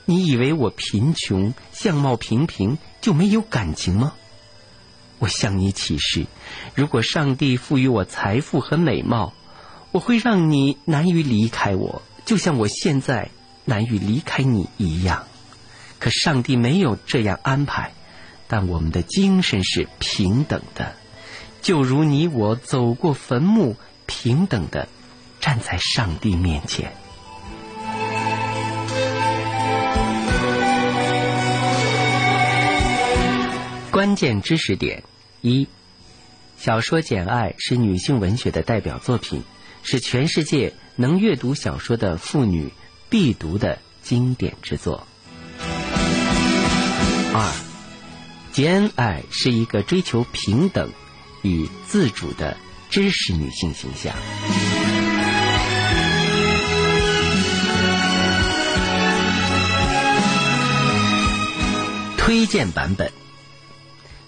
[0.05, 4.15] 你以为我贫穷，相貌平平？”就没有感情吗？
[5.21, 6.27] 我向你起誓，
[6.75, 9.35] 如果上帝赋予我财富和美貌，
[9.93, 13.31] 我会让你难于离开我，就像我现在
[13.65, 15.27] 难于离开你一样。
[16.01, 17.93] 可上帝没有这样安排，
[18.49, 20.97] 但我们的精神是平等的，
[21.61, 23.77] 就如你我走过坟墓，
[24.07, 24.89] 平等的
[25.41, 26.93] 站在上帝面前。
[33.91, 35.03] 关键知识点
[35.41, 35.67] 一：
[36.57, 39.43] 小说《简爱》是女性文学的代表作品，
[39.83, 42.73] 是全世界能阅读小说的妇女
[43.09, 45.07] 必读的经典之作。
[47.35, 47.53] 二，
[48.53, 50.91] 简爱是一个追求平等
[51.43, 52.57] 与自主的
[52.91, 54.15] 知识女性形象。
[62.17, 63.11] 推荐版本：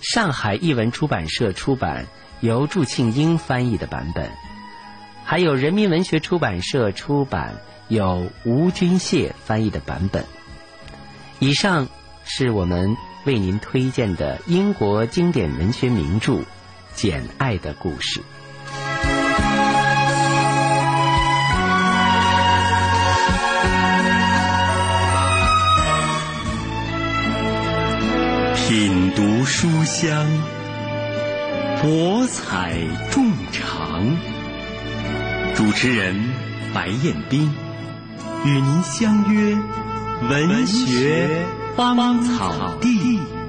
[0.01, 2.07] 上海译文出版社出版，
[2.41, 4.31] 由祝庆英翻译的版本，
[5.23, 10.25] 还有人民文学出版社出版，有吴君燮翻译的版本。
[11.41, 11.89] 以上
[12.25, 16.33] 是我们为您推荐的英国经典文学名著
[17.03, 18.21] 《简爱的故事》。
[28.55, 30.27] 品读书香，
[31.81, 32.77] 博采
[33.11, 34.05] 众长。
[35.57, 36.15] 主持人
[36.75, 37.51] 白彦斌
[38.45, 39.57] 与您相约
[40.29, 43.40] 文学芳草地。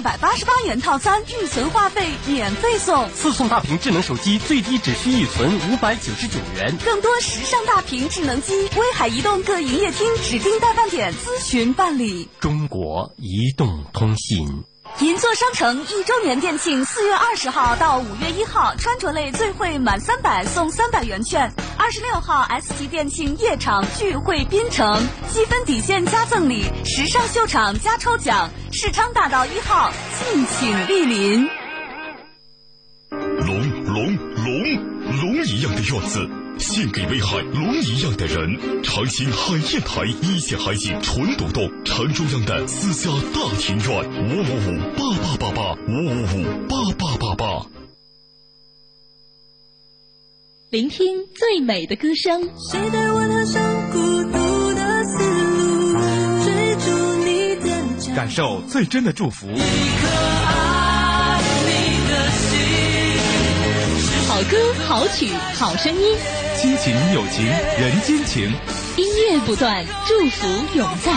[0.00, 6.74] 二百八十八元套餐，预存话费免费送，四送大屏智能手机，最低只需预存五百九十九元。
[6.82, 12.30] 更多时尚大屏智能机，威海移动各营业厅指定代办点咨询办理。
[12.40, 14.64] 中国移动通信。
[15.00, 21.50] 银座商城一周年店庆，四月二十号到五月一号，穿着类最惠满三百送三百元券。
[21.78, 25.02] 二十六号 S 级店庆夜场聚会宾城，
[25.32, 28.50] 积分抵现加赠礼，时尚秀场加抽奖。
[28.72, 31.48] 世昌大道一号，敬请莅临。
[33.10, 36.39] 龙龙龙龙一样的院子。
[36.70, 47.66] 献给威海龙一样的人，长兴海晏台一线海景纯独栋，城中央的私家大庭院，五五五八八八八，五五五八八八八。
[50.70, 53.98] 聆听最美的歌声，谁带我踏上孤
[54.30, 55.18] 独的思
[55.58, 55.98] 路，
[56.44, 56.88] 追逐
[57.24, 59.48] 你的感受最真的祝福。
[64.28, 64.56] 好歌
[64.86, 66.16] 好曲好声音，
[66.60, 68.52] 亲情友情人间情，
[68.98, 70.46] 音乐不断，祝福
[70.76, 71.10] 永在，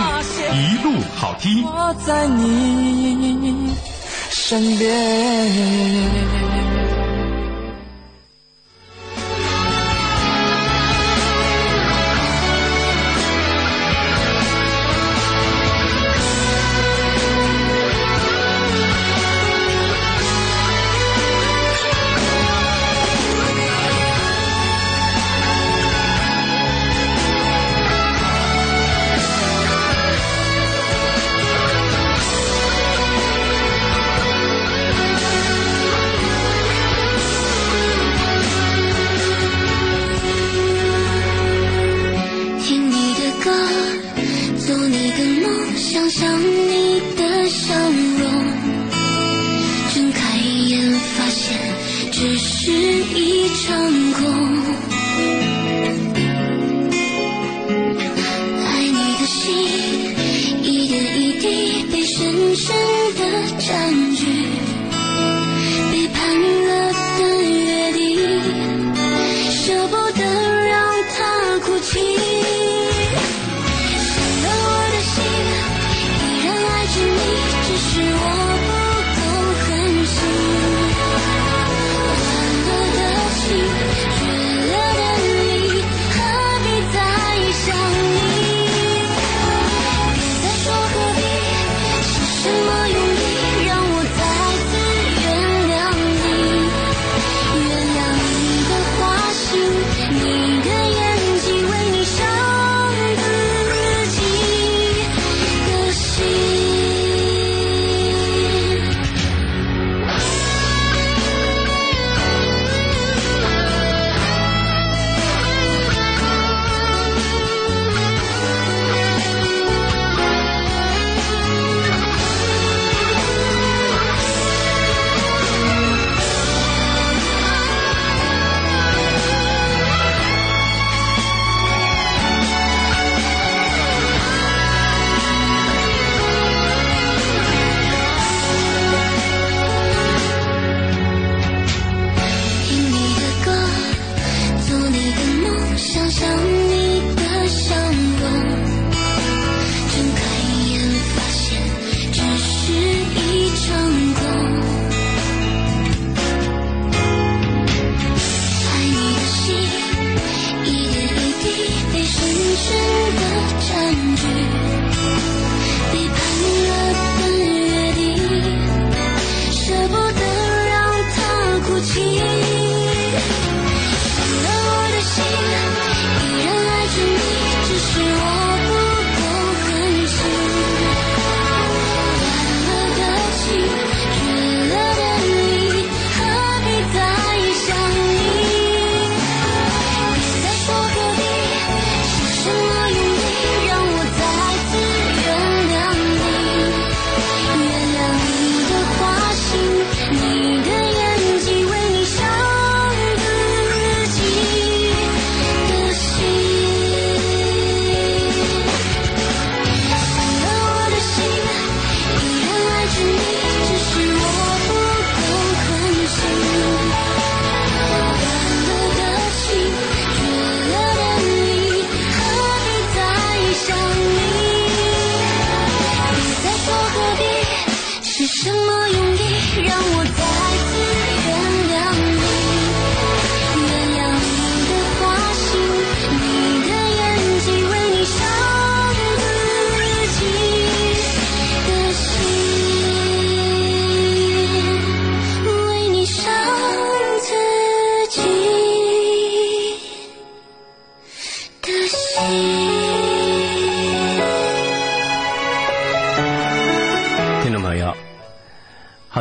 [0.53, 1.65] 一路好听。
[1.65, 3.75] 我在你
[4.31, 6.82] 身边。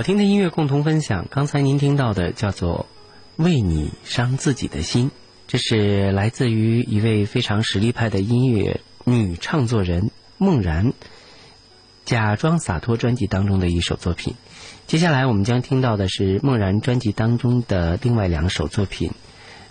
[0.03, 2.87] 好听的音乐共同分享，刚才您听到的叫做
[3.37, 5.12] 为你伤自己的心，
[5.47, 10.93] 这是来自于一位非常实力派的音乐女唱作人梦然
[12.05, 14.35] 假装洒脱专辑当中的一首作品，
[14.89, 19.12] 接下来我们将听到的是梦然专辑当中的另外两首作品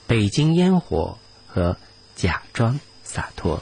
[0.07, 1.75] 北京烟火和
[2.15, 3.59] 假装洒脱。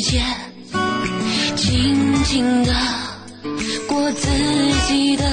[0.00, 0.22] 界，
[1.56, 2.72] 静静的
[3.86, 4.28] 过自
[4.88, 5.24] 己的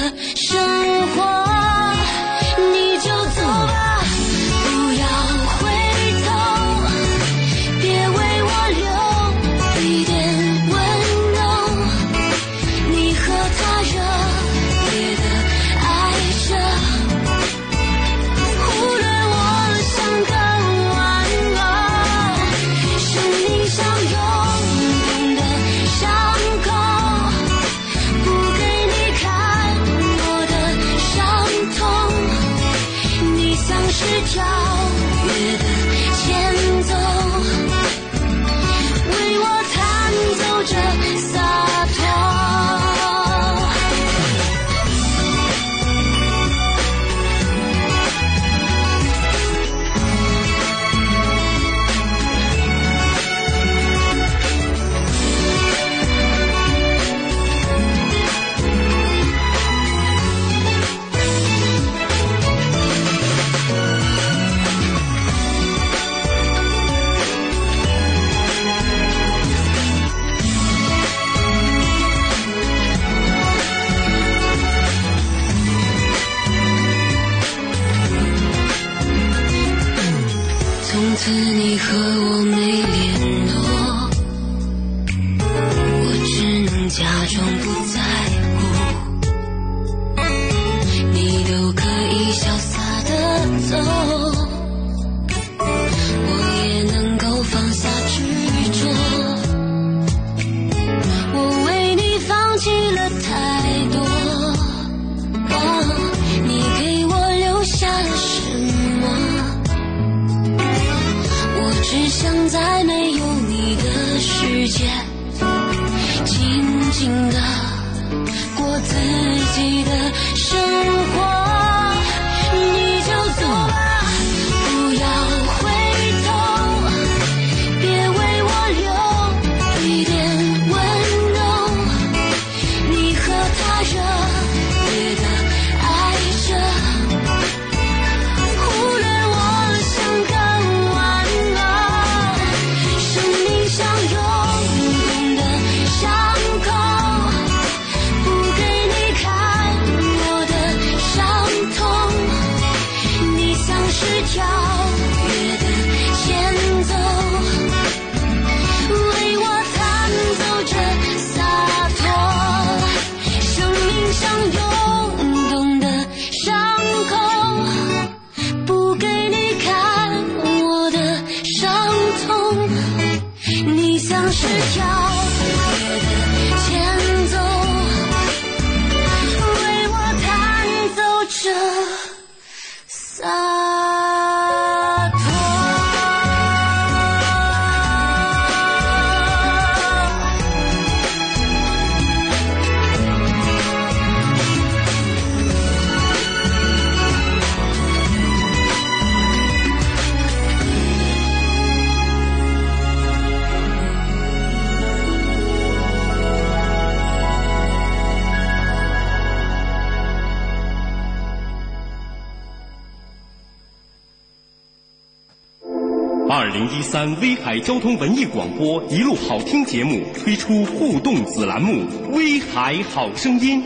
[216.29, 223.63] 二零一三威海交通文艺广播一路好听节目推出互动子栏目《威海好声音》，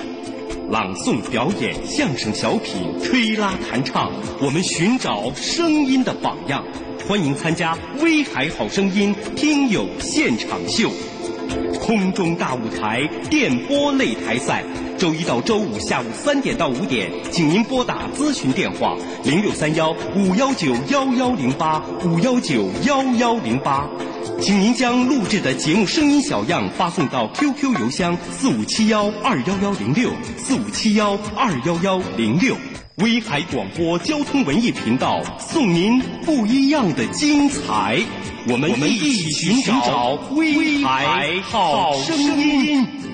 [0.70, 6.64] 朗诵、表演、相声、小品、吹拉弹唱，我们寻找声音的榜样。
[7.08, 10.92] 欢迎参加《威海好声音》听友现场秀。
[11.80, 14.64] 空中大舞台电波擂台赛，
[15.02, 23.90] 周一到周五下午三点到五点请您拨打咨询电话零六三幺五幺九幺幺零八五幺九幺幺零八。
[24.40, 32.56] 请您将录制的节目声音小样发送到 qq 邮箱四五七幺二幺幺零六四五七幺二幺幺零六。
[32.98, 38.00] 威海广播交通文艺频道送您不一样的精彩。
[38.48, 43.11] 我们一起寻找威海好声音。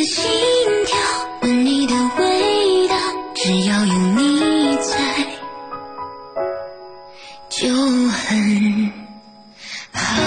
[0.00, 0.24] 的心
[0.86, 0.98] 跳，
[1.42, 2.94] 而你的味道，
[3.34, 5.26] 只要有你在。
[7.50, 7.68] 就
[8.08, 8.90] 很
[9.92, 10.22] 好。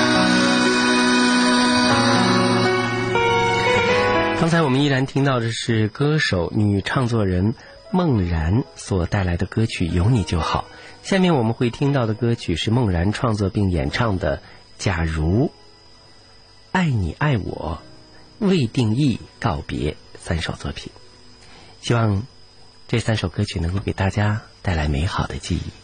[4.39, 7.55] 刚才我们依然听到的是歌手、女唱作人
[7.89, 10.65] 梦然所带来的歌曲《有你就好》，
[11.09, 14.37] 下面我们会听到的歌曲是梦然创作并演唱的
[14.77, 15.51] 《假如
[16.71, 17.79] 爱你爱我》。
[18.43, 20.91] 未定义告别三首作品。
[21.81, 22.27] 希望
[22.89, 25.82] 这三首歌曲能够给大家带来美好的记忆。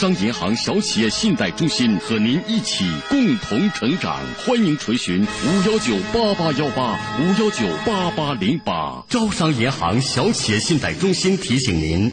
[0.00, 9.04] 商银行小企业信贷中心和您一起共同成长欢迎垂询五幺九八八幺八五幺九八八零八。
[9.10, 12.08] 招商银行小企业信贷中心提醒您。